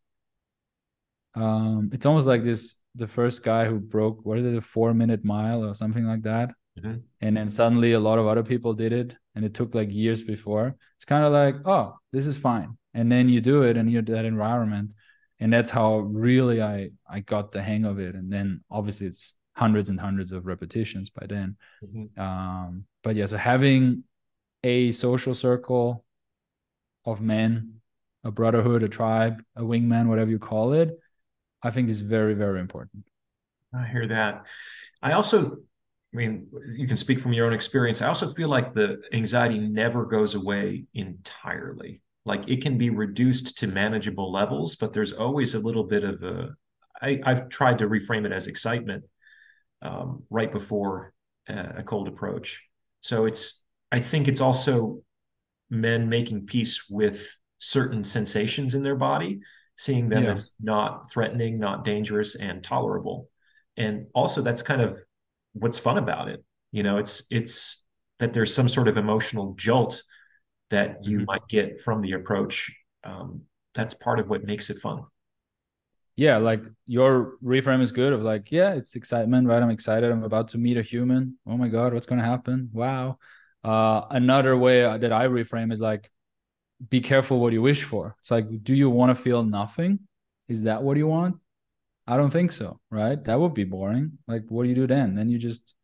Um 1.35 1.91
it's 1.93 2.07
almost 2.07 2.27
like 2.27 2.45
this 2.45 2.75
the 2.95 3.07
first 3.07 3.43
guy 3.43 3.65
who 3.65 3.79
broke 3.79 4.25
what 4.25 4.39
is 4.39 4.45
it 4.45 4.57
a 4.57 4.61
four 4.61 4.93
minute 4.93 5.25
mile 5.25 5.65
or 5.65 5.75
something 5.75 6.05
like 6.05 6.23
that? 6.23 6.53
Mm-hmm. 6.79 7.01
and 7.21 7.37
then 7.37 7.51
suddenly 7.51 7.93
a 7.93 8.01
lot 8.01 8.19
of 8.19 8.27
other 8.27 8.43
people 8.43 8.73
did 8.73 8.95
it 8.95 9.15
and 9.35 9.45
it 9.45 9.53
took 9.53 9.75
like 9.75 9.93
years 9.93 10.23
before. 10.23 10.75
It's 10.97 11.05
kind 11.05 11.23
of 11.23 11.31
like 11.31 11.57
oh 11.67 11.95
this 12.13 12.27
is 12.27 12.37
fine. 12.37 12.79
And 12.95 13.13
then 13.13 13.29
you 13.29 13.41
do 13.41 13.63
it 13.63 13.77
and 13.77 13.91
you're 13.91 14.03
that 14.03 14.25
environment. 14.25 14.95
And 15.39 15.53
that's 15.53 15.71
how 15.71 15.99
really 15.99 16.63
i 16.63 16.91
i 17.09 17.21
got 17.21 17.53
the 17.53 17.63
hang 17.63 17.85
of 17.85 17.99
it. 18.01 18.15
And 18.15 18.33
then 18.33 18.65
obviously 18.71 19.07
it's 19.07 19.35
hundreds 19.55 19.91
and 19.91 20.01
hundreds 20.01 20.33
of 20.33 20.47
repetitions 20.47 21.11
by 21.11 21.27
then. 21.27 21.57
Mm-hmm. 21.85 22.21
um 22.21 22.85
but 23.05 23.17
yeah 23.17 23.27
so 23.27 23.37
having 23.37 24.05
a 24.65 24.93
social 24.93 25.35
circle 25.35 26.05
of 27.05 27.21
men, 27.21 27.81
a 28.25 28.31
brotherhood, 28.31 28.83
a 28.83 28.89
tribe, 28.89 29.43
a 29.57 29.63
wingman, 29.63 30.07
whatever 30.09 30.31
you 30.31 30.39
call 30.39 30.73
it, 30.73 30.99
I 31.63 31.71
think 31.71 31.89
is 31.89 32.01
very, 32.01 32.35
very 32.35 32.61
important. 32.61 33.05
I 33.75 33.87
hear 33.87 34.07
that. 34.09 34.47
I 35.03 35.13
also, 35.13 35.57
I 36.13 36.17
mean, 36.17 36.49
you 36.77 36.87
can 36.87 36.97
speak 36.97 37.21
from 37.21 37.33
your 37.33 37.47
own 37.47 37.53
experience. 37.53 38.03
I 38.03 38.09
also 38.09 38.33
feel 38.33 38.49
like 38.49 38.75
the 38.75 39.03
anxiety 39.13 39.59
never 39.59 40.05
goes 40.05 40.35
away 40.35 40.85
entirely. 40.95 42.03
Like 42.25 42.49
it 42.49 42.63
can 42.63 42.79
be 42.79 42.91
reduced 42.91 43.59
to 43.59 43.67
manageable 43.67 44.31
levels, 44.31 44.77
but 44.77 44.93
there's 44.93 45.13
always 45.13 45.55
a 45.55 45.61
little 45.61 45.85
bit 45.85 46.05
of 46.05 46.23
a. 46.23 46.55
I, 47.01 47.21
I've 47.25 47.49
tried 47.49 47.79
to 47.79 47.89
reframe 47.89 48.27
it 48.27 48.33
as 48.33 48.47
excitement 48.47 49.05
um, 49.81 50.23
right 50.31 50.53
before 50.53 51.15
a 51.49 51.83
cold 51.83 52.07
approach. 52.07 52.63
So 53.01 53.25
it's 53.27 53.62
I 53.93 54.01
think 54.01 54.27
it's 54.27 54.41
also 54.41 55.03
men 55.69 56.09
making 56.09 56.47
peace 56.47 56.89
with 56.89 57.39
certain 57.59 58.05
sensations 58.05 58.75
in 58.75 58.83
their 58.83 58.97
body, 58.97 59.41
seeing 59.77 60.09
them 60.09 60.25
yeah. 60.25 60.33
as 60.33 60.51
not 60.61 61.11
threatening, 61.11 61.59
not 61.59 61.85
dangerous, 61.85 62.35
and 62.35 62.65
tolerable. 62.65 63.29
And 63.77 64.07
also, 64.15 64.41
that's 64.41 64.63
kind 64.63 64.81
of 64.81 64.99
what's 65.53 65.79
fun 65.79 65.99
about 65.99 66.29
it. 66.29 66.43
You 66.73 66.83
know, 66.83 66.97
it's 66.97 67.27
it's 67.31 67.85
that 68.19 68.33
there's 68.33 68.55
some 68.55 68.69
sort 68.69 68.89
of 68.89 68.97
emotional 68.97 69.55
jolt 69.59 70.03
that 70.71 71.05
you 71.05 71.19
mm-hmm. 71.19 71.27
might 71.27 71.47
get 71.49 71.83
from 71.83 72.01
the 72.01 72.13
approach. 72.13 72.75
Um, 73.05 73.43
that's 73.75 73.93
part 73.93 74.21
of 74.21 74.29
what 74.29 74.45
makes 74.45 74.71
it 74.71 74.79
fun. 74.79 75.03
Yeah, 76.17 76.39
like 76.39 76.63
your 76.87 77.35
reframe 77.45 77.83
is 77.83 77.93
good. 77.93 78.15
Of 78.15 78.23
like, 78.23 78.51
yeah, 78.51 78.73
it's 78.73 78.97
excitement, 78.97 79.49
right? 79.49 79.63
I'm 79.63 79.71
excited. 79.71 80.11
I'm 80.11 80.25
about 80.25 80.49
to 80.49 80.59
meet 80.59 80.79
a 80.79 80.83
human. 80.83 81.37
Oh 81.47 81.59
my 81.59 81.69
god, 81.69 81.93
what's 81.93 82.07
gonna 82.07 82.25
happen? 82.25 82.71
Wow 82.73 83.19
uh, 83.65 84.03
another 84.11 84.57
way 84.57 84.83
that 84.83 85.13
I 85.13 85.27
reframe 85.27 85.73
is 85.73 85.81
like, 85.81 86.11
be 86.89 87.01
careful 87.01 87.39
what 87.39 87.53
you 87.53 87.63
wish 87.63 87.85
for. 87.85 88.17
It's 88.19 88.31
like, 88.31 88.65
do 88.65 88.75
you 88.75 88.91
want 88.91 89.17
to 89.17 89.23
feel 89.23 89.45
nothing? 89.45 90.01
Is 90.49 90.65
that 90.65 90.83
what 90.83 90.97
you 90.97 91.07
want? 91.07 91.37
I 92.07 92.17
don't 92.17 92.31
think 92.31 92.51
so, 92.51 92.81
right? 92.91 93.23
That 93.25 93.39
would 93.39 93.55
be 93.55 93.65
boring. 93.65 94.19
Like, 94.27 94.43
what 94.49 94.65
do 94.65 94.69
you 94.69 94.75
do 94.75 94.87
then? 94.89 95.15
Then 95.15 95.29
you 95.29 95.39
just 95.39 95.77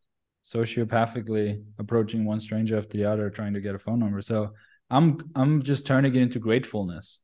sociopathically 0.44 1.62
approaching 1.78 2.24
one 2.24 2.40
stranger 2.40 2.76
after 2.76 2.96
the 2.96 3.04
other, 3.04 3.30
trying 3.30 3.54
to 3.54 3.60
get 3.60 3.74
a 3.74 3.78
phone 3.78 4.00
number. 4.00 4.20
So 4.22 4.54
I'm 4.90 5.30
I'm 5.36 5.62
just 5.62 5.86
turning 5.86 6.14
it 6.14 6.22
into 6.22 6.38
gratefulness 6.38 7.20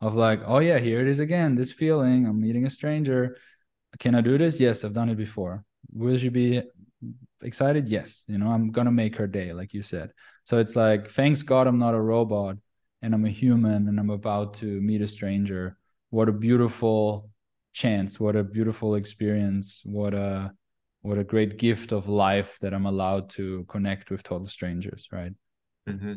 of 0.00 0.14
like, 0.14 0.42
oh 0.46 0.58
yeah, 0.58 0.78
here 0.78 1.00
it 1.00 1.08
is 1.08 1.20
again. 1.20 1.54
This 1.54 1.72
feeling. 1.72 2.26
I'm 2.26 2.40
meeting 2.40 2.66
a 2.66 2.70
stranger. 2.70 3.36
Can 3.98 4.14
I 4.14 4.20
do 4.20 4.38
this? 4.38 4.60
Yes, 4.60 4.84
I've 4.84 4.92
done 4.92 5.08
it 5.08 5.16
before. 5.16 5.64
Will 5.92 6.18
you 6.18 6.30
be 6.30 6.62
excited? 7.42 7.88
Yes. 7.88 8.24
You 8.26 8.38
know, 8.38 8.48
I'm 8.48 8.70
gonna 8.70 8.92
make 8.92 9.16
her 9.16 9.26
day, 9.26 9.52
like 9.52 9.74
you 9.74 9.82
said. 9.82 10.10
So 10.44 10.58
it's 10.58 10.76
like, 10.76 11.10
thanks 11.10 11.42
God, 11.42 11.66
I'm 11.66 11.78
not 11.78 11.94
a 11.94 12.00
robot 12.00 12.56
and 13.02 13.14
I'm 13.14 13.24
a 13.24 13.30
human 13.30 13.88
and 13.88 13.98
I'm 13.98 14.10
about 14.10 14.54
to 14.54 14.80
meet 14.80 15.02
a 15.02 15.06
stranger. 15.06 15.76
What 16.10 16.28
a 16.28 16.32
beautiful 16.32 17.30
chance! 17.72 18.18
What 18.18 18.36
a 18.36 18.44
beautiful 18.44 18.94
experience! 18.94 19.82
What 19.84 20.14
a 20.14 20.52
what 21.02 21.18
a 21.18 21.24
great 21.24 21.56
gift 21.58 21.92
of 21.92 22.08
life 22.08 22.58
that 22.60 22.74
I'm 22.74 22.86
allowed 22.86 23.30
to 23.30 23.64
connect 23.68 24.10
with 24.10 24.22
total 24.22 24.46
strangers, 24.46 25.08
right? 25.12 25.32
Mm-hmm. 25.88 26.14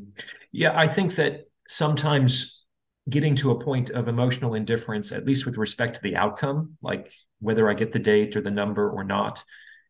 Yeah, 0.51 0.77
I 0.77 0.88
think 0.88 1.15
that 1.15 1.45
sometimes 1.67 2.65
getting 3.07 3.36
to 3.36 3.51
a 3.51 3.63
point 3.63 3.91
of 3.91 4.07
emotional 4.07 4.55
indifference, 4.55 5.11
at 5.11 5.25
least 5.25 5.45
with 5.45 5.57
respect 5.57 5.95
to 5.95 6.01
the 6.01 6.15
outcome, 6.15 6.77
like 6.82 7.11
whether 7.39 7.69
I 7.69 7.73
get 7.73 7.91
the 7.91 7.99
date 7.99 8.36
or 8.36 8.41
the 8.41 8.51
number 8.51 8.89
or 8.89 9.03
not, 9.03 9.43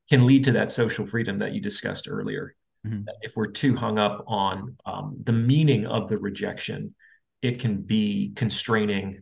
can 0.10 0.26
lead 0.26 0.44
to 0.46 0.52
that 0.54 0.72
social 0.72 1.06
freedom 1.06 1.40
that 1.40 1.54
you 1.54 1.62
discussed 1.62 2.08
earlier. 2.10 2.56
Mm-hmm. 2.86 3.04
If 3.22 3.36
we're 3.36 3.48
too 3.48 3.76
hung 3.76 4.00
up 4.00 4.24
on 4.28 4.78
um, 4.86 5.18
the 5.24 5.34
meaning 5.34 5.86
of 5.86 6.10
the 6.10 6.18
rejection, 6.18 6.96
it 7.42 7.60
can 7.60 7.82
be 7.82 8.32
constraining 8.36 9.22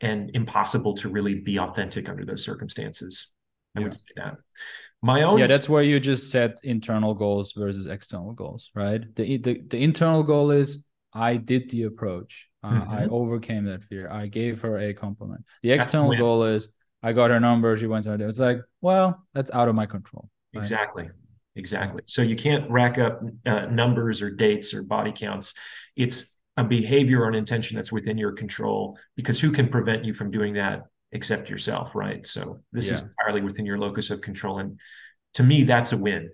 and 0.00 0.30
impossible 0.34 0.94
to 0.94 1.08
really 1.08 1.34
be 1.34 1.58
authentic 1.58 2.08
under 2.08 2.24
those 2.24 2.44
circumstances. 2.44 3.30
I 3.74 3.80
yeah. 3.80 3.84
would 3.84 3.94
say 3.94 4.12
that. 4.16 4.36
My 5.02 5.22
own 5.22 5.38
Yeah, 5.38 5.46
that's 5.46 5.68
where 5.68 5.82
you 5.82 6.00
just 6.00 6.30
set 6.30 6.58
internal 6.64 7.14
goals 7.14 7.52
versus 7.52 7.86
external 7.86 8.32
goals, 8.32 8.70
right? 8.74 9.02
The 9.14 9.38
the, 9.38 9.62
the 9.62 9.82
internal 9.82 10.22
goal 10.22 10.50
is 10.50 10.84
I 11.12 11.36
did 11.36 11.70
the 11.70 11.84
approach. 11.84 12.48
Uh, 12.62 12.72
mm-hmm. 12.72 12.90
I 12.90 13.04
overcame 13.06 13.64
that 13.66 13.82
fear. 13.82 14.10
I 14.10 14.26
gave 14.26 14.62
her 14.62 14.78
a 14.78 14.92
compliment. 14.92 15.44
The 15.62 15.70
external 15.70 16.16
goal 16.16 16.44
is 16.44 16.68
I 17.02 17.12
got 17.12 17.30
her 17.30 17.40
number. 17.40 17.76
She 17.76 17.86
went 17.86 18.04
somewhere. 18.04 18.28
It's 18.28 18.38
like, 18.38 18.58
well, 18.80 19.24
that's 19.34 19.50
out 19.52 19.68
of 19.68 19.74
my 19.74 19.86
control. 19.86 20.28
Right? 20.54 20.60
Exactly. 20.60 21.08
Exactly. 21.54 22.02
So 22.06 22.22
you 22.22 22.36
can't 22.36 22.70
rack 22.70 22.98
up 22.98 23.20
uh, 23.46 23.66
numbers 23.66 24.20
or 24.20 24.30
dates 24.30 24.74
or 24.74 24.82
body 24.82 25.12
counts. 25.12 25.54
It's 25.96 26.34
a 26.56 26.64
behavior 26.64 27.22
or 27.22 27.28
an 27.28 27.34
intention 27.34 27.76
that's 27.76 27.92
within 27.92 28.18
your 28.18 28.32
control 28.32 28.98
because 29.16 29.40
who 29.40 29.52
can 29.52 29.68
prevent 29.68 30.04
you 30.04 30.12
from 30.12 30.30
doing 30.30 30.54
that 30.54 30.84
except 31.12 31.48
yourself, 31.48 31.94
right? 31.94 32.26
So 32.26 32.60
this 32.72 32.88
yeah. 32.88 32.94
is 32.94 33.02
entirely 33.02 33.40
within 33.40 33.66
your 33.66 33.78
locus 33.78 34.10
of 34.10 34.20
control. 34.20 34.58
And 34.58 34.78
to 35.34 35.42
me, 35.42 35.64
that's 35.64 35.92
a 35.92 35.96
win. 35.96 36.30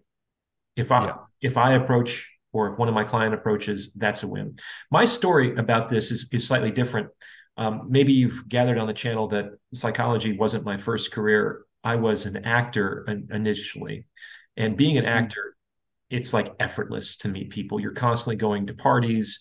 If 0.76 0.90
I 0.90 1.06
yeah. 1.06 1.14
if 1.40 1.56
I 1.56 1.74
approach 1.74 2.28
or 2.52 2.72
if 2.72 2.78
one 2.78 2.88
of 2.88 2.94
my 2.94 3.04
client 3.04 3.34
approaches, 3.34 3.92
that's 3.94 4.22
a 4.22 4.28
win. 4.28 4.56
My 4.90 5.04
story 5.04 5.56
about 5.56 5.88
this 5.88 6.10
is, 6.10 6.28
is 6.32 6.46
slightly 6.46 6.70
different. 6.70 7.08
Um, 7.56 7.86
maybe 7.88 8.12
you've 8.12 8.48
gathered 8.48 8.78
on 8.78 8.86
the 8.86 8.94
channel 8.94 9.28
that 9.28 9.58
psychology 9.74 10.36
wasn't 10.36 10.64
my 10.64 10.76
first 10.76 11.12
career. 11.12 11.64
I 11.84 11.96
was 11.96 12.26
an 12.26 12.44
actor 12.44 13.06
initially. 13.30 14.06
And 14.56 14.76
being 14.76 14.98
an 14.98 15.04
hmm. 15.04 15.10
actor, 15.10 15.56
it's 16.10 16.32
like 16.32 16.54
effortless 16.60 17.16
to 17.18 17.28
meet 17.28 17.50
people. 17.50 17.80
You're 17.80 17.92
constantly 17.92 18.36
going 18.36 18.66
to 18.66 18.74
parties. 18.74 19.40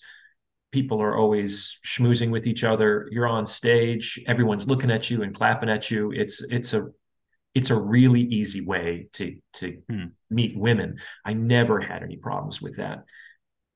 People 0.71 1.01
are 1.01 1.17
always 1.17 1.79
schmoozing 1.85 2.31
with 2.31 2.47
each 2.47 2.63
other. 2.63 3.07
You're 3.11 3.27
on 3.27 3.45
stage. 3.45 4.19
Everyone's 4.25 4.67
looking 4.67 4.91
at 4.91 5.09
you 5.09 5.21
and 5.21 5.35
clapping 5.35 5.69
at 5.69 5.91
you. 5.91 6.11
It's 6.11 6.41
it's 6.49 6.73
a 6.73 6.87
it's 7.53 7.69
a 7.69 7.79
really 7.79 8.21
easy 8.21 8.61
way 8.61 9.09
to 9.13 9.37
to 9.55 9.81
hmm. 9.89 10.05
meet 10.29 10.57
women. 10.57 10.99
I 11.25 11.33
never 11.33 11.79
had 11.81 12.03
any 12.03 12.15
problems 12.15 12.61
with 12.61 12.77
that. 12.77 13.03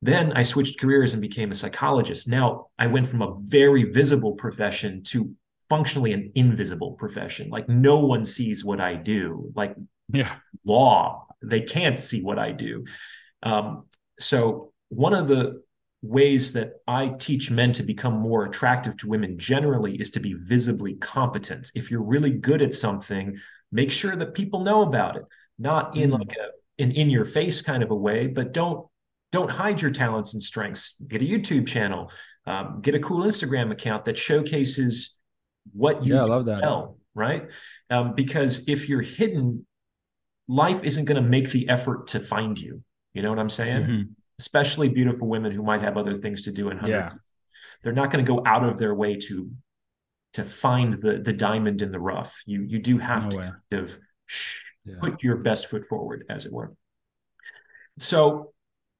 Then 0.05 0.33
I 0.33 0.43
switched 0.43 0.79
careers 0.79 1.13
and 1.13 1.21
became 1.21 1.51
a 1.51 1.55
psychologist. 1.55 2.27
Now 2.27 2.67
I 2.77 2.87
went 2.87 3.07
from 3.07 3.21
a 3.23 3.35
very 3.39 3.85
visible 3.85 4.33
profession 4.33 5.01
to 5.05 5.33
functionally 5.67 6.13
an 6.13 6.31
invisible 6.35 6.91
profession. 6.91 7.49
Like 7.49 7.67
no 7.67 8.05
one 8.05 8.23
sees 8.25 8.63
what 8.63 8.79
I 8.79 8.95
do. 8.95 9.51
Like 9.55 9.75
yeah, 10.13 10.35
law, 10.63 11.25
they 11.41 11.61
can't 11.61 11.99
see 11.99 12.21
what 12.21 12.37
I 12.37 12.51
do. 12.51 12.85
Um, 13.41 13.85
so 14.19 14.73
one 14.89 15.15
of 15.15 15.27
the 15.27 15.63
ways 16.03 16.53
that 16.53 16.73
I 16.87 17.09
teach 17.17 17.49
men 17.49 17.71
to 17.71 17.83
become 17.83 18.13
more 18.13 18.45
attractive 18.45 18.95
to 18.97 19.07
women 19.07 19.39
generally 19.39 19.95
is 19.95 20.11
to 20.11 20.19
be 20.19 20.33
visibly 20.33 20.93
competent. 20.95 21.71
If 21.73 21.89
you're 21.89 22.03
really 22.03 22.29
good 22.29 22.61
at 22.61 22.75
something, 22.75 23.37
make 23.71 23.91
sure 23.91 24.15
that 24.15 24.35
people 24.35 24.59
know 24.59 24.83
about 24.83 25.15
it, 25.15 25.23
not 25.57 25.97
in 25.97 26.11
mm. 26.11 26.19
like 26.19 26.37
a 26.37 26.49
an 26.77 26.91
in 26.91 27.09
your 27.09 27.25
face 27.25 27.61
kind 27.61 27.83
of 27.83 27.91
a 27.91 27.95
way, 27.95 28.27
but 28.27 28.53
don't 28.53 28.87
don't 29.31 29.49
hide 29.51 29.81
your 29.81 29.91
talents 29.91 30.33
and 30.33 30.41
strengths. 30.41 30.95
Get 31.07 31.21
a 31.21 31.25
YouTube 31.25 31.67
channel, 31.67 32.11
um, 32.45 32.79
get 32.81 32.95
a 32.95 32.99
cool 32.99 33.25
Instagram 33.25 33.71
account 33.71 34.05
that 34.05 34.17
showcases 34.17 35.15
what 35.73 36.05
you 36.05 36.15
yeah, 36.15 36.21
I 36.21 36.25
love 36.25 36.45
that. 36.45 36.61
Well, 36.61 36.97
right? 37.13 37.49
Um, 37.89 38.13
because 38.15 38.67
if 38.67 38.87
you're 38.87 39.01
hidden, 39.01 39.65
life 40.47 40.83
isn't 40.83 41.05
going 41.05 41.21
to 41.21 41.27
make 41.27 41.51
the 41.51 41.69
effort 41.69 42.07
to 42.07 42.19
find 42.19 42.59
you. 42.59 42.83
You 43.13 43.23
know 43.23 43.29
what 43.29 43.39
I'm 43.39 43.49
saying? 43.49 43.83
Mm-hmm. 43.83 44.01
Especially 44.39 44.89
beautiful 44.89 45.27
women 45.27 45.51
who 45.51 45.63
might 45.63 45.81
have 45.81 45.97
other 45.97 46.13
things 46.13 46.43
to 46.43 46.51
do 46.51 46.69
in 46.69 46.77
hundreds. 46.77 47.13
Yeah. 47.13 47.19
They're 47.83 47.93
not 47.93 48.11
going 48.11 48.23
to 48.23 48.31
go 48.31 48.43
out 48.45 48.63
of 48.63 48.77
their 48.77 48.93
way 48.93 49.15
to 49.15 49.49
to 50.33 50.43
find 50.43 51.01
the 51.01 51.21
the 51.23 51.31
diamond 51.31 51.81
in 51.81 51.91
the 51.91 51.99
rough. 51.99 52.43
You 52.45 52.63
you 52.63 52.79
do 52.79 52.97
have 52.97 53.25
no 53.25 53.29
to 53.29 53.37
way. 53.37 53.43
kind 53.43 53.83
of 53.83 53.97
shh, 54.25 54.59
yeah. 54.83 54.95
put 54.99 55.23
your 55.23 55.37
best 55.37 55.69
foot 55.69 55.87
forward, 55.87 56.25
as 56.29 56.45
it 56.45 56.51
were. 56.51 56.73
So 57.99 58.53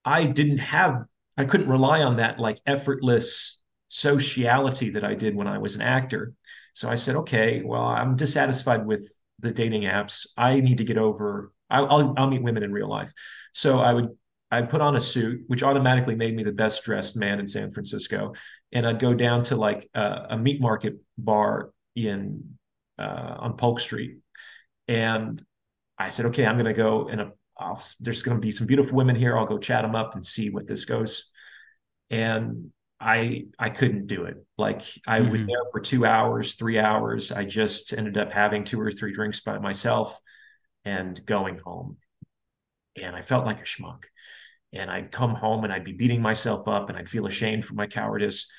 I 0.05 0.25
didn't 0.25 0.59
have 0.59 1.05
I 1.37 1.43
couldn't 1.43 1.67
rely 1.67 2.01
on 2.03 2.17
that 2.17 2.39
like 2.39 2.61
effortless 2.65 3.61
sociality 3.87 4.91
that 4.91 5.03
I 5.03 5.15
did 5.15 5.35
when 5.35 5.47
I 5.47 5.57
was 5.57 5.75
an 5.75 5.81
actor. 5.81 6.33
So 6.73 6.89
I 6.89 6.95
said, 6.95 7.15
okay, 7.17 7.61
well, 7.63 7.83
I'm 7.83 8.15
dissatisfied 8.15 8.85
with 8.85 9.07
the 9.39 9.51
dating 9.51 9.83
apps. 9.83 10.27
I 10.37 10.59
need 10.59 10.77
to 10.77 10.83
get 10.83 10.97
over. 10.97 11.51
I'll, 11.69 12.13
I'll, 12.17 12.27
meet 12.27 12.43
women 12.43 12.63
in 12.63 12.71
real 12.71 12.89
life. 12.89 13.11
So 13.51 13.79
I 13.79 13.93
would 13.93 14.09
I 14.51 14.61
put 14.61 14.81
on 14.81 14.95
a 14.95 14.99
suit, 14.99 15.43
which 15.47 15.63
automatically 15.63 16.15
made 16.15 16.35
me 16.35 16.43
the 16.43 16.51
best 16.51 16.83
dressed 16.83 17.17
man 17.17 17.39
in 17.39 17.47
San 17.47 17.73
Francisco, 17.73 18.33
and 18.71 18.85
I'd 18.85 18.99
go 18.99 19.13
down 19.13 19.43
to 19.45 19.55
like 19.55 19.89
a, 19.93 20.27
a 20.31 20.37
meat 20.37 20.61
market 20.61 20.95
bar 21.17 21.71
in 21.95 22.57
uh, 22.99 23.35
on 23.39 23.57
Polk 23.57 23.79
Street, 23.79 24.19
and 24.87 25.41
I 25.97 26.09
said, 26.09 26.27
okay, 26.27 26.45
I'm 26.45 26.55
going 26.55 26.65
to 26.65 26.73
go 26.73 27.07
and 27.09 27.31
there's 27.99 28.23
going 28.23 28.37
to 28.37 28.41
be 28.41 28.51
some 28.51 28.67
beautiful 28.67 28.95
women 28.95 29.15
here. 29.15 29.37
I'll 29.37 29.45
go 29.45 29.57
chat 29.57 29.83
them 29.83 29.95
up 29.95 30.15
and 30.15 30.25
see 30.25 30.49
what 30.49 30.67
this 30.67 30.85
goes. 30.85 31.31
And 32.09 32.71
I 32.99 33.45
I 33.59 33.69
couldn't 33.69 34.07
do 34.07 34.25
it. 34.25 34.45
Like 34.57 34.83
I 35.05 35.19
mm-hmm. 35.19 35.31
was 35.31 35.45
there 35.45 35.63
for 35.71 35.79
two 35.79 36.05
hours, 36.05 36.55
three 36.55 36.79
hours. 36.79 37.31
I 37.31 37.45
just 37.45 37.93
ended 37.93 38.17
up 38.17 38.31
having 38.31 38.63
two 38.63 38.79
or 38.79 38.91
three 38.91 39.13
drinks 39.13 39.41
by 39.41 39.57
myself 39.57 40.17
and 40.85 41.23
going 41.25 41.59
home. 41.59 41.97
And 43.01 43.15
I 43.15 43.21
felt 43.21 43.45
like 43.45 43.59
a 43.59 43.65
schmuck. 43.65 44.03
And 44.71 44.89
I'd 44.89 45.11
come 45.11 45.35
home 45.35 45.63
and 45.63 45.71
I'd 45.71 45.83
be 45.83 45.93
beating 45.93 46.21
myself 46.21 46.67
up 46.67 46.89
and 46.89 46.97
I'd 46.97 47.09
feel 47.09 47.27
ashamed 47.27 47.65
for 47.65 47.73
my 47.73 47.87
cowardice. 47.87 48.51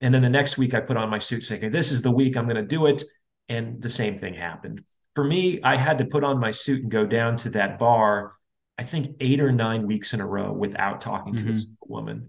And 0.00 0.12
then 0.12 0.22
the 0.22 0.28
next 0.28 0.58
week 0.58 0.74
I 0.74 0.80
put 0.80 0.96
on 0.96 1.08
my 1.08 1.20
suit 1.20 1.44
saying, 1.44 1.70
This 1.70 1.92
is 1.92 2.02
the 2.02 2.10
week 2.10 2.36
I'm 2.36 2.46
going 2.46 2.56
to 2.56 2.62
do 2.62 2.86
it. 2.86 3.02
And 3.48 3.80
the 3.80 3.88
same 3.88 4.16
thing 4.16 4.34
happened. 4.34 4.82
For 5.14 5.24
me, 5.24 5.60
I 5.62 5.76
had 5.76 5.98
to 5.98 6.04
put 6.04 6.24
on 6.24 6.40
my 6.40 6.50
suit 6.50 6.82
and 6.82 6.90
go 6.90 7.04
down 7.04 7.36
to 7.36 7.50
that 7.50 7.78
bar, 7.78 8.32
I 8.78 8.84
think 8.84 9.16
eight 9.20 9.40
or 9.40 9.52
nine 9.52 9.86
weeks 9.86 10.14
in 10.14 10.20
a 10.20 10.26
row 10.26 10.52
without 10.52 11.00
talking 11.00 11.34
mm-hmm. 11.34 11.46
to 11.46 11.52
this 11.52 11.70
woman 11.86 12.28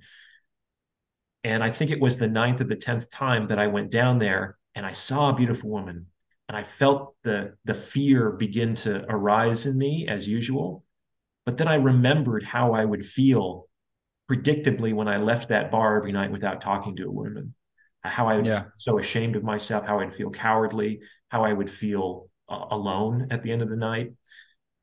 and 1.44 1.64
I 1.64 1.72
think 1.72 1.92
it 1.92 2.00
was 2.00 2.18
the 2.18 2.28
ninth 2.28 2.62
or 2.62 2.66
the 2.66 2.76
tenth 2.76 3.10
time 3.10 3.48
that 3.48 3.60
I 3.60 3.68
went 3.68 3.92
down 3.92 4.20
there 4.20 4.58
and 4.76 4.86
I 4.86 4.94
saw 4.94 5.30
a 5.30 5.36
beautiful 5.36 5.70
woman 5.70 6.08
and 6.48 6.58
I 6.58 6.64
felt 6.64 7.16
the 7.24 7.56
the 7.66 7.74
fear 7.74 8.32
begin 8.32 8.76
to 8.76 9.06
arise 9.10 9.66
in 9.66 9.78
me 9.78 10.08
as 10.08 10.28
usual. 10.28 10.86
But 11.46 11.58
then 11.58 11.68
I 11.68 11.76
remembered 11.76 12.44
how 12.44 12.74
I 12.74 12.86
would 12.86 13.06
feel 13.06 13.68
predictably 14.32 14.94
when 14.94 15.10
I 15.10 15.18
left 15.18 15.50
that 15.50 15.70
bar 15.70 15.98
every 15.98 16.14
night 16.14 16.32
without 16.32 16.62
talking 16.62 16.96
to 16.96 17.08
a 17.08 17.12
woman. 17.12 17.56
How 18.06 18.28
I 18.28 18.38
would 18.38 18.46
yeah. 18.46 18.66
so 18.78 19.00
ashamed 19.00 19.36
of 19.36 19.44
myself, 19.44 19.86
how 19.86 20.00
I'd 20.00 20.14
feel 20.14 20.30
cowardly, 20.30 21.02
how 21.30 21.44
I 21.44 21.54
would 21.54 21.70
feel 21.70 22.30
uh, 22.50 22.66
alone 22.72 23.28
at 23.32 23.44
the 23.44 23.52
end 23.52 23.62
of 23.62 23.70
the 23.70 23.76
night. 23.76 24.14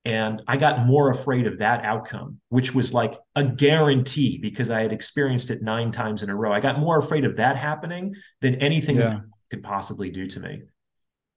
And 0.04 0.42
I 0.48 0.56
got 0.56 0.86
more 0.86 1.10
afraid 1.10 1.46
of 1.46 1.58
that 1.58 1.84
outcome, 1.84 2.40
which 2.48 2.74
was 2.74 2.94
like 2.94 3.18
a 3.36 3.44
guarantee 3.44 4.38
because 4.38 4.70
I 4.70 4.80
had 4.80 4.92
experienced 4.92 5.50
it 5.50 5.62
nine 5.62 5.92
times 5.92 6.22
in 6.22 6.30
a 6.30 6.34
row. 6.34 6.52
I 6.52 6.60
got 6.60 6.78
more 6.78 6.98
afraid 6.98 7.24
of 7.24 7.36
that 7.36 7.56
happening 7.56 8.14
than 8.40 8.56
anything 8.56 8.96
yeah. 8.96 9.20
could 9.50 9.62
possibly 9.62 10.10
do 10.10 10.26
to 10.28 10.40
me. 10.40 10.62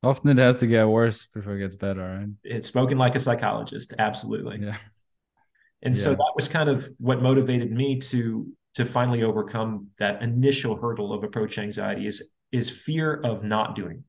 Often 0.01 0.31
it 0.31 0.37
has 0.37 0.59
to 0.59 0.67
get 0.67 0.87
worse 0.87 1.27
before 1.33 1.55
it 1.55 1.59
gets 1.59 1.75
better, 1.75 2.01
right? 2.01 2.29
It's 2.43 2.67
spoken 2.67 2.97
like 2.97 3.15
a 3.15 3.19
psychologist, 3.19 3.93
absolutely. 3.99 4.59
Yeah. 4.61 4.77
And 5.81 5.97
yeah. 5.97 6.03
so 6.03 6.09
that 6.11 6.31
was 6.35 6.47
kind 6.47 6.69
of 6.69 6.89
what 6.97 7.21
motivated 7.21 7.71
me 7.71 7.99
to 7.99 8.47
to 8.75 8.85
finally 8.85 9.23
overcome 9.23 9.87
that 9.99 10.23
initial 10.23 10.75
hurdle 10.75 11.13
of 11.13 11.23
approach 11.23 11.57
anxiety 11.57 12.07
is 12.07 12.29
is 12.51 12.69
fear 12.69 13.13
of 13.13 13.43
not 13.43 13.75
doing 13.75 14.03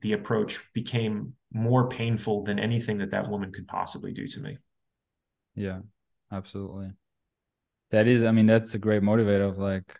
the 0.00 0.12
approach 0.12 0.60
became 0.72 1.34
more 1.52 1.88
painful 1.88 2.44
than 2.44 2.58
anything 2.58 2.98
that 2.98 3.10
that 3.10 3.28
woman 3.28 3.52
could 3.52 3.66
possibly 3.66 4.12
do 4.12 4.26
to 4.26 4.40
me. 4.40 4.58
Yeah, 5.54 5.80
absolutely. 6.32 6.92
That 7.90 8.06
is, 8.06 8.22
I 8.22 8.30
mean, 8.30 8.46
that's 8.46 8.74
a 8.74 8.78
great 8.78 9.02
motivator 9.02 9.48
of 9.48 9.58
like, 9.58 9.98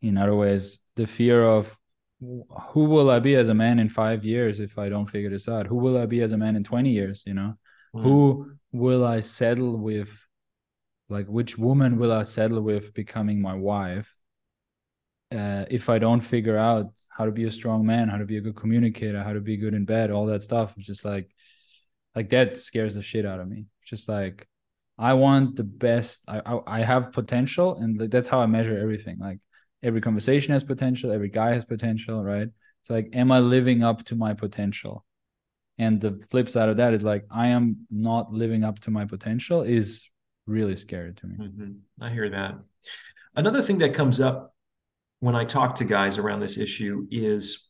in 0.00 0.16
other 0.16 0.34
ways, 0.34 0.80
the 0.96 1.06
fear 1.06 1.44
of 1.44 1.78
who 2.20 2.84
will 2.84 3.10
I 3.10 3.18
be 3.18 3.34
as 3.34 3.48
a 3.48 3.54
man 3.54 3.78
in 3.78 3.88
five 3.88 4.24
years 4.24 4.60
if 4.60 4.78
I 4.78 4.88
don't 4.88 5.06
figure 5.06 5.30
this 5.30 5.48
out? 5.48 5.66
Who 5.66 5.76
will 5.76 5.98
I 5.98 6.06
be 6.06 6.22
as 6.22 6.32
a 6.32 6.38
man 6.38 6.56
in 6.56 6.64
20 6.64 6.90
years? 6.90 7.24
You 7.26 7.34
know, 7.34 7.54
mm. 7.94 8.02
who 8.02 8.52
will 8.72 9.04
I 9.04 9.20
settle 9.20 9.76
with? 9.76 10.18
Like, 11.08 11.26
which 11.26 11.58
woman 11.58 11.98
will 11.98 12.12
I 12.12 12.22
settle 12.22 12.62
with 12.62 12.94
becoming 12.94 13.42
my 13.42 13.54
wife? 13.54 14.16
Uh, 15.32 15.64
if 15.70 15.88
I 15.88 15.98
don't 15.98 16.20
figure 16.20 16.58
out 16.58 16.92
how 17.08 17.24
to 17.24 17.32
be 17.32 17.44
a 17.44 17.50
strong 17.50 17.86
man, 17.86 18.08
how 18.08 18.18
to 18.18 18.24
be 18.26 18.36
a 18.36 18.40
good 18.40 18.56
communicator, 18.56 19.22
how 19.22 19.32
to 19.32 19.40
be 19.40 19.56
good 19.56 19.74
in 19.74 19.84
bed, 19.84 20.10
all 20.10 20.26
that 20.26 20.42
stuff, 20.42 20.74
it's 20.76 20.86
just 20.86 21.04
like, 21.04 21.30
like 22.14 22.28
that 22.30 22.56
scares 22.56 22.94
the 22.94 23.02
shit 23.02 23.24
out 23.24 23.40
of 23.40 23.48
me. 23.48 23.66
just 23.84 24.08
like, 24.08 24.46
I 24.98 25.14
want 25.14 25.56
the 25.56 25.64
best. 25.64 26.22
I, 26.28 26.42
I, 26.44 26.60
I 26.66 26.84
have 26.84 27.12
potential, 27.12 27.76
and 27.78 27.98
that's 28.10 28.28
how 28.28 28.40
I 28.40 28.46
measure 28.46 28.78
everything. 28.78 29.18
Like 29.18 29.38
every 29.82 30.00
conversation 30.00 30.52
has 30.52 30.64
potential, 30.64 31.10
every 31.10 31.28
guy 31.28 31.54
has 31.54 31.64
potential, 31.64 32.22
right? 32.22 32.48
It's 32.82 32.90
like, 32.90 33.10
am 33.12 33.32
I 33.32 33.40
living 33.40 33.82
up 33.82 34.04
to 34.06 34.16
my 34.16 34.34
potential? 34.34 35.04
And 35.78 36.00
the 36.00 36.22
flip 36.30 36.48
side 36.48 36.68
of 36.68 36.76
that 36.76 36.94
is 36.94 37.02
like, 37.02 37.24
I 37.30 37.48
am 37.48 37.86
not 37.90 38.32
living 38.32 38.64
up 38.64 38.78
to 38.80 38.90
my 38.90 39.04
potential 39.06 39.62
is 39.62 40.08
really 40.46 40.76
scary 40.76 41.14
to 41.14 41.26
me. 41.26 41.36
Mm-hmm. 41.36 42.04
I 42.04 42.10
hear 42.10 42.28
that. 42.30 42.58
Another 43.34 43.62
thing 43.62 43.78
that 43.78 43.94
comes 43.94 44.20
up 44.20 44.51
when 45.22 45.36
I 45.36 45.44
talk 45.44 45.76
to 45.76 45.84
guys 45.84 46.18
around 46.18 46.40
this 46.40 46.58
issue 46.58 47.06
is 47.08 47.68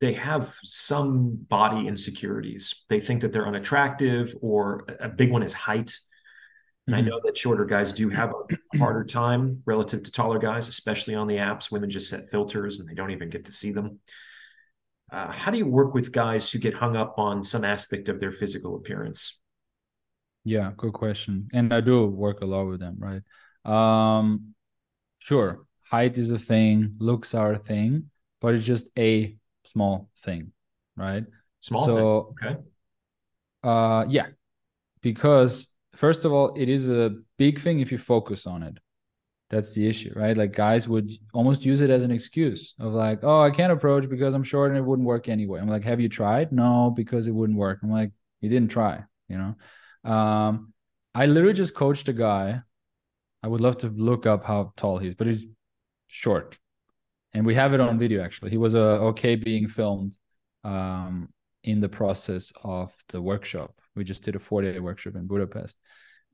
they 0.00 0.14
have 0.14 0.54
some 0.62 1.36
body 1.36 1.86
insecurities. 1.86 2.82
They 2.88 2.98
think 2.98 3.20
that 3.20 3.30
they're 3.30 3.46
unattractive, 3.46 4.34
or 4.40 4.86
a 4.98 5.10
big 5.10 5.30
one 5.30 5.42
is 5.42 5.52
height. 5.52 5.98
And 6.86 6.96
I 6.96 7.00
mm-hmm. 7.00 7.10
know 7.10 7.20
that 7.26 7.36
shorter 7.36 7.66
guys 7.66 7.92
do 7.92 8.08
have 8.08 8.30
a 8.30 8.78
harder 8.78 9.04
time 9.04 9.62
relative 9.66 10.02
to 10.04 10.10
taller 10.10 10.38
guys, 10.38 10.70
especially 10.70 11.14
on 11.14 11.26
the 11.26 11.36
apps. 11.36 11.70
Women 11.70 11.90
just 11.90 12.08
set 12.08 12.30
filters 12.30 12.80
and 12.80 12.88
they 12.88 12.94
don't 12.94 13.10
even 13.10 13.28
get 13.28 13.44
to 13.44 13.52
see 13.52 13.70
them. 13.70 13.98
Uh, 15.12 15.30
how 15.30 15.50
do 15.50 15.58
you 15.58 15.66
work 15.66 15.92
with 15.92 16.10
guys 16.10 16.50
who 16.50 16.58
get 16.58 16.72
hung 16.72 16.96
up 16.96 17.18
on 17.18 17.44
some 17.44 17.66
aspect 17.66 18.08
of 18.08 18.18
their 18.18 18.32
physical 18.32 18.76
appearance? 18.76 19.38
Yeah, 20.42 20.72
good 20.74 20.94
question. 20.94 21.50
And 21.52 21.74
I 21.74 21.82
do 21.82 22.06
work 22.06 22.40
a 22.40 22.46
lot 22.46 22.64
with 22.64 22.80
them, 22.80 22.96
right? 22.98 23.20
Um, 23.66 24.54
sure, 25.18 25.66
height 25.90 26.18
is 26.18 26.30
a 26.30 26.38
thing, 26.38 26.94
looks 26.98 27.34
are 27.34 27.52
a 27.52 27.58
thing, 27.58 28.10
but 28.40 28.54
it's 28.54 28.66
just 28.66 28.90
a 28.98 29.36
small 29.64 30.10
thing, 30.18 30.52
right? 30.96 31.24
Small 31.60 31.84
so, 31.84 32.34
thing. 32.40 32.50
Okay. 32.50 32.60
Uh, 33.62 34.04
yeah, 34.08 34.26
because 35.00 35.68
first 35.94 36.24
of 36.24 36.32
all, 36.32 36.54
it 36.54 36.68
is 36.68 36.88
a 36.88 37.16
big 37.36 37.60
thing 37.60 37.80
if 37.80 37.90
you 37.90 37.98
focus 37.98 38.46
on 38.46 38.62
it. 38.62 38.78
That's 39.50 39.74
the 39.74 39.88
issue, 39.88 40.12
right? 40.14 40.36
Like 40.36 40.52
guys 40.52 40.86
would 40.88 41.10
almost 41.32 41.64
use 41.64 41.80
it 41.80 41.88
as 41.88 42.02
an 42.02 42.10
excuse 42.10 42.74
of 42.78 42.92
like, 42.92 43.20
oh, 43.22 43.40
I 43.40 43.50
can't 43.50 43.72
approach 43.72 44.08
because 44.08 44.34
I'm 44.34 44.44
short 44.44 44.70
and 44.70 44.78
it 44.78 44.84
wouldn't 44.84 45.08
work 45.08 45.28
anyway. 45.28 45.58
I'm 45.58 45.68
like, 45.68 45.84
have 45.84 46.00
you 46.00 46.08
tried? 46.10 46.52
No, 46.52 46.92
because 46.94 47.26
it 47.26 47.30
wouldn't 47.32 47.58
work. 47.58 47.78
I'm 47.82 47.90
like, 47.90 48.12
you 48.42 48.50
didn't 48.50 48.70
try, 48.70 49.02
you 49.26 49.38
know? 49.38 50.10
Um, 50.10 50.74
I 51.14 51.26
literally 51.26 51.54
just 51.54 51.74
coached 51.74 52.08
a 52.08 52.12
guy. 52.12 52.60
I 53.42 53.48
would 53.48 53.62
love 53.62 53.78
to 53.78 53.88
look 53.88 54.26
up 54.26 54.44
how 54.44 54.74
tall 54.76 54.98
he's, 54.98 55.14
but 55.14 55.26
he's 55.26 55.46
short. 56.08 56.58
And 57.34 57.46
we 57.46 57.54
have 57.54 57.74
it 57.74 57.80
on 57.80 57.98
video 57.98 58.22
actually. 58.22 58.50
He 58.50 58.56
was 58.56 58.74
uh, 58.74 59.10
okay 59.10 59.36
being 59.36 59.68
filmed 59.68 60.16
um, 60.64 61.28
in 61.62 61.80
the 61.80 61.88
process 61.88 62.52
of 62.62 62.92
the 63.08 63.20
workshop. 63.20 63.74
We 63.94 64.04
just 64.04 64.22
did 64.22 64.36
a 64.36 64.38
four 64.38 64.62
day 64.62 64.78
workshop 64.78 65.14
in 65.14 65.26
Budapest. 65.26 65.76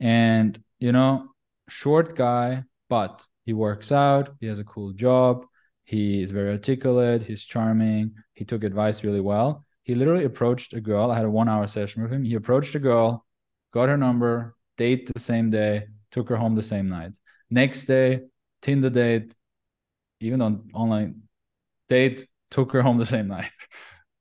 And, 0.01 0.61
you 0.79 0.93
know, 0.93 1.29
short 1.69 2.17
guy, 2.17 2.65
but 2.89 3.25
he 3.45 3.53
works 3.53 3.93
out, 3.93 4.31
he 4.41 4.47
has 4.47 4.59
a 4.59 4.65
cool 4.65 4.93
job, 4.93 5.45
he 5.85 6.23
is 6.23 6.31
very 6.31 6.51
articulate, 6.51 7.23
he's 7.23 7.45
charming, 7.45 8.15
he 8.33 8.45
took 8.45 8.65
advice 8.65 9.05
really 9.05 9.21
well. 9.21 9.65
He 9.83 9.95
literally 9.95 10.25
approached 10.25 10.73
a 10.73 10.81
girl. 10.81 11.11
I 11.11 11.17
had 11.17 11.27
a 11.27 11.31
one 11.31 11.49
hour 11.49 11.67
session 11.67 12.03
with 12.03 12.13
him. 12.13 12.25
He 12.25 12.35
approached 12.35 12.75
a 12.75 12.79
girl, 12.79 13.27
got 13.73 13.91
her 13.91 13.99
number, 13.99 14.57
date 14.79 15.13
the 15.13 15.21
same 15.21 15.51
day, 15.51 15.89
took 16.11 16.29
her 16.31 16.37
home 16.37 16.55
the 16.55 16.63
same 16.63 16.89
night. 16.89 17.13
Next 17.51 17.85
day, 17.85 18.23
Tinder 18.63 18.89
date, 18.89 19.35
even 20.25 20.41
on 20.41 20.71
online 20.75 21.23
date, 21.89 22.27
took 22.51 22.73
her 22.73 22.83
home 22.83 22.99
the 22.99 23.05
same 23.05 23.29
night. 23.29 23.51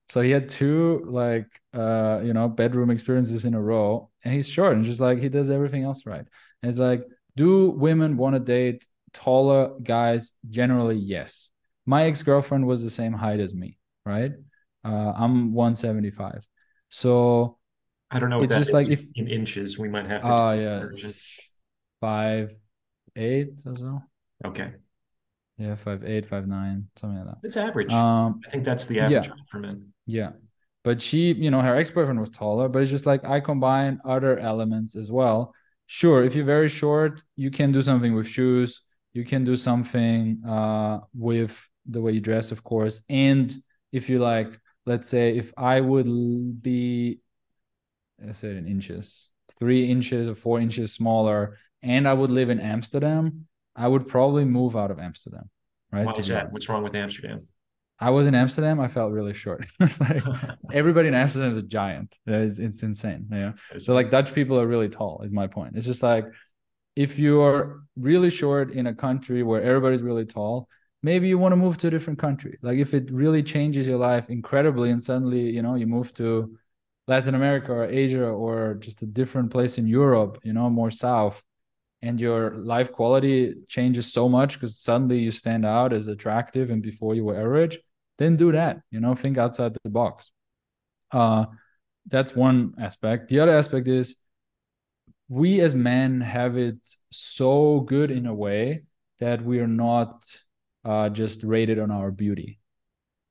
So 0.09 0.21
he 0.21 0.29
had 0.29 0.47
two 0.47 1.03
like 1.09 1.47
uh 1.73 2.21
you 2.23 2.33
know 2.33 2.47
bedroom 2.47 2.91
experiences 2.91 3.45
in 3.45 3.55
a 3.55 3.61
row, 3.61 4.11
and 4.23 4.31
he's 4.31 4.47
short 4.47 4.75
and 4.75 4.83
just 4.83 4.99
like 4.99 5.17
he 5.17 5.27
does 5.27 5.49
everything 5.49 5.83
else 5.83 6.05
right. 6.05 6.23
And 6.61 6.69
it's 6.69 6.77
like, 6.77 7.03
do 7.35 7.71
women 7.71 8.15
want 8.15 8.35
to 8.35 8.39
date 8.39 8.85
taller 9.13 9.71
guys? 9.81 10.33
Generally, 10.47 10.97
yes. 10.97 11.49
My 11.87 12.03
ex 12.03 12.21
girlfriend 12.21 12.67
was 12.67 12.83
the 12.83 12.91
same 12.91 13.13
height 13.13 13.39
as 13.39 13.55
me, 13.55 13.79
right? 14.05 14.33
Uh, 14.83 15.13
I'm 15.15 15.51
175, 15.51 16.47
so 16.89 17.57
I 18.11 18.19
don't 18.19 18.29
know. 18.29 18.43
It's 18.43 18.53
just 18.53 18.71
like 18.71 18.89
if 18.89 19.03
in 19.15 19.27
inches, 19.27 19.79
we 19.79 19.89
might 19.89 20.05
have. 20.05 20.21
Oh 20.23 20.47
uh, 20.47 20.53
yeah, 20.53 20.85
five 21.99 22.55
eight 23.15 23.57
or 23.65 23.75
so. 23.75 24.03
Okay. 24.45 24.73
Yeah, 25.57 25.75
five 25.75 26.03
eight, 26.03 26.25
five 26.25 26.47
nine, 26.47 26.87
something 26.95 27.19
like 27.19 27.27
that. 27.27 27.37
It's 27.43 27.57
average. 27.57 27.91
Um, 27.91 28.41
I 28.45 28.49
think 28.49 28.63
that's 28.63 28.87
the 28.87 29.01
average 29.01 29.27
yeah. 29.27 29.33
for 29.49 29.59
men. 29.59 29.93
Yeah. 30.05 30.31
But 30.83 31.01
she, 31.01 31.33
you 31.33 31.49
know, 31.51 31.61
her 31.61 31.75
ex 31.75 31.91
boyfriend 31.91 32.19
was 32.19 32.29
taller, 32.29 32.67
but 32.67 32.81
it's 32.81 32.91
just 32.91 33.05
like 33.05 33.23
I 33.25 33.39
combine 33.39 33.99
other 34.03 34.37
elements 34.37 34.95
as 34.95 35.11
well. 35.11 35.53
Sure, 35.85 36.23
if 36.23 36.35
you're 36.35 36.45
very 36.45 36.69
short, 36.69 37.23
you 37.35 37.51
can 37.51 37.71
do 37.71 37.81
something 37.81 38.15
with 38.15 38.27
shoes. 38.27 38.81
You 39.13 39.23
can 39.23 39.43
do 39.43 39.55
something 39.55 40.41
uh, 40.45 41.01
with 41.13 41.69
the 41.85 42.01
way 42.01 42.13
you 42.13 42.19
dress, 42.19 42.51
of 42.51 42.63
course. 42.63 43.03
And 43.09 43.53
if 43.91 44.09
you 44.09 44.19
like, 44.19 44.59
let's 44.85 45.07
say, 45.07 45.37
if 45.37 45.53
I 45.55 45.79
would 45.81 46.07
be, 46.61 47.19
let's 48.19 48.39
say 48.39 48.57
in 48.57 48.67
inches, 48.67 49.29
three 49.57 49.89
inches 49.89 50.27
or 50.27 50.35
four 50.35 50.59
inches 50.59 50.93
smaller, 50.93 51.59
and 51.81 52.07
I 52.07 52.13
would 52.13 52.31
live 52.31 52.49
in 52.49 52.59
Amsterdam, 52.59 53.47
I 53.75 53.87
would 53.87 54.07
probably 54.07 54.45
move 54.45 54.75
out 54.75 54.91
of 54.91 54.99
Amsterdam. 54.99 55.49
Right? 55.91 56.05
Why 56.05 56.13
is 56.13 56.27
that? 56.27 56.51
What's 56.51 56.69
wrong 56.69 56.83
with 56.83 56.95
Amsterdam? 56.95 57.47
I 57.99 58.09
was 58.09 58.27
in 58.27 58.35
Amsterdam. 58.35 58.79
I 58.79 58.87
felt 58.87 59.13
really 59.13 59.33
short. 59.33 59.65
like 59.79 60.23
everybody 60.73 61.07
in 61.07 61.13
Amsterdam 61.13 61.53
is 61.53 61.63
a 61.63 61.67
giant. 61.67 62.17
It's, 62.25 62.59
it's 62.59 62.83
insane. 62.83 63.27
Yeah. 63.31 63.53
So 63.79 63.93
like 63.93 64.09
Dutch 64.09 64.33
people 64.33 64.59
are 64.59 64.67
really 64.67 64.89
tall. 64.89 65.21
Is 65.23 65.31
my 65.31 65.47
point. 65.47 65.75
It's 65.75 65.85
just 65.85 66.03
like 66.03 66.25
if 66.95 67.17
you're 67.19 67.83
really 67.95 68.29
short 68.29 68.71
in 68.71 68.87
a 68.87 68.93
country 68.93 69.43
where 69.43 69.61
everybody's 69.61 70.01
really 70.01 70.25
tall, 70.25 70.67
maybe 71.01 71.27
you 71.27 71.37
want 71.37 71.51
to 71.51 71.57
move 71.57 71.77
to 71.77 71.87
a 71.87 71.91
different 71.91 72.19
country. 72.19 72.57
Like 72.61 72.77
if 72.77 72.93
it 72.93 73.11
really 73.11 73.43
changes 73.43 73.87
your 73.87 73.97
life 73.97 74.29
incredibly, 74.29 74.89
and 74.89 75.01
suddenly 75.01 75.51
you 75.51 75.61
know 75.61 75.75
you 75.75 75.87
move 75.87 76.13
to 76.15 76.57
Latin 77.07 77.35
America 77.35 77.71
or 77.71 77.85
Asia 77.85 78.25
or 78.25 78.75
just 78.75 79.01
a 79.01 79.05
different 79.05 79.51
place 79.51 79.77
in 79.77 79.87
Europe, 79.87 80.39
you 80.43 80.53
know, 80.53 80.69
more 80.69 80.91
south, 80.91 81.43
and 82.03 82.19
your 82.19 82.51
life 82.57 82.91
quality 82.91 83.55
changes 83.69 84.11
so 84.11 84.27
much 84.27 84.55
because 84.55 84.77
suddenly 84.77 85.17
you 85.19 85.31
stand 85.31 85.65
out 85.65 85.93
as 85.93 86.07
attractive 86.07 86.69
and 86.69 86.81
before 86.83 87.15
you 87.15 87.23
were 87.23 87.39
average 87.39 87.79
then 88.17 88.35
do 88.35 88.51
that 88.51 88.81
you 88.91 88.99
know 88.99 89.15
think 89.15 89.37
outside 89.37 89.73
the 89.83 89.89
box. 89.89 90.31
Uh 91.11 91.45
that's 92.07 92.35
one 92.35 92.73
aspect. 92.81 93.29
The 93.29 93.39
other 93.39 93.53
aspect 93.53 93.87
is 93.87 94.17
we 95.29 95.61
as 95.61 95.73
men 95.73 96.19
have 96.19 96.57
it 96.57 96.77
so 97.11 97.79
good 97.79 98.11
in 98.11 98.25
a 98.25 98.33
way 98.33 98.83
that 99.19 99.41
we 99.41 99.59
are 99.59 99.73
not 99.87 100.25
uh, 100.83 101.07
just 101.07 101.43
rated 101.43 101.79
on 101.79 101.91
our 101.91 102.11
beauty. 102.11 102.59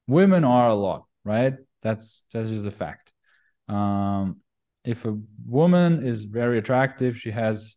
Women 0.06 0.44
are 0.44 0.68
a 0.68 0.74
lot 0.74 1.04
right? 1.24 1.54
That's 1.82 2.24
that's 2.32 2.48
just 2.48 2.66
a 2.66 2.70
fact. 2.70 3.12
Um 3.68 4.40
if 4.84 5.04
a 5.04 5.16
woman 5.46 6.04
is 6.04 6.24
very 6.24 6.58
attractive 6.58 7.18
she 7.18 7.30
has 7.30 7.76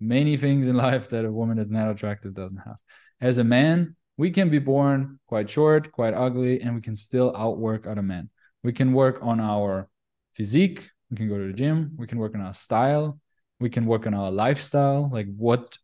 many 0.00 0.36
things 0.36 0.66
in 0.66 0.76
life 0.88 1.08
that 1.10 1.24
a 1.24 1.32
woman 1.32 1.56
that's 1.56 1.70
not 1.70 1.90
attractive 1.90 2.34
doesn't 2.34 2.58
have. 2.58 2.76
As 3.20 3.38
a 3.38 3.44
man, 3.44 3.96
we 4.16 4.30
can 4.30 4.48
be 4.48 4.58
born 4.58 5.18
quite 5.26 5.50
short, 5.50 5.92
quite 5.92 6.14
ugly, 6.14 6.60
and 6.60 6.74
we 6.74 6.80
can 6.80 6.96
still 6.96 7.34
outwork 7.36 7.86
other 7.86 8.02
men. 8.02 8.30
We 8.62 8.72
can 8.72 8.92
work 8.92 9.18
on 9.22 9.40
our 9.40 9.88
physique, 10.34 10.88
we 11.10 11.16
can 11.16 11.28
go 11.28 11.38
to 11.38 11.46
the 11.46 11.52
gym, 11.52 11.92
we 11.96 12.06
can 12.06 12.18
work 12.18 12.34
on 12.34 12.40
our 12.40 12.54
style, 12.54 13.18
we 13.60 13.70
can 13.70 13.86
work 13.86 14.06
on 14.06 14.14
our 14.14 14.30
lifestyle, 14.30 15.10
like 15.10 15.26
what 15.36 15.78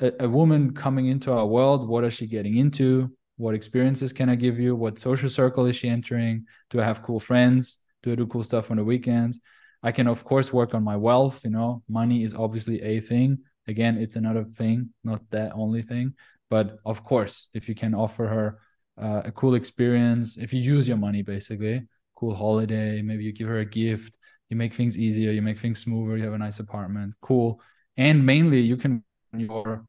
a, 0.00 0.12
a 0.20 0.28
woman 0.28 0.74
coming 0.74 1.08
into 1.08 1.32
our 1.32 1.46
world, 1.46 1.88
what 1.88 2.04
is 2.04 2.14
she 2.14 2.26
getting 2.26 2.56
into? 2.56 3.14
What 3.36 3.54
experiences 3.54 4.12
can 4.12 4.28
I 4.28 4.34
give 4.34 4.58
you? 4.60 4.76
What 4.76 4.98
social 4.98 5.30
circle 5.30 5.64
is 5.64 5.74
she 5.74 5.88
entering? 5.88 6.46
Do 6.68 6.80
I 6.80 6.84
have 6.84 7.02
cool 7.02 7.20
friends? 7.20 7.78
Do 8.02 8.12
I 8.12 8.14
do 8.14 8.26
cool 8.26 8.42
stuff 8.42 8.70
on 8.70 8.76
the 8.76 8.84
weekends? 8.84 9.40
I 9.82 9.92
can, 9.92 10.06
of 10.06 10.24
course, 10.24 10.52
work 10.52 10.74
on 10.74 10.84
my 10.84 10.96
wealth. 10.96 11.40
You 11.44 11.50
know, 11.50 11.82
money 11.88 12.22
is 12.22 12.34
obviously 12.34 12.82
a 12.82 13.00
thing, 13.00 13.38
again 13.70 13.96
it's 13.96 14.16
another 14.16 14.44
thing 14.44 14.90
not 15.04 15.20
that 15.30 15.52
only 15.54 15.82
thing 15.82 16.12
but 16.50 16.78
of 16.84 17.02
course 17.04 17.48
if 17.54 17.68
you 17.68 17.74
can 17.74 17.94
offer 17.94 18.26
her 18.26 18.58
uh, 19.02 19.22
a 19.24 19.32
cool 19.32 19.54
experience 19.54 20.36
if 20.36 20.52
you 20.52 20.60
use 20.60 20.86
your 20.86 20.96
money 20.96 21.22
basically 21.22 21.82
cool 22.14 22.34
holiday 22.34 23.00
maybe 23.00 23.24
you 23.24 23.32
give 23.32 23.48
her 23.48 23.60
a 23.60 23.64
gift 23.64 24.16
you 24.50 24.56
make 24.56 24.74
things 24.74 24.98
easier 24.98 25.30
you 25.30 25.42
make 25.42 25.58
things 25.58 25.80
smoother 25.80 26.16
you 26.16 26.24
have 26.24 26.34
a 26.34 26.38
nice 26.38 26.58
apartment 26.58 27.14
cool. 27.20 27.60
And 27.96 28.24
mainly 28.24 28.60
you 28.60 28.76
can 28.76 29.04
your 29.32 29.86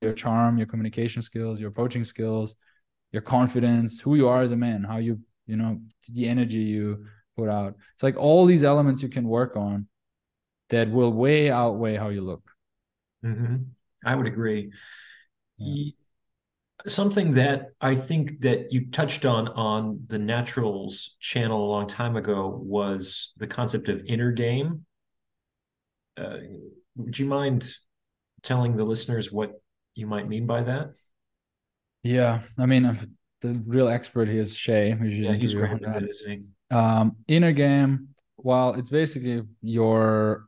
your 0.00 0.12
charm 0.12 0.56
your 0.56 0.66
communication 0.66 1.20
skills 1.20 1.60
your 1.60 1.70
approaching 1.70 2.04
skills 2.04 2.56
your 3.12 3.22
confidence 3.22 4.00
who 4.00 4.14
you 4.14 4.28
are 4.28 4.42
as 4.42 4.52
a 4.52 4.56
man 4.56 4.84
how 4.84 4.98
you 4.98 5.18
you 5.46 5.56
know 5.56 5.80
the 6.12 6.28
energy 6.28 6.58
you 6.58 7.04
put 7.40 7.48
out. 7.48 7.74
It's 7.94 8.02
like 8.02 8.16
all 8.16 8.46
these 8.46 8.64
elements 8.64 9.02
you 9.02 9.08
can 9.08 9.26
work 9.26 9.56
on 9.56 9.86
that 10.68 10.90
will 10.90 11.12
way 11.12 11.50
outweigh 11.50 11.96
how 11.96 12.08
you 12.10 12.22
look 12.22 12.42
mm-hmm. 13.24 13.56
i 14.04 14.14
would 14.14 14.26
agree 14.26 14.70
yeah. 15.58 15.90
something 16.86 17.32
that 17.32 17.70
i 17.80 17.94
think 17.94 18.40
that 18.40 18.72
you 18.72 18.86
touched 18.90 19.24
on 19.24 19.48
on 19.48 20.02
the 20.08 20.18
naturals 20.18 21.16
channel 21.20 21.64
a 21.64 21.70
long 21.70 21.86
time 21.86 22.16
ago 22.16 22.60
was 22.62 23.32
the 23.36 23.46
concept 23.46 23.88
of 23.88 24.00
inner 24.06 24.32
game 24.32 24.84
uh, 26.18 26.36
would 26.96 27.18
you 27.18 27.26
mind 27.26 27.74
telling 28.42 28.76
the 28.76 28.84
listeners 28.84 29.30
what 29.30 29.60
you 29.94 30.06
might 30.06 30.28
mean 30.28 30.46
by 30.46 30.62
that 30.62 30.94
yeah 32.02 32.40
i 32.58 32.66
mean 32.66 32.98
the 33.40 33.60
real 33.66 33.88
expert 33.88 34.28
here 34.28 34.42
is 34.42 34.56
Shay. 34.56 34.90
Yeah, 34.90 35.34
he's 35.34 35.54
great 35.54 35.82
at 35.82 36.02
it, 36.02 36.10
isn't 36.10 36.30
he? 36.30 36.76
Um, 36.76 37.16
inner 37.26 37.52
game. 37.52 38.08
Well, 38.36 38.74
it's 38.74 38.90
basically 38.90 39.42
your 39.62 40.46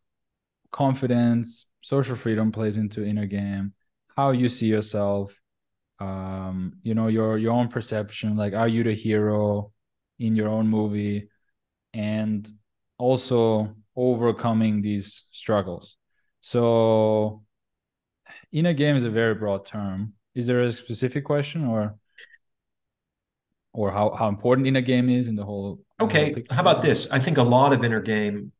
confidence, 0.70 1.66
social 1.82 2.16
freedom 2.16 2.50
plays 2.50 2.78
into 2.78 3.04
inner 3.04 3.26
game. 3.26 3.74
How 4.16 4.30
you 4.30 4.48
see 4.48 4.66
yourself, 4.68 5.38
um, 5.98 6.74
you 6.82 6.94
know, 6.94 7.08
your 7.08 7.36
your 7.38 7.52
own 7.52 7.68
perception. 7.68 8.36
Like, 8.36 8.54
are 8.54 8.68
you 8.68 8.82
the 8.82 8.94
hero 8.94 9.72
in 10.18 10.34
your 10.34 10.48
own 10.48 10.68
movie, 10.68 11.28
and 11.92 12.48
also 12.98 13.74
overcoming 13.96 14.80
these 14.80 15.24
struggles. 15.32 15.96
So, 16.40 17.42
inner 18.52 18.72
game 18.72 18.96
is 18.96 19.04
a 19.04 19.10
very 19.10 19.34
broad 19.34 19.66
term. 19.66 20.14
Is 20.34 20.46
there 20.46 20.62
a 20.62 20.72
specific 20.72 21.24
question 21.24 21.66
or? 21.66 21.96
or 23.74 23.90
how, 23.90 24.10
how 24.10 24.28
important 24.28 24.66
inner 24.66 24.80
game 24.80 25.08
is 25.08 25.28
in 25.28 25.36
the 25.36 25.44
whole 25.44 25.80
okay 26.00 26.32
whole 26.32 26.42
how 26.50 26.60
about 26.60 26.82
this 26.82 27.10
i 27.10 27.18
think 27.18 27.38
a 27.38 27.42
lot 27.42 27.72
of 27.72 27.82
inner 27.82 28.00
game 28.00 28.52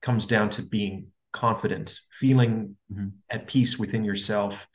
comes 0.00 0.26
down 0.26 0.48
to 0.48 0.62
being 0.62 1.06
confident 1.34 2.00
feeling 2.10 2.76
mm-hmm. 2.90 3.08
at 3.28 3.46
peace 3.46 3.78
within 3.78 4.04
yourself 4.04 4.66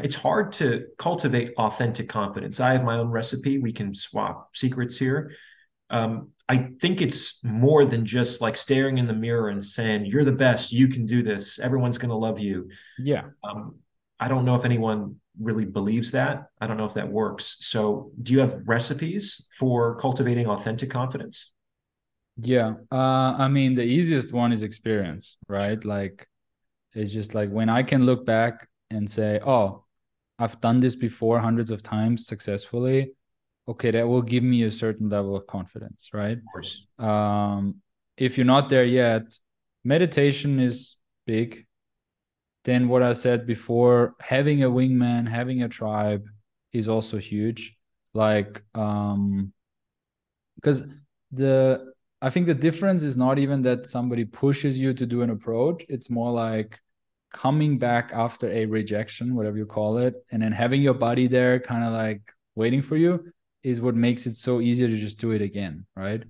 it's 0.00 0.14
hard 0.14 0.52
to 0.52 0.86
cultivate 0.98 1.54
authentic 1.58 2.08
confidence 2.08 2.60
i 2.60 2.72
have 2.72 2.84
my 2.84 2.96
own 2.96 3.08
recipe 3.08 3.58
we 3.58 3.72
can 3.72 3.94
swap 3.94 4.54
secrets 4.54 4.96
here 4.96 5.32
um, 5.90 6.30
i 6.48 6.68
think 6.80 7.00
it's 7.00 7.42
more 7.42 7.84
than 7.84 8.04
just 8.04 8.40
like 8.40 8.56
staring 8.56 8.98
in 8.98 9.06
the 9.06 9.12
mirror 9.12 9.48
and 9.48 9.64
saying 9.64 10.04
you're 10.04 10.24
the 10.24 10.32
best 10.32 10.72
you 10.72 10.86
can 10.86 11.06
do 11.06 11.22
this 11.22 11.58
everyone's 11.58 11.98
going 11.98 12.10
to 12.10 12.16
love 12.16 12.38
you 12.38 12.68
yeah 12.98 13.24
um, 13.42 13.76
i 14.20 14.28
don't 14.28 14.44
know 14.44 14.54
if 14.54 14.64
anyone 14.64 15.16
really 15.40 15.64
believes 15.64 16.10
that. 16.12 16.50
I 16.60 16.66
don't 16.66 16.76
know 16.76 16.84
if 16.84 16.94
that 16.94 17.08
works. 17.08 17.58
So, 17.60 18.10
do 18.22 18.32
you 18.32 18.40
have 18.40 18.62
recipes 18.66 19.46
for 19.58 19.96
cultivating 19.96 20.46
authentic 20.46 20.90
confidence? 20.90 21.52
Yeah. 22.40 22.74
Uh, 22.90 23.34
I 23.38 23.48
mean, 23.48 23.74
the 23.74 23.84
easiest 23.84 24.32
one 24.32 24.52
is 24.52 24.62
experience, 24.62 25.36
right? 25.48 25.82
Like, 25.84 26.28
it's 26.94 27.12
just 27.12 27.34
like 27.34 27.50
when 27.50 27.68
I 27.68 27.82
can 27.82 28.04
look 28.04 28.24
back 28.24 28.68
and 28.90 29.10
say, 29.10 29.40
oh, 29.44 29.84
I've 30.38 30.60
done 30.60 30.80
this 30.80 30.94
before 30.94 31.40
hundreds 31.40 31.70
of 31.70 31.82
times 31.82 32.26
successfully. 32.26 33.12
Okay, 33.66 33.90
that 33.90 34.06
will 34.06 34.22
give 34.22 34.42
me 34.42 34.62
a 34.62 34.70
certain 34.70 35.08
level 35.08 35.36
of 35.36 35.46
confidence, 35.46 36.10
right? 36.12 36.38
Of 36.38 36.44
course. 36.52 36.86
Um, 36.98 37.76
if 38.16 38.38
you're 38.38 38.46
not 38.46 38.68
there 38.68 38.84
yet, 38.84 39.24
meditation 39.84 40.58
is 40.60 40.96
big 41.26 41.66
then 42.68 42.86
what 42.88 43.02
I 43.02 43.14
said 43.14 43.46
before, 43.46 44.14
having 44.20 44.62
a 44.62 44.68
wingman, 44.68 45.26
having 45.26 45.62
a 45.62 45.70
tribe 45.70 46.26
is 46.70 46.86
also 46.86 47.16
huge. 47.16 47.78
Like, 48.12 48.62
um, 48.74 49.54
because 50.56 50.86
the 51.32 51.94
I 52.20 52.30
think 52.30 52.46
the 52.46 52.54
difference 52.54 53.02
is 53.02 53.16
not 53.16 53.38
even 53.38 53.62
that 53.62 53.86
somebody 53.86 54.24
pushes 54.24 54.78
you 54.78 54.92
to 54.94 55.06
do 55.06 55.22
an 55.22 55.30
approach. 55.30 55.84
It's 55.88 56.10
more 56.10 56.32
like 56.32 56.80
coming 57.32 57.78
back 57.78 58.10
after 58.12 58.50
a 58.50 58.66
rejection, 58.66 59.34
whatever 59.34 59.56
you 59.56 59.66
call 59.66 59.98
it, 59.98 60.14
and 60.32 60.42
then 60.42 60.52
having 60.52 60.82
your 60.82 60.94
body 60.94 61.26
there, 61.28 61.60
kind 61.60 61.84
of 61.84 61.92
like 61.92 62.22
waiting 62.54 62.82
for 62.82 62.96
you, 62.96 63.32
is 63.62 63.80
what 63.80 63.94
makes 63.94 64.26
it 64.26 64.34
so 64.34 64.60
easy 64.60 64.86
to 64.86 64.96
just 64.96 65.20
do 65.20 65.30
it 65.30 65.42
again, 65.42 65.86
right? 65.94 66.24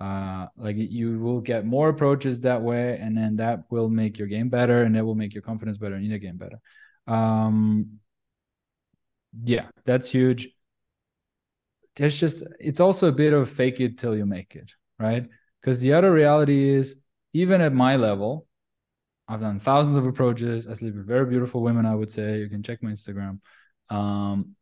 uh, 0.00 0.46
like 0.56 0.76
you 0.76 1.18
will 1.18 1.40
get 1.40 1.66
more 1.66 1.88
approaches 1.88 2.40
that 2.40 2.62
way 2.62 2.98
and 3.00 3.16
then 3.16 3.36
that 3.36 3.64
will 3.70 3.88
make 3.88 4.18
your 4.18 4.28
game 4.28 4.48
better 4.48 4.82
and 4.82 4.94
that 4.94 5.04
will 5.04 5.14
make 5.14 5.34
your 5.34 5.42
confidence 5.42 5.78
better 5.78 5.94
and 5.96 6.06
your 6.06 6.18
game 6.18 6.36
better 6.36 6.60
um 7.06 7.98
yeah 9.44 9.66
that's 9.84 10.08
huge 10.08 10.48
there's 11.96 12.18
just 12.18 12.44
it's 12.60 12.80
also 12.80 13.08
a 13.08 13.12
bit 13.12 13.32
of 13.32 13.50
fake 13.50 13.80
it 13.80 13.98
till 13.98 14.16
you 14.16 14.24
make 14.24 14.54
it 14.54 14.72
right? 14.98 15.26
Because 15.60 15.80
the 15.80 15.92
other 15.92 16.12
reality 16.12 16.68
is 16.68 16.96
even 17.32 17.60
at 17.60 17.72
my 17.72 17.96
level 17.96 18.46
i've 19.26 19.40
done 19.40 19.58
thousands 19.58 19.96
of 19.96 20.06
approaches. 20.06 20.68
I 20.68 20.74
sleep 20.74 20.94
with 20.94 21.06
very 21.06 21.26
beautiful 21.26 21.62
women 21.62 21.86
i 21.86 21.94
would 21.94 22.10
say. 22.10 22.38
You 22.38 22.48
can 22.48 22.62
check 22.62 22.82
my 22.82 22.90
instagram. 22.90 23.40
Um 23.90 24.56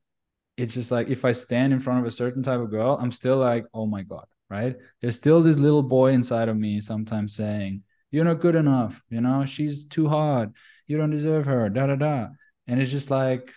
it's 0.57 0.75
just 0.75 0.91
like 0.91 1.09
if 1.09 1.25
i 1.25 1.33
stand 1.33 1.73
in 1.73 1.81
front 1.81 2.01
of 2.01 2.07
a 2.07 2.11
certain 2.11 2.43
type 2.43 2.61
of 2.61 2.71
girl 2.71 2.99
i'm 3.01 3.11
still 3.11 3.39
like 3.39 3.65
oh 3.73 3.87
my 3.87 4.03
god 4.03 4.27
right? 4.53 4.77
There's 5.01 5.17
still 5.17 5.43
this 5.43 5.59
little 5.59 5.83
boy 5.83 6.13
inside 6.13 6.51
of 6.51 6.57
me 6.59 6.81
sometimes 6.83 7.35
saying, 7.35 7.83
You're 8.11 8.27
not 8.27 8.41
good 8.41 8.55
enough, 8.55 9.03
you 9.09 9.23
know, 9.23 9.47
she's 9.47 9.87
too 9.87 10.09
hard, 10.09 10.53
you 10.87 10.99
don't 10.99 11.11
deserve 11.11 11.47
her, 11.47 11.71
da 11.71 11.87
da 11.87 11.97
da. 11.97 12.27
And 12.67 12.81
it's 12.81 12.91
just 12.91 13.11
like 13.11 13.51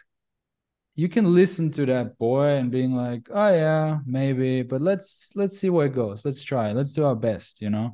you 0.95 1.09
can 1.09 1.35
listen 1.35 1.71
to 1.71 1.85
that 1.87 2.17
boy 2.17 2.55
and 2.55 2.71
being 2.71 2.95
like, 2.95 3.27
Oh 3.31 3.53
yeah, 3.53 3.99
maybe, 4.05 4.63
but 4.63 4.81
let's 4.81 5.31
let's 5.35 5.59
see 5.59 5.69
where 5.69 5.87
it 5.87 5.95
goes. 5.95 6.23
Let's 6.23 6.43
try, 6.43 6.71
let's 6.71 6.93
do 6.93 7.05
our 7.05 7.15
best, 7.15 7.61
you 7.61 7.69
know. 7.69 7.93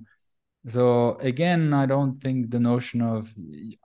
So 0.67 1.15
again, 1.15 1.73
I 1.73 1.87
don't 1.87 2.13
think 2.13 2.51
the 2.51 2.59
notion 2.59 3.01
of 3.01 3.33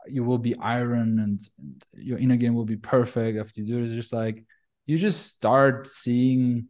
you 0.07 0.25
will 0.25 0.39
be 0.39 0.55
iron 0.59 1.19
and, 1.21 1.41
and 1.59 1.87
your 1.95 2.19
inner 2.19 2.37
game 2.37 2.55
will 2.55 2.67
be 2.67 2.77
perfect 2.77 3.39
after 3.39 3.63
you 3.63 3.67
do 3.67 3.87
this. 3.87 3.95
Just 3.95 4.13
like 4.13 4.45
you 4.85 4.99
just 4.99 5.27
start 5.27 5.87
seeing 5.87 6.69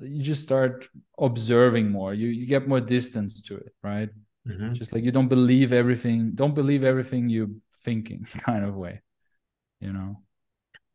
you 0.00 0.22
just 0.22 0.42
start 0.42 0.88
observing 1.18 1.90
more 1.90 2.12
you 2.12 2.28
you 2.28 2.46
get 2.46 2.68
more 2.68 2.80
distance 2.80 3.42
to 3.42 3.56
it 3.56 3.74
right 3.82 4.10
mm-hmm. 4.46 4.74
just 4.74 4.92
like 4.92 5.02
you 5.02 5.10
don't 5.10 5.28
believe 5.28 5.72
everything 5.72 6.32
don't 6.34 6.54
believe 6.54 6.84
everything 6.84 7.28
you're 7.28 7.48
thinking 7.82 8.26
kind 8.40 8.64
of 8.64 8.74
way 8.74 9.00
you 9.80 9.92
know 9.92 10.20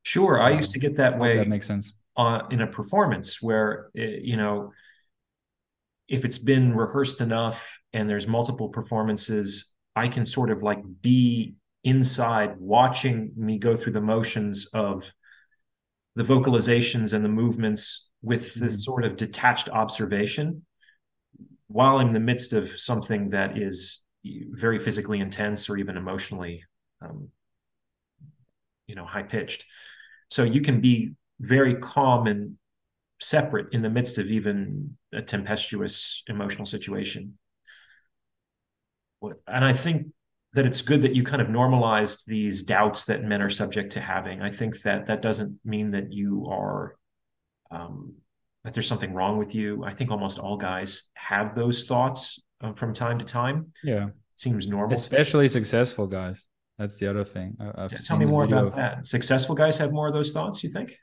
sure 0.03 0.37
so, 0.37 0.41
i 0.41 0.49
used 0.49 0.71
to 0.71 0.79
get 0.79 0.95
that 0.95 1.17
way 1.17 1.37
that 1.37 1.47
makes 1.47 1.67
sense 1.67 1.93
on 2.15 2.51
in 2.51 2.61
a 2.61 2.67
performance 2.67 3.41
where 3.41 3.89
it, 3.93 4.01
eh, 4.01 4.19
you 4.23 4.37
know 4.37 4.71
if 6.07 6.25
it's 6.25 6.37
been 6.37 6.75
rehearsed 6.75 7.21
enough 7.21 7.79
and 7.93 8.09
there's 8.09 8.27
multiple 8.27 8.69
performances 8.69 9.73
i 9.95 10.07
can 10.07 10.25
sort 10.25 10.49
of 10.49 10.61
like 10.61 10.79
be 11.01 11.55
inside 11.83 12.55
watching 12.59 13.31
me 13.35 13.57
go 13.57 13.75
through 13.75 13.93
the 13.93 14.01
motions 14.01 14.67
of 14.73 15.11
the 16.15 16.23
vocalizations 16.23 17.13
and 17.13 17.23
the 17.23 17.29
movements 17.29 18.09
with 18.21 18.53
this 18.55 18.81
mm. 18.81 18.83
sort 18.83 19.05
of 19.05 19.15
detached 19.15 19.69
observation 19.69 20.63
while 21.67 21.97
I'm 21.97 22.07
in 22.07 22.13
the 22.13 22.19
midst 22.19 22.53
of 22.53 22.69
something 22.69 23.29
that 23.29 23.57
is 23.57 24.03
very 24.23 24.77
physically 24.77 25.19
intense 25.19 25.69
or 25.69 25.77
even 25.77 25.97
emotionally 25.97 26.63
um, 27.01 27.29
you 28.91 28.95
know 28.95 29.05
high 29.05 29.23
pitched 29.23 29.65
so 30.29 30.43
you 30.43 30.61
can 30.61 30.81
be 30.81 31.13
very 31.39 31.75
calm 31.75 32.27
and 32.27 32.57
separate 33.19 33.67
in 33.71 33.81
the 33.81 33.89
midst 33.89 34.17
of 34.17 34.27
even 34.27 34.97
a 35.13 35.21
tempestuous 35.21 36.23
emotional 36.27 36.65
situation 36.65 37.37
and 39.47 39.65
i 39.65 39.73
think 39.73 40.07
that 40.53 40.65
it's 40.65 40.81
good 40.81 41.03
that 41.03 41.15
you 41.15 41.23
kind 41.23 41.41
of 41.41 41.49
normalized 41.49 42.23
these 42.27 42.63
doubts 42.63 43.05
that 43.05 43.23
men 43.23 43.41
are 43.41 43.49
subject 43.49 43.93
to 43.93 44.01
having 44.01 44.41
i 44.41 44.51
think 44.51 44.81
that 44.81 45.05
that 45.05 45.21
doesn't 45.21 45.57
mean 45.63 45.91
that 45.91 46.11
you 46.11 46.47
are 46.49 46.95
um, 47.71 48.15
that 48.63 48.73
there's 48.73 48.87
something 48.87 49.13
wrong 49.13 49.37
with 49.37 49.55
you. 49.55 49.83
I 49.83 49.93
think 49.93 50.11
almost 50.11 50.39
all 50.39 50.57
guys 50.57 51.09
have 51.13 51.55
those 51.55 51.85
thoughts 51.85 52.41
uh, 52.61 52.73
from 52.73 52.93
time 52.93 53.17
to 53.19 53.25
time. 53.25 53.73
Yeah, 53.83 54.09
seems 54.35 54.67
normal, 54.67 54.93
especially 54.93 55.47
successful 55.47 56.07
guys. 56.07 56.45
That's 56.81 56.97
the 56.97 57.07
other 57.07 57.23
thing. 57.23 57.55
I, 57.59 57.87
Tell 57.89 58.17
me 58.17 58.25
more 58.25 58.43
about 58.43 58.67
of, 58.69 58.75
that. 58.75 59.05
Successful 59.05 59.53
guys 59.53 59.77
have 59.77 59.91
more 59.91 60.07
of 60.07 60.13
those 60.13 60.31
thoughts. 60.31 60.63
You 60.63 60.71
think? 60.71 60.95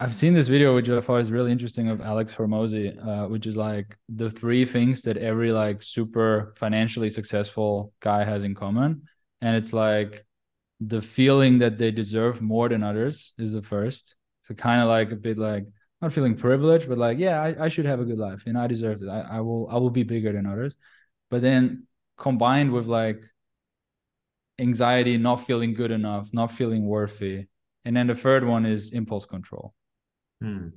I've 0.00 0.16
seen 0.16 0.34
this 0.34 0.48
video 0.48 0.74
which 0.74 0.90
I 0.90 1.00
thought 1.00 1.20
is 1.20 1.30
really 1.30 1.52
interesting 1.52 1.88
of 1.88 2.00
Alex 2.00 2.34
Hormozi, 2.34 2.88
uh, 3.06 3.28
which 3.28 3.46
is 3.46 3.56
like 3.56 3.96
the 4.08 4.28
three 4.28 4.64
things 4.64 5.02
that 5.02 5.16
every 5.16 5.52
like 5.52 5.80
super 5.80 6.54
financially 6.56 7.08
successful 7.08 7.92
guy 8.00 8.24
has 8.24 8.42
in 8.42 8.56
common, 8.56 9.02
and 9.40 9.54
it's 9.54 9.72
like 9.72 10.26
the 10.80 11.00
feeling 11.00 11.60
that 11.60 11.78
they 11.78 11.92
deserve 11.92 12.42
more 12.42 12.68
than 12.68 12.82
others 12.82 13.32
is 13.38 13.52
the 13.52 13.62
first 13.62 14.16
So 14.42 14.54
kind 14.54 14.80
of 14.82 14.88
like 14.88 15.12
a 15.12 15.16
bit 15.16 15.38
like 15.38 15.66
not 16.02 16.12
feeling 16.12 16.34
privileged, 16.34 16.88
but 16.88 16.98
like, 16.98 17.18
yeah, 17.18 17.40
I, 17.40 17.66
I 17.66 17.68
should 17.68 17.86
have 17.86 18.00
a 18.00 18.04
good 18.04 18.18
life. 18.18 18.42
You 18.44 18.54
know, 18.54 18.62
I 18.62 18.66
deserve 18.66 19.02
it. 19.02 19.08
I, 19.08 19.36
I 19.36 19.40
will 19.40 19.68
I 19.70 19.76
will 19.76 19.90
be 19.90 20.02
bigger 20.02 20.32
than 20.32 20.46
others. 20.46 20.74
But 21.30 21.42
then 21.42 21.86
combined 22.18 22.72
with 22.72 22.86
like 22.86 23.22
anxiety, 24.60 25.16
not 25.16 25.46
feeling 25.46 25.74
good 25.74 25.90
enough, 25.90 26.28
not 26.32 26.52
feeling 26.52 26.86
worthy. 26.86 27.46
And 27.84 27.96
then 27.96 28.06
the 28.06 28.14
third 28.14 28.44
one 28.44 28.66
is 28.66 28.92
impulse 28.92 29.26
control. 29.26 29.74
Hmm. 30.40 30.68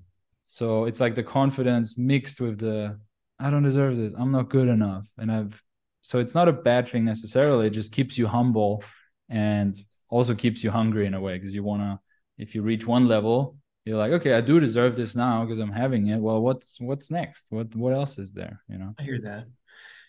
So 0.46 0.86
it's 0.86 1.00
like 1.00 1.16
the 1.16 1.24
confidence 1.24 1.98
mixed 1.98 2.42
with 2.42 2.60
the 2.60 3.00
I 3.40 3.50
don't 3.50 3.64
deserve 3.64 3.98
this. 3.98 4.14
I'm 4.14 4.32
not 4.32 4.50
good 4.50 4.68
enough. 4.68 5.08
And 5.18 5.32
I've 5.32 5.62
so 6.02 6.20
it's 6.20 6.36
not 6.36 6.48
a 6.48 6.54
bad 6.54 6.88
thing 6.88 7.06
necessarily. 7.06 7.68
It 7.68 7.72
just 7.72 7.92
keeps 7.92 8.18
you 8.18 8.28
humble 8.28 8.84
and 9.30 9.76
also 10.10 10.36
keeps 10.36 10.64
you 10.64 10.72
hungry 10.72 11.06
in 11.06 11.14
a 11.14 11.22
way 11.22 11.38
because 11.38 11.56
you 11.56 11.64
want 11.64 11.82
to 11.82 12.00
if 12.38 12.56
you 12.56 12.62
reach 12.62 12.86
one 12.86 13.08
level, 13.08 13.58
you're 13.86 13.98
like, 13.98 14.12
okay, 14.14 14.34
I 14.34 14.42
do 14.42 14.60
deserve 14.60 14.96
this 14.96 15.16
now 15.16 15.44
because 15.44 15.60
I'm 15.60 15.72
having 15.72 16.08
it. 16.08 16.18
Well, 16.18 16.42
what's 16.42 16.80
what's 16.80 17.12
next? 17.12 17.48
What 17.50 17.76
what 17.76 17.94
else 17.94 18.18
is 18.18 18.32
there? 18.32 18.62
You 18.70 18.78
know. 18.78 18.94
I 18.98 19.04
hear 19.04 19.20
that. 19.24 19.46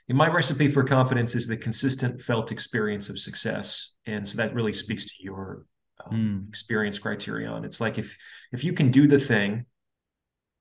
And 0.08 0.18
my 0.18 0.28
recipe 0.28 0.70
for 0.70 0.84
confidence 0.84 1.34
is 1.34 1.46
the 1.46 1.56
consistent 1.56 2.20
felt 2.20 2.52
experience 2.52 3.08
of 3.08 3.18
success, 3.18 3.94
and 4.06 4.26
so 4.28 4.36
that 4.36 4.54
really 4.54 4.72
speaks 4.72 5.06
to 5.06 5.14
your 5.22 5.66
um, 6.04 6.12
mm. 6.44 6.48
experience 6.48 6.98
criterion. 6.98 7.64
It's 7.64 7.80
like 7.80 7.98
if 7.98 8.16
if 8.52 8.64
you 8.64 8.72
can 8.72 8.90
do 8.90 9.08
the 9.08 9.18
thing 9.18 9.66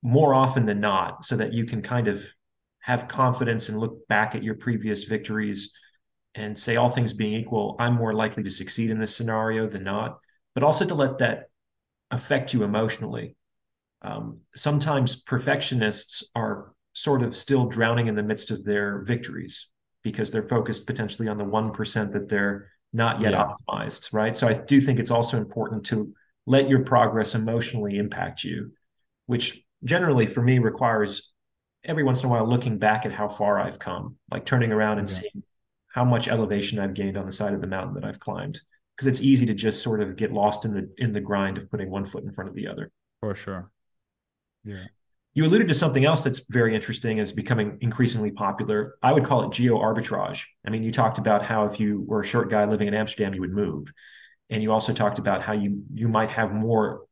more 0.02 0.34
often 0.34 0.66
than 0.66 0.80
not, 0.80 1.26
so 1.26 1.36
that 1.36 1.54
you 1.54 1.66
can 1.66 1.82
kind 1.82 2.08
of 2.08 2.26
have 2.80 3.08
confidence 3.08 3.70
and 3.70 3.80
look 3.80 4.08
back 4.08 4.36
at 4.36 4.44
your 4.44 4.56
previous 4.56 5.06
victories 5.06 5.74
and 6.36 6.58
say 6.58 6.76
all 6.76 6.90
things 6.90 7.14
being 7.14 7.34
equal, 7.34 7.76
I'm 7.80 7.94
more 7.96 8.14
likely 8.14 8.44
to 8.44 8.50
succeed 8.50 8.90
in 8.90 9.00
this 9.00 9.16
scenario 9.16 9.68
than 9.68 9.84
not. 9.84 10.20
But 10.54 10.64
also 10.64 10.86
to 10.86 10.96
let 10.96 11.20
that 11.20 11.50
affect 12.12 12.54
you 12.54 12.64
emotionally. 12.64 13.36
Um, 14.02 14.40
sometimes 14.54 15.16
perfectionists 15.16 16.24
are 16.36 16.73
sort 16.94 17.24
of 17.24 17.36
still 17.36 17.66
drowning 17.66 18.08
in 18.08 18.16
the 18.16 18.24
midst 18.24 18.52
of 18.52 18.64
their 18.64 19.00
victories 19.00 19.68
because 20.04 20.32
they're 20.32 20.48
focused 20.48 20.86
potentially 20.86 21.28
on 21.28 21.38
the 21.38 21.44
1% 21.44 22.14
that 22.14 22.30
they're 22.30 22.70
not 22.92 23.22
yet 23.22 23.32
yeah. 23.32 23.52
optimized, 23.70 24.14
right? 24.14 24.36
So 24.38 24.48
I 24.48 24.54
do 24.54 24.80
think 24.80 25.00
it's 25.00 25.12
also 25.12 25.38
important 25.38 25.86
to 25.88 26.14
let 26.46 26.70
your 26.70 26.84
progress 26.84 27.36
emotionally 27.36 27.98
impact 27.98 28.44
you, 28.44 28.72
which 29.26 29.64
generally 29.84 30.28
for 30.28 30.42
me 30.42 30.60
requires 30.60 31.32
every 31.84 32.04
once 32.04 32.22
in 32.22 32.30
a 32.30 32.32
while 32.32 32.48
looking 32.48 32.78
back 32.78 33.06
at 33.06 33.12
how 33.12 33.28
far 33.28 33.60
I've 33.60 33.80
come, 33.80 34.18
like 34.32 34.46
turning 34.46 34.72
around 34.72 35.00
and 35.00 35.10
seeing 35.10 35.44
how 35.94 36.06
much 36.06 36.28
elevation 36.28 36.80
I've 36.80 36.94
gained 36.94 37.18
on 37.18 37.26
the 37.26 37.32
side 37.32 37.54
of 37.54 37.62
the 37.62 37.68
mountain 37.68 37.96
that 37.96 38.06
I've 38.06 38.20
climbed 38.20 38.60
because 38.96 39.08
it's 39.08 39.22
easy 39.22 39.46
to 39.48 39.54
just 39.54 39.82
sort 39.82 40.02
of 40.02 40.16
get 40.16 40.32
lost 40.32 40.66
in 40.66 40.74
the 40.74 40.90
in 40.98 41.14
the 41.14 41.22
grind 41.22 41.58
of 41.58 41.70
putting 41.70 41.90
one 41.90 42.06
foot 42.06 42.24
in 42.24 42.32
front 42.32 42.50
of 42.50 42.56
the 42.56 42.68
other. 42.68 42.92
For 43.20 43.36
sure. 43.36 43.72
Yeah. 44.64 44.86
You 45.34 45.46
alluded 45.46 45.68
to 45.70 45.74
something 45.74 46.06
else 46.06 46.24
that's 46.24 46.46
very 46.50 46.76
interesting 46.76 47.18
is 47.18 47.34
becoming 47.34 47.78
increasingly 47.82 48.32
popular. 48.32 48.96
I 49.02 49.12
would 49.12 49.26
call 49.26 49.44
it 49.44 49.52
geo 49.52 49.78
arbitrage. 49.80 50.46
I 50.66 50.70
mean, 50.70 50.84
you 50.84 50.92
talked 50.92 51.18
about 51.18 51.44
how 51.44 51.66
if 51.66 51.80
you 51.80 52.04
were 52.08 52.22
a 52.22 52.26
short 52.26 52.50
guy 52.50 52.66
living 52.66 52.88
in 52.88 52.94
Amsterdam, 52.94 53.34
you 53.34 53.42
would 53.42 53.54
move. 53.54 53.92
And 54.50 54.62
you 54.62 54.72
also 54.72 54.94
talked 54.94 55.20
about 55.20 55.42
how 55.42 55.54
you 55.54 55.84
you 55.94 56.08
might 56.08 56.32
have 56.32 56.54
more 56.54 57.06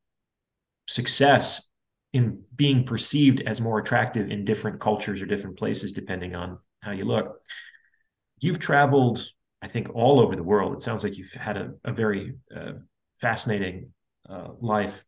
success 0.88 1.68
in 2.14 2.44
being 2.56 2.86
perceived 2.86 3.42
as 3.42 3.62
more 3.62 3.80
attractive 3.80 4.30
in 4.30 4.46
different 4.46 4.80
cultures 4.80 5.22
or 5.22 5.26
different 5.26 5.58
places, 5.58 5.94
depending 5.94 6.36
on 6.36 6.60
how 6.82 6.92
you 6.92 7.06
look. 7.06 7.40
You've 8.40 8.60
traveled 8.60 9.32
I 9.62 9.68
think, 9.68 9.94
all 9.94 10.20
over 10.20 10.36
the 10.36 10.44
world. 10.44 10.74
It 10.74 10.82
sounds 10.82 11.04
like 11.04 11.18
you've 11.18 11.32
had 11.32 11.58
a, 11.58 11.72
a 11.84 11.92
very 11.92 12.34
uh, 12.56 12.74
fascinating 13.20 13.94
uh, 14.28 14.50
life. 14.60 15.04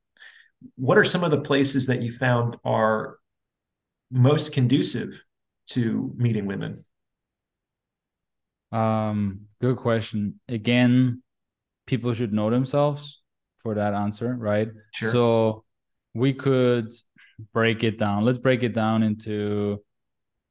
What 0.75 0.97
are 0.97 1.03
some 1.03 1.23
of 1.23 1.31
the 1.31 1.41
places 1.41 1.87
that 1.87 2.01
you 2.01 2.11
found 2.11 2.57
are 2.63 3.17
most 4.11 4.53
conducive 4.53 5.23
to 5.71 6.13
meeting 6.15 6.45
women? 6.45 6.85
Um, 8.71 9.47
good 9.61 9.77
question. 9.77 10.39
Again, 10.47 11.21
people 11.85 12.13
should 12.13 12.33
know 12.33 12.49
themselves 12.49 13.21
for 13.59 13.75
that 13.75 13.93
answer, 13.93 14.35
right? 14.35 14.69
Sure. 14.93 15.11
So 15.11 15.63
we 16.13 16.33
could 16.33 16.91
break 17.53 17.83
it 17.83 17.97
down. 17.97 18.23
Let's 18.23 18.37
break 18.37 18.63
it 18.63 18.73
down 18.73 19.03
into 19.03 19.83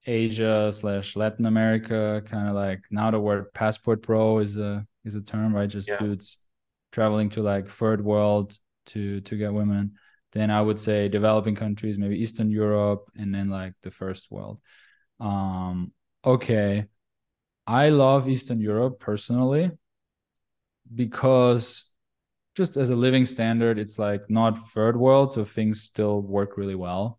Asia 0.07 0.73
slash 0.73 1.15
Latin 1.17 1.47
America, 1.47 2.23
kind 2.27 2.49
of 2.49 2.55
like 2.55 2.81
now 2.91 3.11
the 3.11 3.21
word 3.21 3.53
passport 3.55 4.03
bro 4.03 4.39
is 4.39 4.57
a 4.57 4.87
is 5.05 5.15
a 5.15 5.21
term, 5.21 5.55
right? 5.55 5.69
Just 5.69 5.89
yeah. 5.89 5.97
dudes 5.97 6.39
traveling 6.91 7.29
to 7.31 7.43
like 7.43 7.69
third 7.69 8.05
world 8.05 8.57
to 8.87 9.21
to 9.23 9.37
get 9.37 9.53
women. 9.53 9.93
Then 10.33 10.51
I 10.51 10.63
would 10.63 10.79
say 10.79 11.09
developing 11.09 11.55
countries, 11.55 11.99
maybe 11.99 12.19
Eastern 12.19 12.51
Europe, 12.51 13.11
and 13.17 13.35
then 13.35 13.51
like 13.51 13.75
the 13.83 13.91
first 13.91 14.31
world. 14.31 14.61
Um, 15.21 15.93
okay, 16.25 16.87
I 17.67 17.91
love 17.91 18.29
Eastern 18.29 18.61
Europe 18.61 18.99
personally 18.99 19.71
because 20.95 21.85
just 22.55 22.77
as 22.77 22.91
a 22.91 22.97
living 22.97 23.25
standard, 23.27 23.79
it's 23.79 23.99
like 23.99 24.29
not 24.29 24.71
third 24.71 24.97
world, 24.97 25.33
so 25.33 25.45
things 25.45 25.83
still 25.83 26.21
work 26.21 26.57
really 26.57 26.75
well. 26.75 27.19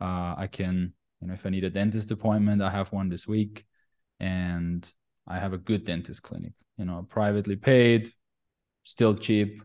Uh, 0.00 0.34
I 0.36 0.48
can 0.50 0.92
you 1.20 1.28
know 1.28 1.34
if 1.34 1.46
i 1.46 1.50
need 1.50 1.64
a 1.64 1.70
dentist 1.70 2.10
appointment 2.10 2.62
i 2.62 2.70
have 2.70 2.92
one 2.92 3.08
this 3.08 3.26
week 3.26 3.64
and 4.18 4.92
i 5.26 5.38
have 5.38 5.52
a 5.52 5.58
good 5.58 5.84
dentist 5.84 6.22
clinic 6.22 6.52
you 6.76 6.84
know 6.84 7.06
privately 7.08 7.56
paid 7.56 8.10
still 8.82 9.14
cheap 9.14 9.62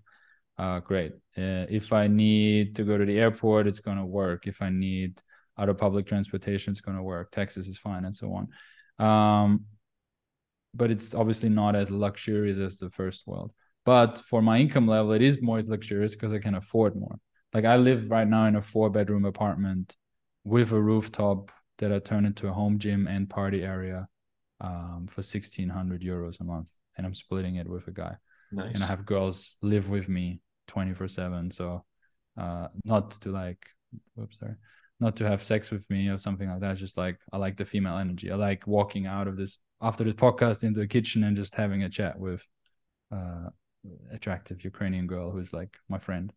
uh, 0.57 0.79
great. 0.79 1.13
Uh, 1.37 1.65
if 1.69 1.91
i 1.91 2.07
need 2.07 2.75
to 2.75 2.83
go 2.83 2.97
to 2.97 3.05
the 3.05 3.19
airport 3.19 3.67
it's 3.67 3.79
going 3.79 3.97
to 3.97 4.05
work. 4.05 4.47
If 4.47 4.61
i 4.61 4.69
need 4.69 5.21
other 5.57 5.73
public 5.73 6.05
transportation 6.07 6.71
it's 6.71 6.81
going 6.81 6.97
to 6.97 7.03
work. 7.03 7.31
Taxis 7.31 7.67
is 7.67 7.77
fine 7.77 8.05
and 8.05 8.15
so 8.15 8.33
on. 8.33 9.05
Um, 9.05 9.65
but 10.73 10.91
it's 10.91 11.13
obviously 11.15 11.49
not 11.49 11.75
as 11.75 11.89
luxurious 11.89 12.57
as 12.57 12.77
the 12.77 12.89
first 12.89 13.25
world. 13.27 13.51
But 13.85 14.17
for 14.17 14.41
my 14.41 14.59
income 14.59 14.87
level 14.87 15.11
it 15.13 15.21
is 15.21 15.41
more 15.41 15.61
luxurious 15.61 16.15
because 16.15 16.33
i 16.33 16.39
can 16.39 16.55
afford 16.55 16.95
more. 16.95 17.17
Like 17.53 17.65
i 17.65 17.75
live 17.77 18.09
right 18.09 18.27
now 18.27 18.45
in 18.45 18.55
a 18.55 18.61
four 18.61 18.89
bedroom 18.89 19.25
apartment 19.25 19.95
with 20.45 20.71
a 20.71 20.81
rooftop 20.81 21.51
that 21.79 21.91
I 21.91 21.99
turn 21.99 22.25
into 22.25 22.47
a 22.47 22.53
home 22.53 22.79
gym 22.79 23.07
and 23.07 23.29
party 23.29 23.63
area 23.63 24.07
um, 24.61 25.07
for 25.09 25.21
1600 25.21 26.01
euros 26.01 26.39
a 26.39 26.43
month. 26.43 26.71
And 26.97 27.05
I'm 27.05 27.13
splitting 27.13 27.55
it 27.55 27.67
with 27.67 27.87
a 27.87 27.91
guy. 27.91 28.15
Nice. 28.51 28.75
And 28.75 28.83
I 28.83 28.87
have 28.87 29.05
girls 29.05 29.57
live 29.61 29.89
with 29.89 30.09
me 30.09 30.41
24 30.67 31.07
7. 31.07 31.51
So 31.51 31.83
uh, 32.37 32.67
not 32.83 33.11
to 33.11 33.31
like, 33.31 33.65
whoops, 34.15 34.39
sorry, 34.39 34.55
not 34.99 35.15
to 35.17 35.27
have 35.27 35.43
sex 35.43 35.71
with 35.71 35.89
me 35.89 36.09
or 36.09 36.17
something 36.17 36.49
like 36.49 36.61
that. 36.61 36.77
Just 36.77 36.97
like, 36.97 37.17
I 37.31 37.37
like 37.37 37.57
the 37.57 37.65
female 37.65 37.97
energy. 37.97 38.31
I 38.31 38.35
like 38.35 38.67
walking 38.67 39.05
out 39.07 39.27
of 39.27 39.37
this 39.37 39.59
after 39.81 40.03
this 40.03 40.13
podcast 40.13 40.63
into 40.63 40.79
the 40.79 40.87
kitchen 40.87 41.23
and 41.23 41.35
just 41.35 41.55
having 41.55 41.83
a 41.83 41.89
chat 41.89 42.17
with 42.17 42.45
uh 43.11 43.49
attractive 44.11 44.63
Ukrainian 44.63 45.05
girl 45.05 45.31
who's 45.31 45.53
like 45.53 45.75
my 45.89 45.99
friend. 45.99 46.33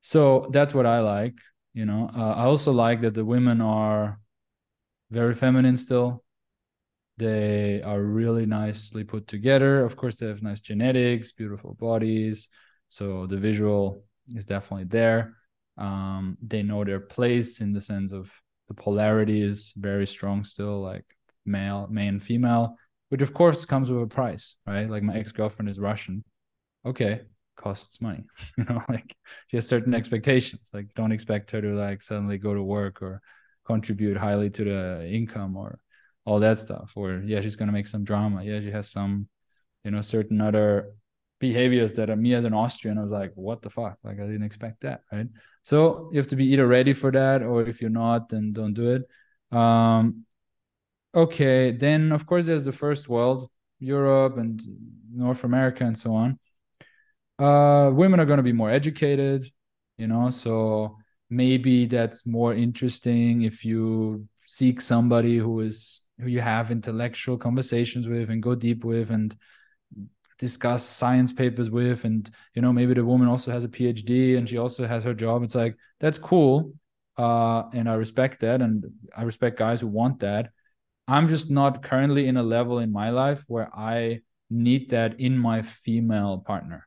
So 0.00 0.48
that's 0.52 0.74
what 0.74 0.86
I 0.86 1.00
like 1.00 1.34
you 1.78 1.84
know 1.84 2.10
uh, 2.16 2.34
i 2.36 2.44
also 2.44 2.72
like 2.72 3.00
that 3.02 3.14
the 3.14 3.24
women 3.24 3.60
are 3.60 4.18
very 5.10 5.34
feminine 5.34 5.76
still 5.76 6.24
they 7.18 7.82
are 7.82 8.00
really 8.00 8.46
nicely 8.46 9.04
put 9.04 9.26
together. 9.26 9.84
Of 9.84 9.96
course 9.96 10.16
they 10.16 10.26
have 10.26 10.42
nice 10.42 10.60
genetics 10.60 11.32
beautiful 11.32 11.74
bodies. 11.74 12.48
So 12.88 13.26
the 13.26 13.36
visual 13.36 14.04
is 14.34 14.46
definitely 14.46 14.84
there. 14.84 15.34
Um, 15.76 16.38
they 16.40 16.62
know 16.62 16.84
their 16.84 17.00
place 17.00 17.60
in 17.60 17.72
the 17.72 17.80
sense 17.80 18.12
of 18.12 18.32
the 18.68 18.74
polarity 18.74 19.42
is 19.42 19.72
very 19.76 20.06
strong 20.06 20.44
still 20.44 20.80
like 20.80 21.04
male 21.46 21.88
male 21.90 22.08
and 22.08 22.22
female 22.22 22.76
which 23.08 23.22
of 23.22 23.32
course 23.32 23.64
comes 23.64 23.90
with 23.90 24.02
a 24.02 24.06
price 24.06 24.56
right? 24.66 24.90
Like 24.90 25.02
my 25.02 25.16
ex-girlfriend 25.16 25.70
is 25.70 25.78
russian. 25.80 26.24
Okay 26.84 27.22
costs 27.56 28.00
money 28.00 28.22
you 28.56 28.64
know 28.64 28.80
like 28.88 29.16
she 29.48 29.56
has 29.56 29.68
certain 29.68 29.94
expectations. 29.94 30.70
Like 30.72 30.92
don't 30.94 31.12
expect 31.12 31.50
her 31.52 31.60
to 31.60 31.74
like 31.74 32.02
suddenly 32.02 32.38
go 32.38 32.54
to 32.54 32.62
work 32.62 33.02
or 33.02 33.20
contribute 33.64 34.16
highly 34.16 34.50
to 34.50 34.64
the 34.64 35.08
income 35.10 35.56
or 35.56 35.78
all 36.28 36.40
that 36.40 36.58
stuff 36.58 36.92
or 36.94 37.22
yeah 37.24 37.40
she's 37.40 37.56
going 37.56 37.70
to 37.72 37.78
make 37.78 37.86
some 37.94 38.04
drama. 38.04 38.38
Yeah 38.44 38.60
she 38.60 38.70
has 38.70 38.86
some 38.90 39.28
you 39.84 39.90
know 39.92 40.02
certain 40.02 40.40
other 40.48 40.68
behaviors 41.46 41.92
that 41.94 42.10
are 42.10 42.20
me 42.24 42.34
as 42.34 42.44
an 42.44 42.52
austrian 42.52 42.98
i 42.98 43.02
was 43.02 43.12
like 43.12 43.32
what 43.34 43.62
the 43.62 43.70
fuck? 43.70 43.96
Like 44.06 44.18
i 44.22 44.26
didn't 44.30 44.48
expect 44.50 44.82
that 44.82 44.98
right? 45.12 45.28
So 45.62 45.78
you 46.12 46.18
have 46.20 46.28
to 46.28 46.36
be 46.36 46.46
either 46.52 46.66
ready 46.66 46.92
for 46.92 47.10
that 47.12 47.42
or 47.42 47.56
if 47.72 47.80
you're 47.80 47.98
not 48.04 48.28
then 48.28 48.52
don't 48.52 48.74
do 48.74 48.86
it. 48.96 49.02
Um 49.60 50.24
okay 51.24 51.72
then 51.84 52.12
of 52.12 52.26
course 52.26 52.44
there's 52.46 52.64
the 52.70 52.78
first 52.84 53.08
world 53.08 53.40
europe 53.80 54.36
and 54.36 54.60
north 55.24 55.42
america 55.44 55.82
and 55.84 55.96
so 55.96 56.10
on. 56.14 56.38
Uh, 57.38 57.90
women 58.02 58.18
are 58.20 58.26
going 58.26 58.42
to 58.44 58.50
be 58.52 58.52
more 58.62 58.70
educated, 58.70 59.40
you 59.96 60.08
know, 60.08 60.28
so 60.30 60.96
maybe 61.30 61.86
that's 61.86 62.26
more 62.26 62.52
interesting 62.52 63.42
if 63.42 63.64
you 63.64 64.26
seek 64.44 64.80
somebody 64.80 65.36
who 65.38 65.60
is 65.60 66.00
who 66.20 66.28
you 66.28 66.40
have 66.40 66.70
intellectual 66.70 67.36
conversations 67.38 68.08
with 68.08 68.30
and 68.30 68.42
go 68.42 68.54
deep 68.54 68.84
with 68.84 69.10
and 69.10 69.36
discuss 70.38 70.84
science 70.84 71.32
papers 71.32 71.70
with. 71.70 72.04
And 72.04 72.30
you 72.54 72.62
know 72.62 72.72
maybe 72.72 72.94
the 72.94 73.04
woman 73.04 73.28
also 73.28 73.50
has 73.50 73.64
a 73.64 73.68
phd 73.68 74.36
and 74.36 74.48
she 74.48 74.58
also 74.58 74.86
has 74.86 75.04
her 75.04 75.14
job. 75.14 75.42
It's 75.42 75.54
like 75.54 75.76
that's 76.00 76.18
cool. 76.18 76.72
Uh, 77.16 77.64
and 77.72 77.88
i 77.88 77.94
respect 77.94 78.40
that. 78.40 78.60
And 78.60 78.84
i 79.16 79.22
respect 79.22 79.58
guys 79.58 79.80
who 79.80 79.88
want 79.88 80.20
that. 80.20 80.50
I'm 81.06 81.26
just 81.26 81.50
not 81.50 81.82
currently 81.82 82.28
in 82.28 82.36
a 82.36 82.42
level 82.42 82.78
in 82.78 82.92
my 82.92 83.10
life 83.10 83.44
where 83.48 83.70
i 83.74 84.20
need 84.50 84.90
that 84.90 85.20
in 85.20 85.36
my 85.36 85.62
female 85.62 86.38
partner. 86.46 86.86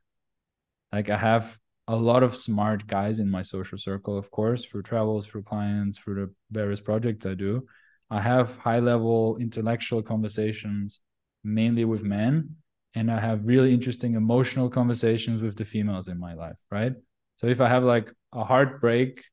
Like 0.91 1.09
i 1.09 1.17
have 1.17 1.57
a 1.87 1.95
lot 1.95 2.23
of 2.23 2.35
smart 2.35 2.87
guys 2.87 3.19
in 3.19 3.29
my 3.29 3.41
social 3.41 3.77
circle 3.77 4.17
of 4.17 4.31
course 4.31 4.63
for 4.63 4.81
travels 4.81 5.25
for 5.25 5.41
clients 5.41 5.97
for 5.97 6.13
the 6.13 6.33
various 6.51 6.79
projects 6.79 7.25
i 7.25 7.33
do 7.33 7.65
i 8.11 8.21
have 8.21 8.57
high 8.57 8.79
level 8.79 9.37
intellectual 9.37 10.03
conversations 10.03 10.99
mainly 11.43 11.85
with 11.85 12.03
men 12.03 12.55
and 12.93 13.09
I 13.09 13.19
have 13.19 13.45
really 13.45 13.73
interesting 13.73 14.15
emotional 14.15 14.69
conversations 14.69 15.41
with 15.41 15.55
the 15.55 15.65
females 15.65 16.07
in 16.07 16.19
my 16.19 16.33
life, 16.33 16.57
right? 16.69 16.93
So 17.37 17.47
if 17.47 17.61
I 17.61 17.67
have 17.69 17.83
like 17.83 18.11
a 18.33 18.43
heartbreak, 18.43 19.23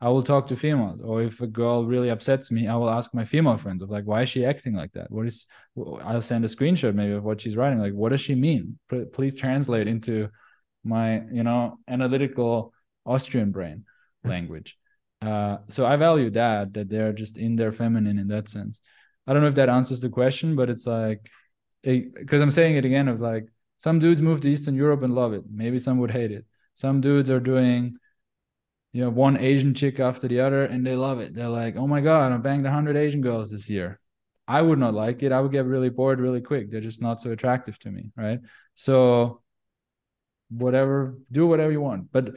I 0.00 0.10
will 0.10 0.22
talk 0.22 0.48
to 0.48 0.56
females. 0.56 1.00
Or 1.02 1.22
if 1.22 1.40
a 1.40 1.46
girl 1.46 1.86
really 1.86 2.10
upsets 2.10 2.50
me, 2.50 2.68
I 2.68 2.76
will 2.76 2.90
ask 2.90 3.14
my 3.14 3.24
female 3.24 3.56
friends 3.56 3.80
of 3.82 3.90
like, 3.90 4.04
why 4.04 4.22
is 4.22 4.28
she 4.28 4.44
acting 4.44 4.74
like 4.74 4.92
that? 4.92 5.10
What 5.10 5.26
is? 5.26 5.46
I'll 6.02 6.20
send 6.20 6.44
a 6.44 6.48
screenshot 6.48 6.94
maybe 6.94 7.14
of 7.14 7.24
what 7.24 7.40
she's 7.40 7.56
writing. 7.56 7.78
Like, 7.78 7.94
what 7.94 8.10
does 8.10 8.20
she 8.20 8.34
mean? 8.34 8.78
Please 9.14 9.34
translate 9.34 9.88
into 9.88 10.28
my, 10.84 11.22
you 11.32 11.42
know, 11.42 11.78
analytical 11.88 12.74
Austrian 13.06 13.50
brain 13.50 13.84
hmm. 14.22 14.28
language. 14.28 14.76
Uh, 15.26 15.58
so 15.68 15.84
I 15.84 15.96
value 15.96 16.30
that 16.30 16.74
that 16.74 16.88
they're 16.88 17.12
just 17.12 17.36
in 17.36 17.56
their 17.56 17.72
feminine 17.72 18.18
in 18.18 18.28
that 18.28 18.48
sense. 18.48 18.80
I 19.26 19.32
don't 19.32 19.42
know 19.42 19.48
if 19.48 19.56
that 19.56 19.68
answers 19.68 20.00
the 20.00 20.08
question, 20.08 20.54
but 20.54 20.70
it's 20.70 20.86
like 20.86 21.28
because 21.82 22.42
I'm 22.42 22.50
saying 22.50 22.76
it 22.76 22.84
again 22.84 23.08
of 23.08 23.20
like 23.20 23.48
some 23.78 23.98
dudes 23.98 24.22
move 24.22 24.40
to 24.42 24.50
Eastern 24.50 24.76
Europe 24.76 25.02
and 25.02 25.14
love 25.14 25.32
it. 25.32 25.42
Maybe 25.50 25.78
some 25.78 25.98
would 25.98 26.10
hate 26.10 26.30
it. 26.30 26.44
Some 26.74 27.00
dudes 27.00 27.30
are 27.30 27.40
doing, 27.40 27.96
you 28.92 29.02
know, 29.02 29.10
one 29.10 29.36
Asian 29.36 29.74
chick 29.74 29.98
after 29.98 30.28
the 30.28 30.40
other 30.40 30.64
and 30.64 30.86
they 30.86 30.94
love 30.94 31.20
it. 31.20 31.34
They're 31.34 31.48
like, 31.48 31.76
oh 31.76 31.86
my 31.86 32.00
God, 32.00 32.32
I 32.32 32.36
banged 32.36 32.64
100 32.64 32.96
Asian 32.96 33.20
girls 33.20 33.50
this 33.50 33.68
year. 33.68 34.00
I 34.48 34.62
would 34.62 34.78
not 34.78 34.94
like 34.94 35.22
it. 35.22 35.32
I 35.32 35.40
would 35.40 35.52
get 35.52 35.64
really 35.64 35.90
bored 35.90 36.20
really 36.20 36.40
quick. 36.40 36.70
They're 36.70 36.80
just 36.80 37.02
not 37.02 37.20
so 37.20 37.32
attractive 37.32 37.78
to 37.80 37.90
me. 37.90 38.12
Right. 38.16 38.40
So, 38.74 39.42
whatever, 40.50 41.18
do 41.32 41.46
whatever 41.48 41.72
you 41.72 41.80
want. 41.80 42.12
But 42.12 42.36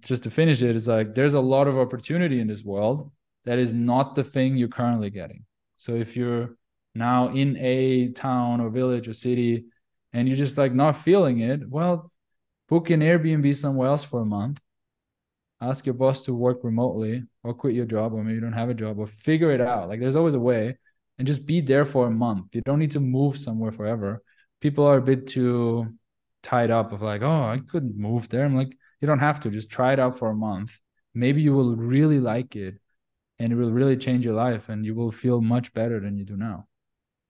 just 0.00 0.22
to 0.24 0.30
finish 0.30 0.62
it, 0.62 0.76
it's 0.76 0.86
like 0.86 1.14
there's 1.14 1.34
a 1.34 1.40
lot 1.40 1.68
of 1.68 1.78
opportunity 1.78 2.40
in 2.40 2.46
this 2.46 2.64
world 2.64 3.10
that 3.44 3.58
is 3.58 3.74
not 3.74 4.14
the 4.14 4.24
thing 4.24 4.56
you're 4.56 4.68
currently 4.68 5.10
getting. 5.10 5.44
So, 5.76 5.94
if 5.94 6.16
you're 6.16 6.56
now 6.94 7.28
in 7.28 7.56
a 7.58 8.08
town 8.08 8.60
or 8.60 8.70
village 8.70 9.08
or 9.08 9.12
city 9.12 9.66
and 10.12 10.26
you're 10.26 10.36
just 10.36 10.56
like 10.58 10.72
not 10.72 10.96
feeling 10.96 11.40
it, 11.40 11.68
well, 11.68 12.10
book 12.68 12.90
an 12.90 13.00
Airbnb 13.00 13.54
somewhere 13.54 13.88
else 13.88 14.04
for 14.04 14.20
a 14.20 14.26
month. 14.26 14.60
Ask 15.60 15.86
your 15.86 15.94
boss 15.94 16.24
to 16.24 16.34
work 16.34 16.58
remotely 16.62 17.24
or 17.42 17.54
quit 17.54 17.74
your 17.74 17.86
job, 17.86 18.12
or 18.12 18.22
maybe 18.22 18.34
you 18.34 18.40
don't 18.40 18.52
have 18.52 18.68
a 18.68 18.74
job, 18.74 18.98
or 18.98 19.06
figure 19.06 19.52
it 19.52 19.60
out. 19.60 19.88
Like 19.88 20.00
there's 20.00 20.16
always 20.16 20.34
a 20.34 20.40
way, 20.40 20.76
and 21.18 21.26
just 21.26 21.46
be 21.46 21.60
there 21.60 21.84
for 21.84 22.06
a 22.06 22.10
month. 22.10 22.54
You 22.54 22.60
don't 22.62 22.78
need 22.78 22.90
to 22.92 23.00
move 23.00 23.38
somewhere 23.38 23.72
forever. 23.72 24.22
People 24.60 24.84
are 24.84 24.98
a 24.98 25.02
bit 25.02 25.26
too 25.28 25.94
tied 26.42 26.70
up 26.70 26.92
of 26.92 27.02
like, 27.02 27.22
oh, 27.22 27.44
I 27.44 27.60
couldn't 27.66 27.96
move 27.96 28.28
there. 28.28 28.44
I'm 28.44 28.56
like, 28.56 28.76
you 29.06 29.12
don't 29.12 29.20
have 29.20 29.38
to. 29.40 29.50
Just 29.50 29.70
try 29.70 29.92
it 29.92 30.00
out 30.00 30.18
for 30.18 30.30
a 30.30 30.34
month. 30.34 30.80
Maybe 31.14 31.40
you 31.40 31.54
will 31.54 31.76
really 31.76 32.18
like 32.18 32.56
it, 32.56 32.74
and 33.38 33.52
it 33.52 33.54
will 33.54 33.70
really 33.70 33.96
change 33.96 34.24
your 34.24 34.34
life, 34.34 34.68
and 34.68 34.84
you 34.84 34.96
will 34.96 35.12
feel 35.12 35.40
much 35.40 35.72
better 35.72 36.00
than 36.00 36.16
you 36.18 36.24
do 36.24 36.36
now. 36.36 36.66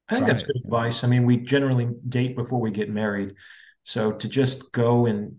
I 0.08 0.14
think 0.14 0.26
that's 0.26 0.42
good 0.42 0.56
advice. 0.64 1.04
I 1.04 1.08
mean, 1.08 1.26
we 1.26 1.36
generally 1.36 1.90
date 2.08 2.34
before 2.34 2.60
we 2.60 2.70
get 2.70 2.88
married. 2.88 3.34
So 3.82 4.12
to 4.12 4.28
just 4.28 4.72
go 4.72 5.06
and, 5.06 5.36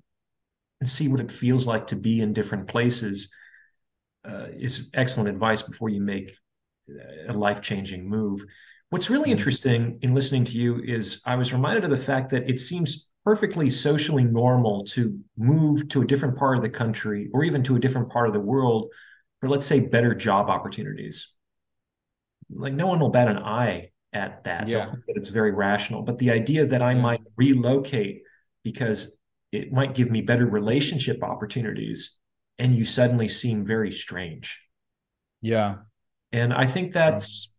and 0.80 0.90
see 0.90 1.08
what 1.08 1.22
it 1.22 1.32
feels 1.32 1.66
like 1.66 1.88
to 1.88 1.96
be 1.96 2.22
in 2.22 2.34
different 2.34 2.68
places 2.68 3.34
uh, 4.30 4.48
is 4.58 4.90
excellent 4.94 5.30
advice 5.30 5.62
before 5.62 5.90
you 5.90 6.02
make 6.02 6.38
a 7.28 7.34
life 7.34 7.62
changing 7.62 8.08
move. 8.08 8.46
What's 8.90 9.10
really 9.10 9.24
mm-hmm. 9.24 9.32
interesting 9.32 10.00
in 10.02 10.14
listening 10.14 10.44
to 10.46 10.58
you 10.58 10.82
is 10.84 11.22
I 11.26 11.36
was 11.36 11.54
reminded 11.54 11.84
of 11.84 11.90
the 11.90 11.98
fact 11.98 12.30
that 12.32 12.50
it 12.50 12.60
seems 12.60 13.10
perfectly 13.28 13.70
socially 13.70 14.24
normal 14.24 14.86
to 14.86 15.20
move 15.36 15.90
to 15.90 16.02
a 16.02 16.06
different 16.06 16.38
part 16.38 16.56
of 16.56 16.64
the 16.64 16.70
country 16.70 17.30
or 17.34 17.44
even 17.44 17.62
to 17.62 17.76
a 17.76 17.80
different 17.80 18.10
part 18.10 18.26
of 18.26 18.34
the 18.34 18.40
world 18.40 18.90
for, 19.42 19.50
let's 19.50 19.66
say, 19.66 19.82
better 19.82 20.16
job 20.16 20.50
opportunities. 20.50 21.34
Like, 22.50 22.72
no 22.72 22.88
one 22.88 23.02
will 23.02 23.10
bat 23.10 23.28
an 23.28 23.40
eye 23.40 23.90
at 24.14 24.46
that. 24.46 24.70
Yeah. 24.70 24.86
That 24.86 25.18
it's 25.18 25.28
very 25.28 25.52
rational. 25.52 26.04
But 26.04 26.20
the 26.20 26.32
idea 26.32 26.68
that 26.68 26.82
I 26.82 26.94
might 26.94 27.20
relocate 27.36 28.22
because 28.64 29.14
it 29.52 29.74
might 29.74 29.94
give 29.94 30.10
me 30.10 30.22
better 30.22 30.46
relationship 30.46 31.22
opportunities 31.22 32.16
and 32.58 32.74
you 32.74 32.86
suddenly 32.86 33.28
seem 33.28 33.66
very 33.66 33.92
strange. 33.92 34.64
Yeah. 35.42 35.80
And 36.32 36.54
I 36.54 36.66
think 36.66 36.94
that's 36.94 37.54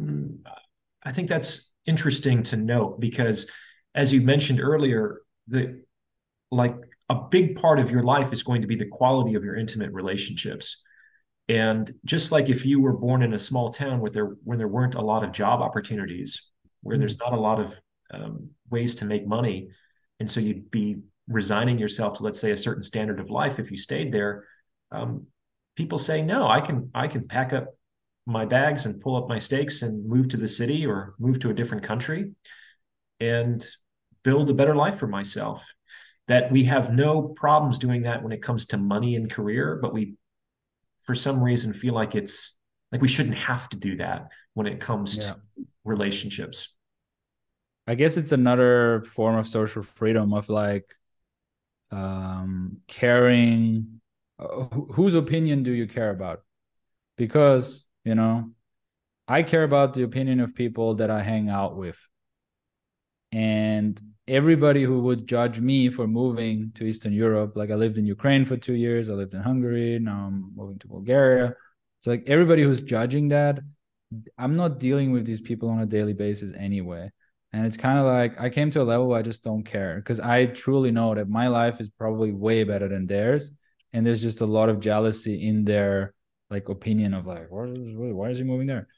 mm, 0.00 0.38
I 1.02 1.12
think 1.12 1.28
that's 1.28 1.70
interesting 1.84 2.44
to 2.44 2.56
note 2.56 2.98
because 2.98 3.50
as 3.94 4.12
you 4.12 4.20
mentioned 4.20 4.60
earlier, 4.60 5.22
the 5.48 5.82
like 6.50 6.76
a 7.08 7.14
big 7.14 7.56
part 7.56 7.78
of 7.78 7.90
your 7.90 8.02
life 8.02 8.32
is 8.32 8.42
going 8.42 8.62
to 8.62 8.66
be 8.66 8.76
the 8.76 8.86
quality 8.86 9.34
of 9.34 9.44
your 9.44 9.56
intimate 9.56 9.92
relationships. 9.92 10.82
And 11.48 11.92
just 12.04 12.32
like 12.32 12.48
if 12.48 12.64
you 12.64 12.80
were 12.80 12.92
born 12.92 13.22
in 13.22 13.34
a 13.34 13.38
small 13.38 13.72
town 13.72 14.00
where 14.00 14.10
there 14.10 14.36
when 14.44 14.58
there 14.58 14.68
weren't 14.68 14.94
a 14.94 15.00
lot 15.00 15.24
of 15.24 15.32
job 15.32 15.60
opportunities, 15.60 16.50
where 16.82 16.98
there's 16.98 17.18
not 17.18 17.32
a 17.32 17.40
lot 17.40 17.60
of 17.60 17.74
um, 18.12 18.50
ways 18.70 18.94
to 18.96 19.04
make 19.04 19.26
money, 19.26 19.68
and 20.20 20.30
so 20.30 20.40
you'd 20.40 20.70
be 20.70 20.98
resigning 21.28 21.78
yourself 21.78 22.14
to 22.14 22.22
let's 22.22 22.40
say 22.40 22.50
a 22.50 22.56
certain 22.56 22.82
standard 22.82 23.20
of 23.20 23.30
life 23.30 23.58
if 23.58 23.70
you 23.70 23.76
stayed 23.76 24.12
there. 24.12 24.44
Um, 24.90 25.26
people 25.76 25.98
say 25.98 26.22
no, 26.22 26.46
I 26.46 26.60
can 26.60 26.90
I 26.94 27.08
can 27.08 27.26
pack 27.26 27.52
up 27.52 27.66
my 28.24 28.44
bags 28.44 28.86
and 28.86 29.00
pull 29.00 29.16
up 29.16 29.28
my 29.28 29.38
stakes 29.38 29.82
and 29.82 30.06
move 30.06 30.28
to 30.28 30.36
the 30.36 30.48
city 30.48 30.86
or 30.86 31.14
move 31.18 31.40
to 31.40 31.50
a 31.50 31.54
different 31.54 31.82
country 31.82 32.30
and 33.22 33.64
build 34.24 34.50
a 34.50 34.54
better 34.54 34.74
life 34.74 34.98
for 34.98 35.06
myself. 35.06 35.66
That 36.28 36.52
we 36.52 36.64
have 36.64 36.94
no 36.94 37.22
problems 37.22 37.78
doing 37.78 38.02
that 38.02 38.22
when 38.22 38.32
it 38.32 38.42
comes 38.42 38.66
to 38.66 38.76
money 38.76 39.16
and 39.16 39.30
career, 39.30 39.78
but 39.82 39.92
we 39.92 40.14
for 41.02 41.14
some 41.14 41.42
reason 41.42 41.74
feel 41.74 41.94
like 41.94 42.14
it's 42.14 42.58
like 42.92 43.00
we 43.00 43.08
shouldn't 43.08 43.36
have 43.36 43.68
to 43.70 43.76
do 43.76 43.96
that 43.96 44.28
when 44.54 44.66
it 44.66 44.80
comes 44.80 45.18
yeah. 45.18 45.32
to 45.32 45.36
relationships. 45.84 46.76
I 47.86 47.96
guess 47.96 48.16
it's 48.16 48.32
another 48.32 49.04
form 49.08 49.36
of 49.36 49.48
social 49.48 49.82
freedom 49.82 50.32
of 50.32 50.48
like 50.48 50.94
um 51.90 52.78
caring 52.86 54.00
uh, 54.38 54.64
whose 54.92 55.14
opinion 55.14 55.62
do 55.62 55.72
you 55.72 55.86
care 55.86 56.10
about? 56.10 56.42
Because, 57.16 57.84
you 58.04 58.14
know, 58.14 58.50
I 59.28 59.42
care 59.42 59.64
about 59.64 59.94
the 59.94 60.02
opinion 60.02 60.40
of 60.40 60.54
people 60.54 60.96
that 60.96 61.10
I 61.10 61.22
hang 61.22 61.48
out 61.48 61.76
with. 61.76 61.98
And 63.32 64.00
everybody 64.28 64.84
who 64.84 65.00
would 65.02 65.26
judge 65.26 65.60
me 65.60 65.88
for 65.88 66.06
moving 66.06 66.70
to 66.74 66.84
Eastern 66.84 67.12
Europe, 67.12 67.52
like 67.56 67.70
I 67.70 67.74
lived 67.74 67.98
in 67.98 68.06
Ukraine 68.06 68.44
for 68.44 68.56
two 68.56 68.74
years, 68.74 69.08
I 69.08 69.14
lived 69.14 69.34
in 69.34 69.40
Hungary, 69.40 69.98
now 69.98 70.26
I'm 70.26 70.52
moving 70.54 70.78
to 70.80 70.88
Bulgaria. 70.88 71.54
It's 71.98 72.06
like 72.06 72.24
everybody 72.26 72.62
who's 72.62 72.80
judging 72.80 73.28
that, 73.28 73.60
I'm 74.36 74.56
not 74.56 74.78
dealing 74.78 75.12
with 75.12 75.24
these 75.24 75.40
people 75.40 75.70
on 75.70 75.80
a 75.80 75.86
daily 75.86 76.12
basis 76.12 76.52
anyway. 76.56 77.10
And 77.52 77.66
it's 77.66 77.76
kind 77.76 77.98
of 77.98 78.06
like 78.06 78.40
I 78.40 78.48
came 78.50 78.70
to 78.72 78.82
a 78.82 78.84
level 78.84 79.08
where 79.08 79.18
I 79.18 79.22
just 79.22 79.44
don't 79.44 79.62
care 79.62 79.96
because 79.96 80.20
I 80.20 80.46
truly 80.46 80.90
know 80.90 81.14
that 81.14 81.28
my 81.28 81.48
life 81.48 81.80
is 81.80 81.88
probably 81.88 82.32
way 82.32 82.64
better 82.64 82.88
than 82.88 83.06
theirs. 83.06 83.52
And 83.92 84.06
there's 84.06 84.22
just 84.22 84.40
a 84.40 84.46
lot 84.46 84.68
of 84.70 84.80
jealousy 84.80 85.46
in 85.46 85.64
their 85.64 86.14
like 86.50 86.68
opinion 86.68 87.12
of 87.14 87.26
like, 87.26 87.46
why 87.50 88.30
is 88.30 88.38
he 88.38 88.44
moving 88.44 88.66
there? 88.66 88.88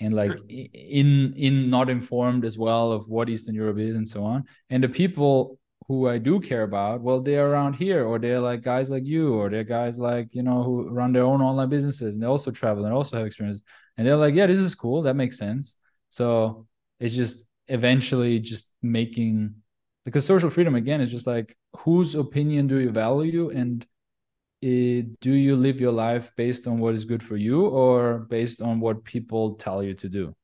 And 0.00 0.14
like 0.14 0.38
in 0.48 1.32
in 1.36 1.70
not 1.70 1.88
informed 1.88 2.44
as 2.44 2.58
well 2.58 2.92
of 2.92 3.08
what 3.08 3.28
Eastern 3.28 3.54
Europe 3.54 3.78
is 3.78 3.96
and 3.96 4.08
so 4.08 4.24
on. 4.24 4.44
And 4.70 4.82
the 4.84 4.88
people 4.88 5.58
who 5.88 6.08
I 6.08 6.18
do 6.18 6.40
care 6.40 6.64
about, 6.64 7.00
well, 7.00 7.20
they're 7.20 7.48
around 7.50 7.74
here, 7.74 8.04
or 8.04 8.18
they're 8.18 8.40
like 8.40 8.62
guys 8.62 8.90
like 8.90 9.04
you, 9.04 9.34
or 9.34 9.48
they're 9.48 9.64
guys 9.64 9.98
like 9.98 10.28
you 10.32 10.42
know 10.42 10.62
who 10.62 10.90
run 10.90 11.12
their 11.12 11.22
own 11.24 11.40
online 11.40 11.68
businesses 11.68 12.14
and 12.14 12.22
they 12.22 12.26
also 12.26 12.50
travel 12.50 12.84
and 12.84 12.94
also 12.94 13.16
have 13.16 13.26
experience. 13.26 13.62
And 13.96 14.06
they're 14.06 14.16
like, 14.16 14.34
yeah, 14.34 14.46
this 14.46 14.58
is 14.58 14.74
cool, 14.74 15.02
that 15.02 15.14
makes 15.14 15.38
sense. 15.38 15.76
So 16.10 16.66
it's 17.00 17.14
just 17.14 17.44
eventually 17.68 18.38
just 18.38 18.70
making 18.82 19.54
because 20.04 20.24
social 20.24 20.50
freedom 20.50 20.74
again 20.74 21.00
is 21.00 21.10
just 21.10 21.26
like 21.26 21.56
whose 21.78 22.14
opinion 22.14 22.66
do 22.66 22.78
you 22.78 22.90
value 22.90 23.50
and 23.50 23.84
it, 24.62 25.20
do 25.20 25.32
you 25.32 25.56
live 25.56 25.80
your 25.80 25.92
life 25.92 26.32
based 26.36 26.66
on 26.66 26.78
what 26.78 26.94
is 26.94 27.04
good 27.04 27.22
for 27.22 27.36
you 27.36 27.66
or 27.66 28.18
based 28.18 28.62
on 28.62 28.80
what 28.80 29.04
people 29.04 29.54
tell 29.54 29.82
you 29.82 29.94
to 29.94 30.08
do? 30.08 30.34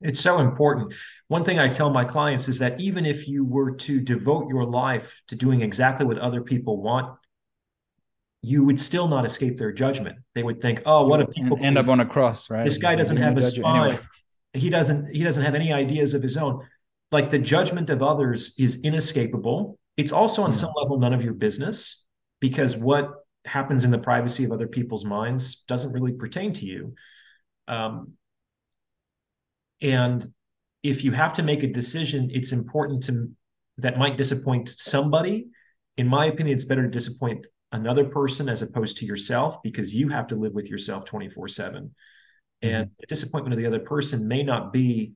It's 0.00 0.20
so 0.20 0.40
important. 0.40 0.94
One 1.28 1.44
thing 1.44 1.58
I 1.58 1.68
tell 1.68 1.90
my 1.90 2.04
clients 2.04 2.48
is 2.48 2.58
that 2.58 2.80
even 2.80 3.06
if 3.06 3.28
you 3.28 3.44
were 3.44 3.72
to 3.76 4.00
devote 4.00 4.48
your 4.48 4.64
life 4.64 5.22
to 5.28 5.36
doing 5.36 5.62
exactly 5.62 6.04
what 6.04 6.18
other 6.18 6.42
people 6.42 6.82
want, 6.82 7.16
you 8.42 8.64
would 8.64 8.78
still 8.78 9.08
not 9.08 9.24
escape 9.24 9.56
their 9.56 9.72
judgment. 9.72 10.18
They 10.34 10.42
would 10.42 10.60
think, 10.60 10.82
"Oh, 10.84 11.06
what 11.06 11.20
a 11.20 11.26
people 11.26 11.58
end 11.62 11.78
up 11.78 11.88
on 11.88 12.00
a 12.00 12.04
cross, 12.04 12.50
right? 12.50 12.64
This 12.64 12.76
guy 12.76 12.94
doesn't 12.94 13.16
have 13.16 13.38
a 13.38 13.42
spine. 13.42 13.88
Anyway. 13.88 14.02
He 14.52 14.68
doesn't. 14.68 15.14
He 15.14 15.22
doesn't 15.22 15.42
have 15.42 15.54
any 15.54 15.72
ideas 15.72 16.12
of 16.12 16.22
his 16.22 16.36
own." 16.36 16.66
like 17.14 17.30
the 17.30 17.38
judgment 17.38 17.88
of 17.88 18.02
others 18.02 18.54
is 18.58 18.80
inescapable. 18.82 19.78
It's 19.96 20.12
also 20.12 20.42
on 20.42 20.50
yeah. 20.50 20.58
some 20.58 20.72
level 20.76 20.98
none 20.98 21.14
of 21.14 21.22
your 21.22 21.32
business 21.32 22.04
because 22.40 22.76
what 22.76 23.23
happens 23.44 23.84
in 23.84 23.90
the 23.90 23.98
privacy 23.98 24.44
of 24.44 24.52
other 24.52 24.66
people's 24.66 25.04
minds 25.04 25.62
doesn't 25.68 25.92
really 25.92 26.12
pertain 26.12 26.52
to 26.54 26.66
you. 26.66 26.94
Um, 27.68 28.12
and 29.80 30.26
if 30.82 31.04
you 31.04 31.12
have 31.12 31.34
to 31.34 31.42
make 31.42 31.62
a 31.62 31.68
decision, 31.68 32.30
it's 32.32 32.52
important 32.52 33.02
to 33.04 33.30
that 33.78 33.98
might 33.98 34.16
disappoint 34.16 34.68
somebody. 34.68 35.48
In 35.96 36.06
my 36.06 36.26
opinion, 36.26 36.54
it's 36.54 36.64
better 36.64 36.82
to 36.82 36.88
disappoint 36.88 37.46
another 37.72 38.04
person 38.04 38.48
as 38.48 38.62
opposed 38.62 38.98
to 38.98 39.06
yourself 39.06 39.62
because 39.62 39.94
you 39.94 40.08
have 40.08 40.28
to 40.28 40.36
live 40.36 40.52
with 40.52 40.70
yourself 40.70 41.04
24 41.04 41.48
7 41.48 41.94
and 42.62 42.86
mm-hmm. 42.86 42.94
the 43.00 43.06
disappointment 43.06 43.52
of 43.52 43.58
the 43.58 43.66
other 43.66 43.80
person 43.84 44.28
may 44.28 44.44
not 44.44 44.72
be 44.72 45.12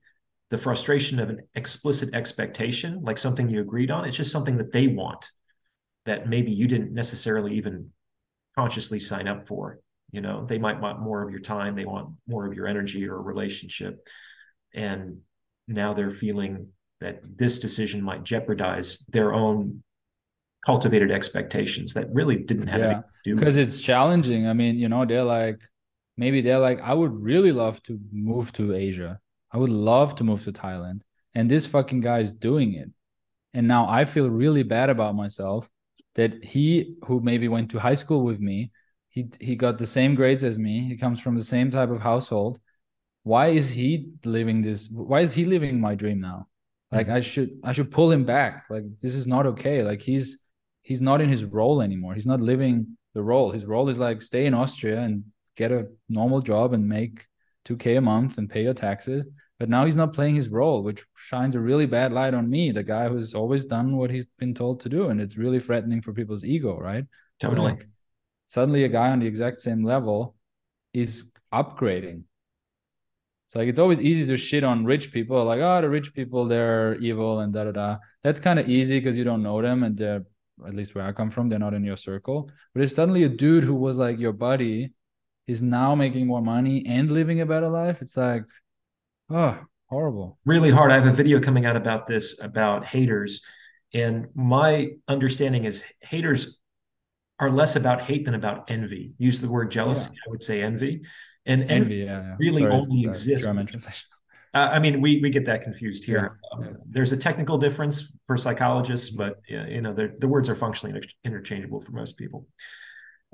the 0.50 0.58
frustration 0.58 1.20
of 1.20 1.30
an 1.30 1.40
explicit 1.54 2.12
expectation 2.14 3.00
like 3.02 3.16
something 3.16 3.48
you 3.48 3.60
agreed 3.60 3.92
on 3.92 4.04
it's 4.04 4.16
just 4.16 4.32
something 4.32 4.56
that 4.56 4.72
they 4.72 4.88
want 4.88 5.30
that 6.04 6.28
maybe 6.28 6.50
you 6.50 6.66
didn't 6.66 6.92
necessarily 6.92 7.54
even 7.54 7.90
consciously 8.58 8.98
sign 8.98 9.28
up 9.28 9.46
for. 9.46 9.78
You 10.10 10.22
know 10.22 10.46
they 10.46 10.58
might 10.58 10.80
want 10.80 11.00
more 11.00 11.22
of 11.22 11.30
your 11.30 11.40
time 11.40 11.76
they 11.76 11.84
want 11.84 12.06
more 12.26 12.46
of 12.46 12.54
your 12.54 12.66
energy 12.66 13.06
or 13.06 13.20
relationship. 13.20 14.08
And 14.74 15.18
now 15.66 15.92
they're 15.92 16.10
feeling 16.10 16.68
that 17.00 17.16
this 17.42 17.58
decision 17.58 18.02
might 18.02 18.24
jeopardize 18.24 19.04
their 19.08 19.34
own 19.34 19.82
cultivated 20.64 21.10
expectations 21.10 21.94
that 21.94 22.06
really 22.12 22.36
didn't 22.36 22.68
have 22.68 22.80
yeah. 22.80 22.86
anything 22.86 23.02
to 23.02 23.30
do 23.30 23.36
because 23.36 23.58
it's 23.58 23.80
challenging. 23.80 24.48
I 24.48 24.54
mean 24.54 24.76
you 24.78 24.88
know 24.88 25.04
they're 25.04 25.30
like 25.40 25.60
maybe 26.16 26.40
they're 26.40 26.64
like 26.68 26.80
i 26.80 26.92
would 26.92 27.14
really 27.30 27.52
love 27.52 27.82
to 27.84 28.00
move 28.10 28.52
to 28.54 28.74
asia. 28.74 29.20
I 29.52 29.58
would 29.58 29.74
love 29.92 30.14
to 30.16 30.24
move 30.24 30.42
to 30.44 30.52
thailand. 30.52 31.00
And 31.34 31.50
this 31.50 31.66
fucking 31.66 32.00
guy 32.00 32.20
is 32.20 32.32
doing 32.32 32.70
it. 32.82 32.90
And 33.54 33.68
now 33.68 33.82
i 33.88 34.04
feel 34.06 34.28
really 34.28 34.64
bad 34.64 34.88
about 34.88 35.14
myself 35.14 35.68
that 36.18 36.44
he 36.44 36.94
who 37.06 37.20
maybe 37.20 37.48
went 37.48 37.70
to 37.70 37.78
high 37.78 37.98
school 38.02 38.22
with 38.30 38.40
me 38.40 38.70
he 39.08 39.22
he 39.40 39.54
got 39.64 39.78
the 39.78 39.92
same 39.98 40.14
grades 40.14 40.44
as 40.44 40.58
me 40.58 40.74
he 40.90 40.96
comes 41.04 41.20
from 41.20 41.36
the 41.36 41.50
same 41.54 41.70
type 41.70 41.90
of 41.90 42.00
household 42.00 42.60
why 43.22 43.46
is 43.60 43.68
he 43.68 43.90
living 44.24 44.60
this 44.60 44.88
why 44.90 45.20
is 45.20 45.32
he 45.32 45.44
living 45.44 45.80
my 45.80 45.94
dream 45.94 46.20
now 46.20 46.46
like 46.92 47.06
mm-hmm. 47.06 47.16
i 47.16 47.20
should 47.20 47.50
i 47.64 47.72
should 47.72 47.90
pull 47.90 48.10
him 48.10 48.24
back 48.24 48.64
like 48.68 48.84
this 49.00 49.14
is 49.14 49.26
not 49.26 49.46
okay 49.46 49.82
like 49.82 50.02
he's 50.02 50.28
he's 50.88 51.02
not 51.02 51.20
in 51.20 51.28
his 51.28 51.44
role 51.44 51.82
anymore. 51.82 52.14
He's 52.14 52.26
not 52.26 52.40
living 52.40 52.96
the 53.12 53.22
role. 53.22 53.50
His 53.50 53.66
role 53.66 53.90
is 53.90 53.98
like 53.98 54.22
stay 54.22 54.46
in 54.46 54.54
Austria 54.54 55.00
and 55.00 55.24
get 55.54 55.70
a 55.70 55.86
normal 56.08 56.40
job 56.40 56.72
and 56.72 56.88
make 56.88 57.26
2k 57.66 57.98
a 57.98 58.00
month 58.00 58.38
and 58.38 58.48
pay 58.48 58.62
your 58.62 58.72
taxes. 58.72 59.26
But 59.58 59.68
now 59.68 59.84
he's 59.84 59.96
not 59.96 60.12
playing 60.12 60.36
his 60.36 60.48
role, 60.48 60.82
which 60.84 61.04
shines 61.16 61.56
a 61.56 61.60
really 61.60 61.86
bad 61.86 62.12
light 62.12 62.32
on 62.32 62.48
me, 62.48 62.70
the 62.70 62.84
guy 62.84 63.08
who's 63.08 63.34
always 63.34 63.64
done 63.64 63.96
what 63.96 64.10
he's 64.10 64.28
been 64.38 64.54
told 64.54 64.80
to 64.80 64.88
do. 64.88 65.08
And 65.08 65.20
it's 65.20 65.36
really 65.36 65.58
threatening 65.58 66.00
for 66.00 66.12
people's 66.12 66.44
ego, 66.44 66.78
right? 66.78 67.04
Totally. 67.40 67.56
So 67.56 67.62
like 67.62 67.88
suddenly 68.46 68.84
a 68.84 68.88
guy 68.88 69.10
on 69.10 69.18
the 69.18 69.26
exact 69.26 69.58
same 69.58 69.84
level 69.84 70.36
is 70.94 71.30
upgrading. 71.52 72.22
It's 73.46 73.56
like 73.56 73.68
it's 73.68 73.78
always 73.78 74.00
easy 74.00 74.26
to 74.26 74.36
shit 74.36 74.62
on 74.62 74.84
rich 74.84 75.10
people, 75.10 75.42
like, 75.44 75.60
oh, 75.60 75.80
the 75.80 75.88
rich 75.88 76.14
people, 76.14 76.44
they're 76.44 76.96
evil 76.96 77.40
and 77.40 77.52
da 77.52 77.64
da 77.64 77.72
da. 77.72 77.96
That's 78.22 78.40
kind 78.40 78.58
of 78.58 78.68
easy 78.68 79.00
because 79.00 79.16
you 79.16 79.24
don't 79.24 79.42
know 79.42 79.60
them 79.60 79.82
and 79.82 79.96
they're 79.96 80.24
at 80.66 80.74
least 80.74 80.94
where 80.94 81.04
I 81.04 81.12
come 81.12 81.30
from, 81.30 81.48
they're 81.48 81.58
not 81.58 81.74
in 81.74 81.84
your 81.84 81.96
circle. 81.96 82.50
But 82.74 82.82
if 82.82 82.92
suddenly 82.92 83.24
a 83.24 83.28
dude 83.28 83.64
who 83.64 83.74
was 83.74 83.96
like 83.96 84.18
your 84.18 84.32
buddy 84.32 84.92
is 85.46 85.62
now 85.62 85.94
making 85.94 86.26
more 86.26 86.42
money 86.42 86.84
and 86.86 87.10
living 87.10 87.40
a 87.40 87.46
better 87.46 87.68
life, 87.68 88.02
it's 88.02 88.16
like, 88.16 88.44
oh, 89.30 89.58
horrible. 89.88 90.38
Really 90.44 90.70
hard. 90.70 90.90
I 90.90 90.94
have 90.94 91.06
a 91.06 91.12
video 91.12 91.40
coming 91.40 91.66
out 91.66 91.76
about 91.76 92.06
this 92.06 92.40
about 92.40 92.86
haters. 92.86 93.44
And 93.94 94.26
my 94.34 94.90
understanding 95.08 95.64
is 95.64 95.82
haters 96.00 96.60
are 97.40 97.50
less 97.50 97.76
about 97.76 98.02
hate 98.02 98.24
than 98.24 98.34
about 98.34 98.70
envy. 98.70 99.12
Use 99.18 99.40
the 99.40 99.48
word 99.48 99.70
jealousy, 99.70 100.10
yeah. 100.12 100.20
I 100.26 100.30
would 100.30 100.42
say 100.42 100.62
envy. 100.62 101.02
And 101.46 101.62
envy, 101.62 101.74
envy 101.74 101.96
yeah, 101.96 102.20
yeah. 102.20 102.36
really 102.38 102.62
Sorry, 102.62 102.72
only 102.72 103.04
exists. 103.04 103.46
Uh, 103.46 104.68
I 104.72 104.78
mean, 104.78 105.00
we 105.00 105.20
we 105.20 105.30
get 105.30 105.46
that 105.46 105.62
confused 105.62 106.04
here. 106.04 106.38
Yeah. 106.60 106.68
Um, 106.68 106.76
there's 106.86 107.12
a 107.12 107.16
technical 107.16 107.58
difference 107.58 108.12
for 108.26 108.36
psychologists, 108.36 109.10
but 109.10 109.40
you 109.46 109.80
know, 109.80 109.94
the 109.94 110.28
words 110.28 110.48
are 110.48 110.56
functionally 110.56 111.00
interchangeable 111.24 111.80
for 111.80 111.92
most 111.92 112.18
people. 112.18 112.46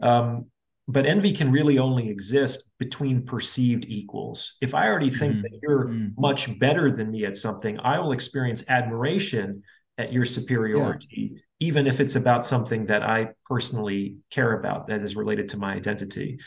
Um, 0.03 0.47
but 0.87 1.07
envy 1.07 1.33
can 1.33 1.51
really 1.51 1.79
only 1.79 2.11
exist 2.11 2.71
between 2.79 3.25
perceived 3.25 3.87
equals. 3.89 4.57
If 4.61 4.75
I 4.75 4.87
already 4.89 5.11
think 5.11 5.35
mm-hmm. 5.35 5.43
that 5.43 5.61
you're 5.63 5.87
mm-hmm. 5.87 6.21
much 6.21 6.59
better 6.59 6.91
than 6.91 7.11
me 7.11 7.25
at 7.25 7.37
something, 7.37 7.79
I 7.81 7.99
will 8.01 8.13
experience 8.13 8.65
admiration 8.69 9.63
at 9.97 10.13
your 10.13 10.25
superiority, 10.25 11.31
yeah. 11.33 11.41
even 11.61 11.87
if 11.87 12.01
it's 12.01 12.17
about 12.17 12.45
something 12.45 12.87
that 12.87 13.03
I 13.03 13.29
personally 13.47 14.17
care 14.31 14.59
about 14.59 14.89
that 14.89 15.03
is 15.03 15.17
related 15.17 15.49
to 15.51 15.57
my 15.57 15.75
identity. 15.75 16.39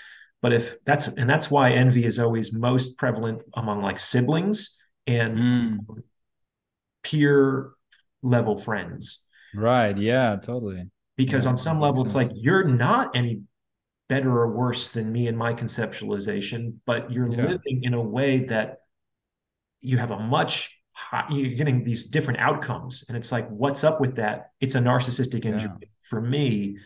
But 0.42 0.54
if 0.54 0.76
that's 0.86 1.08
and 1.08 1.30
that's 1.30 1.50
why 1.50 1.72
envy 1.72 2.06
is 2.06 2.20
always 2.20 2.54
most 2.54 2.98
prevalent 2.98 3.42
among 3.56 3.82
like 3.82 3.98
siblings 3.98 4.80
and 5.08 5.38
mm. 5.38 5.80
peer 7.02 7.72
level 8.22 8.58
friends. 8.58 9.22
Right. 9.56 9.98
Yeah, 9.98 10.36
totally. 10.36 10.84
Because 11.16 11.46
yeah, 11.46 11.52
on 11.52 11.58
some 11.58 11.80
level, 11.80 12.06
it's 12.06 12.14
like 12.14 12.30
you're 12.36 12.66
not 12.66 13.16
any 13.16 13.42
better 14.10 14.30
or 14.30 14.52
worse 14.52 14.90
than 14.90 15.12
me 15.12 15.28
in 15.28 15.36
my 15.36 15.54
conceptualization, 15.54 16.76
but 16.86 17.12
you're 17.12 17.32
yeah. 17.32 17.44
living 17.44 17.84
in 17.84 17.94
a 17.94 18.02
way 18.02 18.46
that 18.46 18.80
you 19.82 19.98
have 19.98 20.12
a 20.12 20.20
much 20.20 20.78
high, 20.94 21.28
you're 21.30 21.56
getting 21.56 21.84
these 21.84 22.06
different 22.06 22.40
outcomes. 22.40 23.06
And 23.08 23.18
it's 23.18 23.32
like, 23.32 23.48
what's 23.50 23.84
up 23.84 24.02
with 24.02 24.16
that? 24.16 24.52
It's 24.60 24.76
a 24.76 24.80
narcissistic 24.80 25.46
injury 25.46 25.72
yeah. 25.82 25.88
for 26.04 26.22
me 26.22 26.78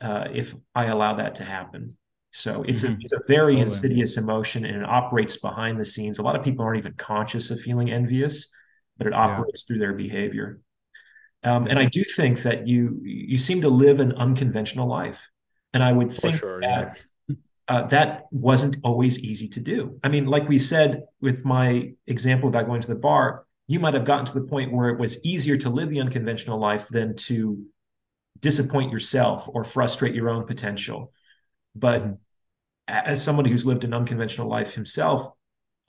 uh, 0.00 0.28
if 0.32 0.54
I 0.74 0.86
allow 0.86 1.14
that 1.16 1.36
to 1.36 1.44
happen. 1.44 1.96
So 2.32 2.64
it's 2.64 2.82
mm-hmm. 2.84 2.94
a 2.94 2.98
it's 3.00 3.12
a 3.12 3.20
very 3.26 3.52
totally. 3.52 3.62
insidious 3.62 4.18
emotion 4.18 4.66
and 4.66 4.82
it 4.82 4.84
operates 4.84 5.38
behind 5.38 5.80
the 5.80 5.86
scenes. 5.86 6.18
A 6.18 6.22
lot 6.22 6.36
of 6.36 6.44
people 6.44 6.64
aren't 6.64 6.78
even 6.78 6.92
conscious 6.92 7.50
of 7.50 7.60
feeling 7.60 7.90
envious, 7.90 8.48
but 8.98 9.06
it 9.06 9.14
operates 9.14 9.64
yeah. 9.64 9.72
through 9.74 9.78
their 9.80 9.94
behavior. 9.94 10.60
Um, 11.42 11.66
and 11.66 11.78
I 11.78 11.86
do 11.86 12.04
think 12.04 12.42
that 12.42 12.66
you 12.66 13.00
you 13.02 13.38
seem 13.38 13.62
to 13.62 13.70
live 13.70 14.00
an 14.00 14.12
unconventional 14.12 14.86
life, 14.86 15.30
and 15.72 15.82
I 15.82 15.92
would 15.92 16.12
think 16.12 16.36
sure, 16.36 16.60
that 16.60 17.00
yeah. 17.28 17.36
uh, 17.68 17.86
that 17.88 18.26
wasn't 18.30 18.78
always 18.82 19.18
easy 19.18 19.48
to 19.48 19.60
do. 19.60 19.98
I 20.02 20.08
mean, 20.08 20.26
like 20.26 20.48
we 20.48 20.58
said 20.58 21.04
with 21.20 21.44
my 21.44 21.92
example 22.06 22.48
about 22.48 22.66
going 22.66 22.82
to 22.82 22.88
the 22.88 22.94
bar, 22.94 23.44
you 23.68 23.80
might 23.80 23.94
have 23.94 24.04
gotten 24.04 24.26
to 24.26 24.34
the 24.34 24.46
point 24.46 24.72
where 24.72 24.88
it 24.90 24.98
was 24.98 25.22
easier 25.24 25.56
to 25.58 25.70
live 25.70 25.90
the 25.90 26.00
unconventional 26.00 26.58
life 26.58 26.88
than 26.88 27.16
to 27.16 27.64
disappoint 28.40 28.92
yourself 28.92 29.48
or 29.48 29.64
frustrate 29.64 30.14
your 30.14 30.28
own 30.28 30.46
potential. 30.46 31.12
But 31.74 32.02
mm-hmm 32.02 32.14
as 32.88 33.22
somebody 33.22 33.50
who's 33.50 33.66
lived 33.66 33.84
an 33.84 33.94
unconventional 33.94 34.48
life 34.48 34.74
himself, 34.74 35.32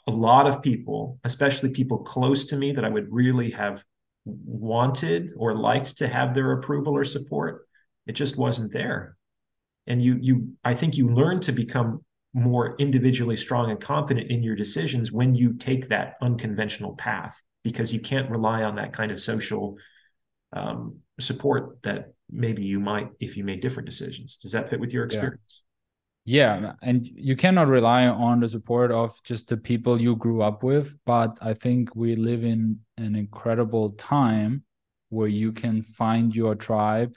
a 0.08 0.12
lot 0.12 0.48
of 0.48 0.62
people, 0.62 1.20
especially 1.24 1.70
people 1.70 2.00
close 2.00 2.46
to 2.46 2.58
me 2.58 2.72
that 2.74 2.86
I 2.86 2.90
would 2.90 3.12
really 3.12 3.52
have 3.52 3.84
wanted 4.26 5.34
or 5.38 5.56
liked 5.56 5.98
to 5.98 6.08
have 6.08 6.34
their 6.34 6.54
approval 6.54 6.96
or 6.96 7.04
support, 7.04 7.68
it 8.08 8.14
just 8.14 8.38
wasn't 8.38 8.74
there. 8.74 9.16
And 9.88 10.02
you, 10.02 10.18
you, 10.22 10.54
I 10.64 10.74
think 10.74 10.98
you 10.98 11.10
learn 11.10 11.40
to 11.42 11.52
become 11.52 12.04
more 12.34 12.76
individually 12.78 13.36
strong 13.36 13.72
and 13.72 13.80
confident 13.80 14.30
in 14.30 14.44
your 14.44 14.56
decisions 14.56 15.12
when 15.12 15.34
you 15.34 15.54
take 15.54 15.90
that 15.90 16.16
unconventional 16.22 16.96
path 16.96 17.42
because 17.64 17.94
you 17.94 18.00
can't 18.00 18.30
rely 18.30 18.64
on 18.64 18.76
that 18.76 18.94
kind 18.94 19.12
of 19.12 19.20
social 19.20 19.78
um, 20.54 20.98
support 21.20 21.78
that 21.84 22.14
maybe 22.30 22.64
you 22.64 22.80
might 22.80 23.10
if 23.20 23.38
you 23.38 23.44
made 23.44 23.62
different 23.62 23.90
decisions. 23.90 24.38
Does 24.38 24.52
that 24.52 24.70
fit 24.70 24.80
with 24.80 24.94
your 24.94 25.06
experience? 25.06 25.64
yeah 26.28 26.74
and 26.82 27.08
you 27.08 27.38
cannot 27.38 27.70
rely 27.70 28.06
on 28.06 28.42
the 28.42 28.48
support 28.50 28.92
of 28.92 29.24
just 29.24 29.48
the 29.48 29.56
people 29.56 30.00
you 30.00 30.14
grew 30.18 30.42
up 30.42 30.62
with 30.62 30.94
but 31.06 31.38
i 31.42 31.54
think 31.54 31.96
we 31.96 32.18
live 32.18 32.44
in 32.44 32.78
an 32.98 33.16
incredible 33.16 33.92
time 33.92 34.62
where 35.08 35.30
you 35.30 35.54
can 35.54 35.82
find 35.82 36.36
your 36.36 36.54
tribe 36.54 37.16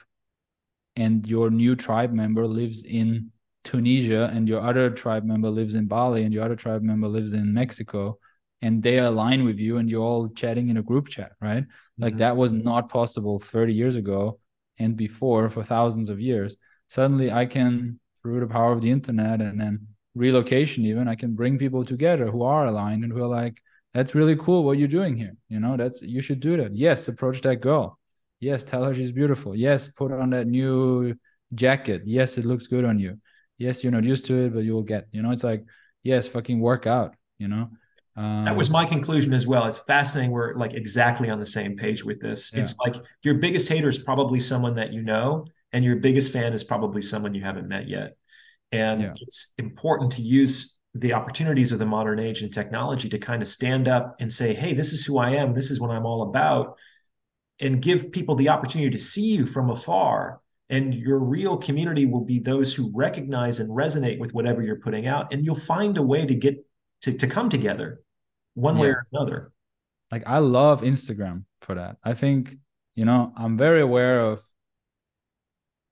and 0.96 1.26
your 1.26 1.50
new 1.50 1.76
tribe 1.76 2.12
member 2.12 2.46
lives 2.46 2.84
in 2.84 3.30
tunisia 3.62 4.30
and 4.32 4.48
your 4.48 4.60
other 4.60 4.90
tribe 4.90 5.24
member 5.24 5.50
lives 5.50 5.74
in 5.74 5.86
bali 5.86 6.24
and 6.24 6.32
your 6.32 6.44
other 6.44 6.56
tribe 6.56 6.82
member 6.82 7.08
lives 7.08 7.32
in 7.32 7.52
mexico 7.52 8.18
and 8.62 8.82
they 8.82 8.98
align 8.98 9.44
with 9.44 9.58
you 9.58 9.78
and 9.78 9.88
you're 9.88 10.02
all 10.02 10.28
chatting 10.30 10.68
in 10.68 10.76
a 10.76 10.82
group 10.82 11.08
chat 11.08 11.32
right? 11.40 11.64
Mm-hmm. 11.64 12.02
like 12.02 12.16
that 12.18 12.36
was 12.36 12.52
not 12.52 12.88
possible 12.88 13.38
30 13.40 13.74
years 13.74 13.96
ago 13.96 14.38
and 14.78 14.96
before 14.96 15.50
for 15.50 15.62
thousands 15.62 16.08
of 16.08 16.20
years. 16.20 16.56
Suddenly 16.88 17.30
i 17.30 17.46
can 17.46 18.00
through 18.22 18.40
the 18.40 18.46
power 18.46 18.72
of 18.72 18.82
the 18.82 18.90
internet 18.90 19.40
and 19.40 19.60
then 19.60 19.86
relocation 20.14 20.84
even 20.84 21.06
i 21.06 21.14
can 21.14 21.34
bring 21.34 21.56
people 21.56 21.84
together 21.84 22.26
who 22.26 22.42
are 22.42 22.66
aligned 22.66 23.04
and 23.04 23.12
who 23.12 23.22
are 23.22 23.28
like 23.28 23.62
that's 23.94 24.14
really 24.14 24.36
cool 24.36 24.64
what 24.64 24.78
you're 24.78 24.88
doing 24.88 25.16
here. 25.16 25.34
You 25.48 25.60
know 25.60 25.76
that's 25.76 26.02
you 26.02 26.20
should 26.22 26.40
do 26.40 26.56
that. 26.56 26.76
Yes 26.76 27.08
approach 27.08 27.42
that 27.42 27.56
girl 27.56 27.98
yes 28.40 28.64
tell 28.64 28.82
her 28.84 28.92
she's 28.94 29.12
beautiful 29.12 29.54
yes 29.54 29.88
put 29.88 30.10
on 30.12 30.30
that 30.30 30.46
new 30.46 31.14
jacket 31.54 32.02
yes 32.04 32.38
it 32.38 32.44
looks 32.44 32.66
good 32.66 32.84
on 32.84 32.98
you 32.98 33.18
yes 33.58 33.82
you're 33.84 33.92
not 33.92 34.04
used 34.04 34.24
to 34.26 34.34
it 34.34 34.54
but 34.54 34.64
you'll 34.64 34.82
get 34.82 35.06
you 35.12 35.22
know 35.22 35.30
it's 35.30 35.44
like 35.44 35.64
yes 36.02 36.26
fucking 36.26 36.60
work 36.60 36.86
out 36.86 37.14
you 37.38 37.48
know 37.48 37.68
Um, 38.16 38.44
that 38.44 38.56
was 38.56 38.70
my 38.70 38.84
conclusion 38.84 39.32
as 39.32 39.46
well. 39.46 39.66
It's 39.66 39.78
fascinating. 39.78 40.32
We're 40.32 40.54
like 40.56 40.74
exactly 40.74 41.30
on 41.30 41.38
the 41.38 41.46
same 41.46 41.76
page 41.76 42.04
with 42.04 42.20
this. 42.20 42.50
Yeah. 42.52 42.60
It's 42.60 42.74
like 42.84 42.96
your 43.22 43.34
biggest 43.34 43.68
hater 43.68 43.88
is 43.88 43.98
probably 43.98 44.40
someone 44.40 44.74
that 44.74 44.92
you 44.92 45.00
know, 45.00 45.46
and 45.72 45.84
your 45.84 45.96
biggest 45.96 46.32
fan 46.32 46.52
is 46.52 46.64
probably 46.64 47.02
someone 47.02 47.34
you 47.34 47.44
haven't 47.44 47.68
met 47.68 47.88
yet. 47.88 48.16
And 48.72 49.00
yeah. 49.00 49.14
it's 49.22 49.54
important 49.58 50.12
to 50.16 50.22
use 50.22 50.76
the 50.94 51.12
opportunities 51.14 51.70
of 51.72 51.78
the 51.78 51.86
modern 51.86 52.18
age 52.18 52.42
and 52.42 52.52
technology 52.52 53.08
to 53.10 53.18
kind 53.18 53.42
of 53.42 53.48
stand 53.48 53.86
up 53.86 54.16
and 54.20 54.30
say, 54.30 54.54
hey, 54.54 54.74
this 54.74 54.92
is 54.92 55.04
who 55.06 55.16
I 55.18 55.30
am. 55.40 55.54
This 55.54 55.70
is 55.70 55.78
what 55.80 55.90
I'm 55.90 56.04
all 56.04 56.22
about. 56.22 56.78
And 57.60 57.82
give 57.82 58.10
people 58.10 58.36
the 58.36 58.48
opportunity 58.48 58.90
to 58.90 58.98
see 58.98 59.26
you 59.26 59.46
from 59.46 59.70
afar. 59.70 60.40
And 60.70 60.94
your 60.94 61.18
real 61.18 61.56
community 61.56 62.06
will 62.06 62.24
be 62.24 62.38
those 62.38 62.74
who 62.74 62.90
recognize 62.94 63.60
and 63.60 63.68
resonate 63.70 64.18
with 64.18 64.32
whatever 64.32 64.62
you're 64.62 64.80
putting 64.80 65.06
out. 65.06 65.32
And 65.32 65.44
you'll 65.44 65.54
find 65.54 65.98
a 65.98 66.02
way 66.02 66.24
to 66.24 66.34
get 66.34 66.64
to, 67.02 67.12
to 67.12 67.26
come 67.26 67.48
together 67.50 68.02
one 68.54 68.76
yeah. 68.76 68.82
way 68.82 68.88
or 68.88 69.06
another. 69.12 69.52
Like 70.10 70.22
I 70.26 70.38
love 70.38 70.82
Instagram 70.82 71.44
for 71.60 71.74
that. 71.74 71.96
I 72.02 72.14
think, 72.14 72.56
you 72.94 73.04
know, 73.04 73.32
I'm 73.36 73.56
very 73.56 73.80
aware 73.80 74.20
of 74.20 74.42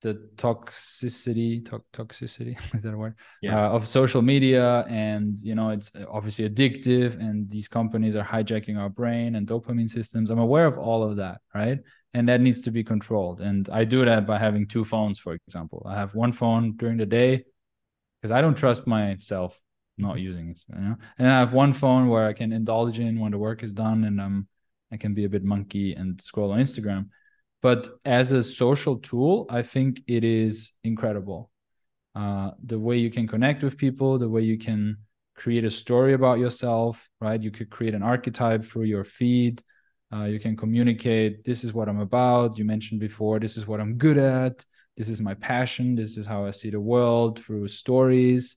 the 0.03 0.14
toxicity 0.36 1.64
to- 1.66 1.82
toxicity 1.92 2.57
is 2.74 2.82
that 2.82 2.94
a 2.94 2.96
word? 2.96 3.14
Yeah. 3.42 3.66
uh, 3.66 3.70
of 3.70 3.88
social 3.88 4.22
media 4.22 4.84
and 4.88 5.40
you 5.40 5.55
know 5.55 5.70
it's 5.70 5.90
obviously 6.11 6.49
addictive 6.49 7.18
and 7.18 7.51
these 7.51 7.68
companies 7.68 8.14
are 8.16 8.24
hijacking 8.24 8.78
our 8.78 8.88
brain 8.88 9.34
and 9.34 9.46
dopamine 9.46 9.90
systems. 9.90 10.30
I'm 10.30 10.38
aware 10.38 10.66
of 10.66 10.78
all 10.78 11.03
of 11.03 11.16
that 11.16 11.40
right? 11.55 11.78
And 12.14 12.28
that 12.28 12.40
needs 12.40 12.62
to 12.62 12.70
be 12.70 12.82
controlled. 12.84 13.40
And 13.40 13.68
i 13.70 13.84
do 13.84 14.05
that 14.05 14.26
by 14.26 14.38
having 14.38 14.66
two 14.66 14.84
phones 14.84 15.18
for 15.18 15.32
example. 15.34 15.84
I 15.88 15.94
have 15.96 16.14
one 16.14 16.32
phone 16.32 16.76
during 16.76 16.96
the 16.99 17.07
day 17.07 17.44
because 18.20 18.32
i 18.32 18.40
don't 18.40 18.57
trust 18.57 18.86
myself 18.86 19.61
not 19.96 20.18
using 20.18 20.51
it 20.51 20.61
you 20.68 20.80
know? 20.80 20.96
And 21.18 21.28
i 21.28 21.38
have 21.38 21.53
one 21.53 21.72
phone 21.72 22.09
where 22.09 22.26
i 22.26 22.32
can 22.32 22.53
indulge 22.53 22.99
in 22.99 23.18
when 23.20 23.32
the 23.32 23.38
work 23.38 23.62
is 23.62 23.72
done 23.72 24.05
and 24.05 24.20
um 24.20 24.49
i 24.92 24.96
can 24.96 25.14
be 25.14 25.24
a 25.24 25.28
bit 25.28 25.44
monkey 25.44 25.94
and 25.94 26.20
scroll 26.20 26.53
on 26.53 26.61
instagram 26.61 27.09
but 27.62 27.88
as 28.04 28.32
a 28.32 28.42
social 28.42 28.96
tool 28.96 29.46
i 29.50 29.62
think 29.62 30.00
it 30.06 30.24
is 30.24 30.72
incredible. 30.84 31.50
Uh, 32.14 32.50
the 32.64 32.78
way 32.78 32.96
you 32.96 33.11
can 33.11 33.28
connect 33.28 33.62
with 33.62 33.76
people 33.76 34.18
the 34.18 34.28
way 34.28 34.42
you 34.42 34.59
can 34.59 34.96
create 35.36 35.64
a 35.64 35.70
story 35.70 36.14
about 36.14 36.38
yourself 36.38 37.09
right? 37.20 37.42
You 37.42 37.50
could 37.50 37.70
create 37.70 37.94
an 37.94 38.02
archetype 38.02 38.64
for 38.64 38.84
your 38.84 39.04
feed. 39.04 39.62
Uh, 40.12 40.24
you 40.24 40.40
can 40.40 40.56
communicate 40.56 41.44
this 41.44 41.64
is 41.64 41.72
what 41.72 41.88
i'm 41.88 42.00
about. 42.00 42.59
You 42.59 42.64
mentioned 42.64 43.00
before 43.00 43.38
this 43.38 43.56
is 43.56 43.66
what 43.66 43.80
i'm 43.80 43.94
good 43.98 44.18
at. 44.18 44.64
This 44.96 45.09
is 45.09 45.20
my 45.20 45.34
passion. 45.34 45.94
This 45.94 46.16
is 46.16 46.26
how 46.26 46.46
i 46.46 46.50
see 46.50 46.70
the 46.70 46.80
world 46.80 47.38
through 47.40 47.68
stories. 47.68 48.56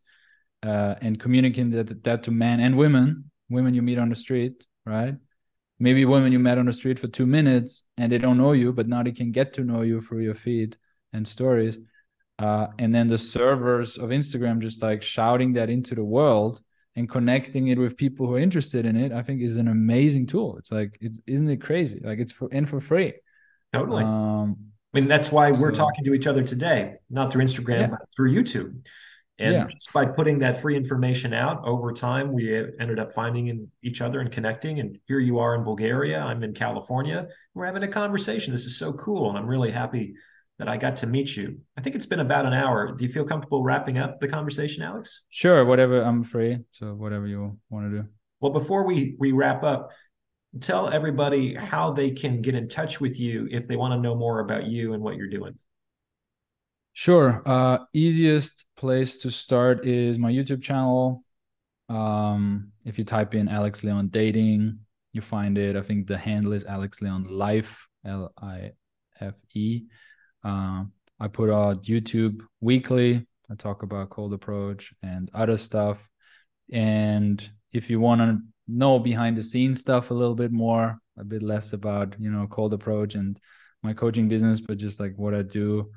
Uh, 0.64 0.94
and 1.02 1.20
communicating 1.20 1.72
that, 1.72 2.04
that 2.04 2.24
to 2.24 2.32
men 2.32 2.60
and 2.60 2.78
women 2.78 3.32
women 3.50 3.74
you 3.74 3.82
meet 3.82 4.00
on 4.00 4.10
the 4.10 4.16
street 4.16 4.66
right 4.86 5.16
maybe 5.82 6.06
women 6.06 6.32
you 6.32 6.40
met 6.40 6.60
on 6.60 6.68
the 6.68 6.74
street 6.74 7.00
for 7.00 7.08
two 7.08 7.26
minutes 7.26 7.84
and 7.98 8.12
they 8.12 8.20
don't 8.20 8.38
know 8.38 8.52
you, 8.52 8.72
but 8.72 8.88
now 8.88 9.02
they 9.02 9.12
can 9.12 9.32
get 9.32 9.54
to 9.54 9.64
know 9.64 9.82
you 9.82 10.00
through 10.00 10.22
your 10.22 10.36
feed 10.36 10.78
and 11.12 11.28
stories. 11.28 11.80
Uh, 12.38 12.68
and 12.78 12.94
then 12.94 13.08
the 13.08 13.18
servers 13.18 13.98
of 13.98 14.12
Instagram 14.12 14.60
just 14.60 14.82
like 14.82 15.02
shouting 15.02 15.54
that 15.54 15.70
into 15.70 15.96
the 15.96 16.04
world 16.04 16.62
and 16.96 17.10
connecting 17.10 17.70
it 17.70 17.80
with 17.80 17.98
people 17.98 18.28
who 18.28 18.36
are 18.36 18.40
interested 18.40 18.86
in 18.86 18.96
it, 18.96 19.12
I 19.12 19.24
think 19.24 19.42
is 19.42 19.58
an 19.58 19.68
amazing 19.68 20.28
tool. 20.28 20.58
It's 20.58 20.72
like, 20.72 20.98
it's 21.02 21.20
isn't 21.26 21.50
it 21.50 21.62
crazy? 21.62 22.00
Like 22.04 22.20
it's 22.20 22.32
for 22.32 22.48
and 22.52 22.70
for 22.70 22.80
free. 22.80 23.14
Totally. 23.74 24.04
Um, 24.04 24.58
I 24.94 25.00
mean, 25.00 25.08
that's 25.08 25.32
why 25.32 25.52
we're 25.52 25.72
talking 25.72 26.04
to 26.06 26.14
each 26.14 26.28
other 26.28 26.44
today, 26.44 26.96
not 27.10 27.32
through 27.32 27.44
Instagram, 27.44 27.80
yeah. 27.80 27.88
but 27.88 28.02
through 28.16 28.36
YouTube. 28.36 28.86
And 29.40 29.54
yeah. 29.54 29.66
just 29.66 29.92
by 29.92 30.06
putting 30.06 30.40
that 30.40 30.62
free 30.62 30.76
information 30.76 31.34
out 31.34 31.66
over 31.66 31.92
time, 31.92 32.32
we 32.32 32.64
ended 32.80 33.00
up 33.00 33.14
finding 33.14 33.48
in 33.48 33.70
each 33.84 34.02
other 34.02 34.20
and 34.20 34.32
connecting. 34.32 34.80
And 34.80 35.00
here 35.08 35.20
you 35.20 35.40
are 35.40 35.56
in 35.56 35.64
Bulgaria. 35.64 36.20
I'm 36.20 36.44
in 36.44 36.54
California. 36.54 37.28
We're 37.54 37.66
having 37.66 37.84
a 37.84 37.88
conversation. 37.88 38.52
This 38.54 38.66
is 38.66 38.78
so 38.78 38.94
cool. 38.94 39.30
And 39.30 39.38
I'm 39.38 39.48
really 39.48 39.72
happy 39.72 40.14
that 40.60 40.68
I 40.68 40.78
got 40.78 40.98
to 40.98 41.08
meet 41.08 41.36
you. 41.36 41.58
I 41.76 41.82
think 41.82 41.96
it's 41.96 42.06
been 42.06 42.20
about 42.20 42.46
an 42.46 42.54
hour. 42.54 42.96
Do 42.96 43.04
you 43.04 43.12
feel 43.12 43.26
comfortable 43.26 43.64
wrapping 43.64 43.98
up 43.98 44.20
the 44.20 44.28
conversation, 44.28 44.84
Alex? 44.84 45.24
Sure. 45.30 45.66
Whatever. 45.66 46.02
I'm 46.02 46.24
free. 46.24 46.60
So 46.72 46.94
whatever 46.94 47.26
you 47.26 47.58
want 47.70 47.92
to 47.92 48.02
do. 48.02 48.08
Well, 48.42 48.52
before 48.52 48.86
we, 48.86 49.16
we 49.18 49.32
wrap 49.32 49.64
up, 49.64 49.90
tell 50.60 50.90
everybody 50.90 51.56
how 51.56 51.94
they 51.94 52.12
can 52.12 52.42
get 52.42 52.54
in 52.54 52.68
touch 52.68 53.02
with 53.02 53.20
you 53.20 53.48
if 53.50 53.68
they 53.68 53.76
want 53.76 53.94
to 53.94 54.00
know 54.00 54.14
more 54.14 54.40
about 54.40 54.66
you 54.66 54.94
and 54.94 55.02
what 55.02 55.16
you're 55.16 55.30
doing. 55.30 55.56
Sure. 56.94 57.42
Uh, 57.46 57.80
easiest 57.94 58.66
place 58.76 59.18
to 59.20 59.32
start 59.32 59.88
is 59.88 60.20
my 60.20 60.32
YouTube 60.32 60.62
channel. 60.62 61.24
Um, 61.90 62.72
if 62.86 62.98
you 62.98 63.06
type 63.06 63.34
in 63.34 63.48
Alex 63.48 63.84
Leon 63.84 64.10
dating, 64.10 64.80
you 65.14 65.22
find 65.22 65.58
it. 65.58 65.76
I 65.76 65.82
think 65.82 66.08
the 66.08 66.18
handle 66.18 66.54
is 66.54 66.66
Alex 66.66 67.02
Leon 67.02 67.28
Life, 67.30 67.88
L 68.06 68.34
I 68.42 68.72
F 69.20 69.36
E. 69.54 69.84
Uh, 70.44 70.84
I 71.20 71.28
put 71.28 71.50
out 71.50 71.84
YouTube 71.84 72.42
weekly. 72.60 73.26
I 73.50 73.56
talk 73.56 73.84
about 73.84 74.10
cold 74.10 74.34
approach 74.34 74.94
and 75.02 75.30
other 75.34 75.58
stuff. 75.58 76.10
And 76.72 77.42
if 77.72 77.90
you 77.90 78.00
want 78.00 78.22
to 78.22 78.40
know 78.68 79.00
behind 79.00 79.38
the 79.38 79.44
scenes 79.44 79.80
stuff 79.80 80.12
a 80.12 80.14
little 80.14 80.36
bit 80.36 80.52
more, 80.52 81.00
a 81.18 81.24
bit 81.24 81.44
less 81.44 81.74
about, 81.74 82.16
you 82.20 82.32
know, 82.32 82.48
cold 82.48 82.74
approach 82.74 83.16
and 83.16 83.38
my 83.84 83.94
coaching 83.94 84.28
business, 84.28 84.62
but 84.62 84.78
just 84.78 85.00
like 85.00 85.14
what 85.16 85.34
I 85.34 85.42
do 85.42 85.92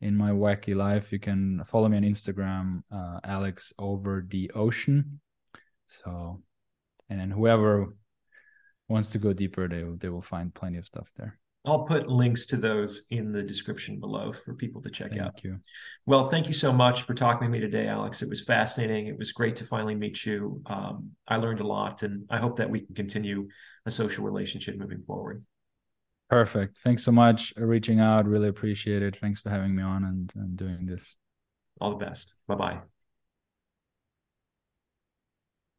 in 0.00 0.16
my 0.16 0.30
wacky 0.30 0.74
life, 0.74 1.12
you 1.12 1.18
can 1.18 1.62
follow 1.64 1.88
me 1.88 1.96
on 1.96 2.02
Instagram, 2.02 2.82
uh, 2.92 3.20
Alex 3.24 3.72
over 3.78 4.26
the 4.28 4.50
ocean. 4.54 5.20
So, 5.86 6.42
and 7.08 7.20
then 7.20 7.30
whoever 7.30 7.94
wants 8.88 9.10
to 9.10 9.18
go 9.18 9.32
deeper, 9.32 9.68
they 9.68 9.84
they 9.98 10.08
will 10.08 10.22
find 10.22 10.54
plenty 10.54 10.78
of 10.78 10.86
stuff 10.86 11.08
there. 11.16 11.38
I'll 11.64 11.84
put 11.84 12.06
links 12.06 12.46
to 12.46 12.56
those 12.56 13.06
in 13.10 13.32
the 13.32 13.42
description 13.42 13.98
below 13.98 14.32
for 14.32 14.54
people 14.54 14.80
to 14.82 14.90
check 14.90 15.10
thank 15.10 15.20
out. 15.20 15.32
Thank 15.34 15.44
you. 15.44 15.58
Well, 16.06 16.28
thank 16.28 16.46
you 16.46 16.52
so 16.52 16.72
much 16.72 17.02
for 17.02 17.14
talking 17.14 17.48
to 17.48 17.50
me 17.50 17.58
today, 17.58 17.88
Alex. 17.88 18.22
It 18.22 18.28
was 18.28 18.42
fascinating. 18.42 19.08
It 19.08 19.18
was 19.18 19.32
great 19.32 19.56
to 19.56 19.64
finally 19.64 19.96
meet 19.96 20.24
you. 20.24 20.62
Um, 20.66 21.10
I 21.26 21.36
learned 21.36 21.58
a 21.58 21.66
lot, 21.66 22.04
and 22.04 22.24
I 22.30 22.38
hope 22.38 22.58
that 22.58 22.70
we 22.70 22.80
can 22.80 22.94
continue 22.94 23.48
a 23.84 23.90
social 23.90 24.24
relationship 24.24 24.78
moving 24.78 25.02
forward. 25.04 25.44
Perfect. 26.28 26.78
Thanks 26.82 27.04
so 27.04 27.12
much 27.12 27.54
for 27.54 27.66
reaching 27.66 28.00
out. 28.00 28.26
Really 28.26 28.48
appreciate 28.48 29.02
it. 29.02 29.16
Thanks 29.20 29.40
for 29.40 29.50
having 29.50 29.74
me 29.74 29.82
on 29.82 30.04
and, 30.04 30.32
and 30.34 30.56
doing 30.56 30.86
this. 30.86 31.14
All 31.80 31.90
the 31.90 32.04
best. 32.04 32.36
Bye 32.48 32.54
bye. 32.56 32.80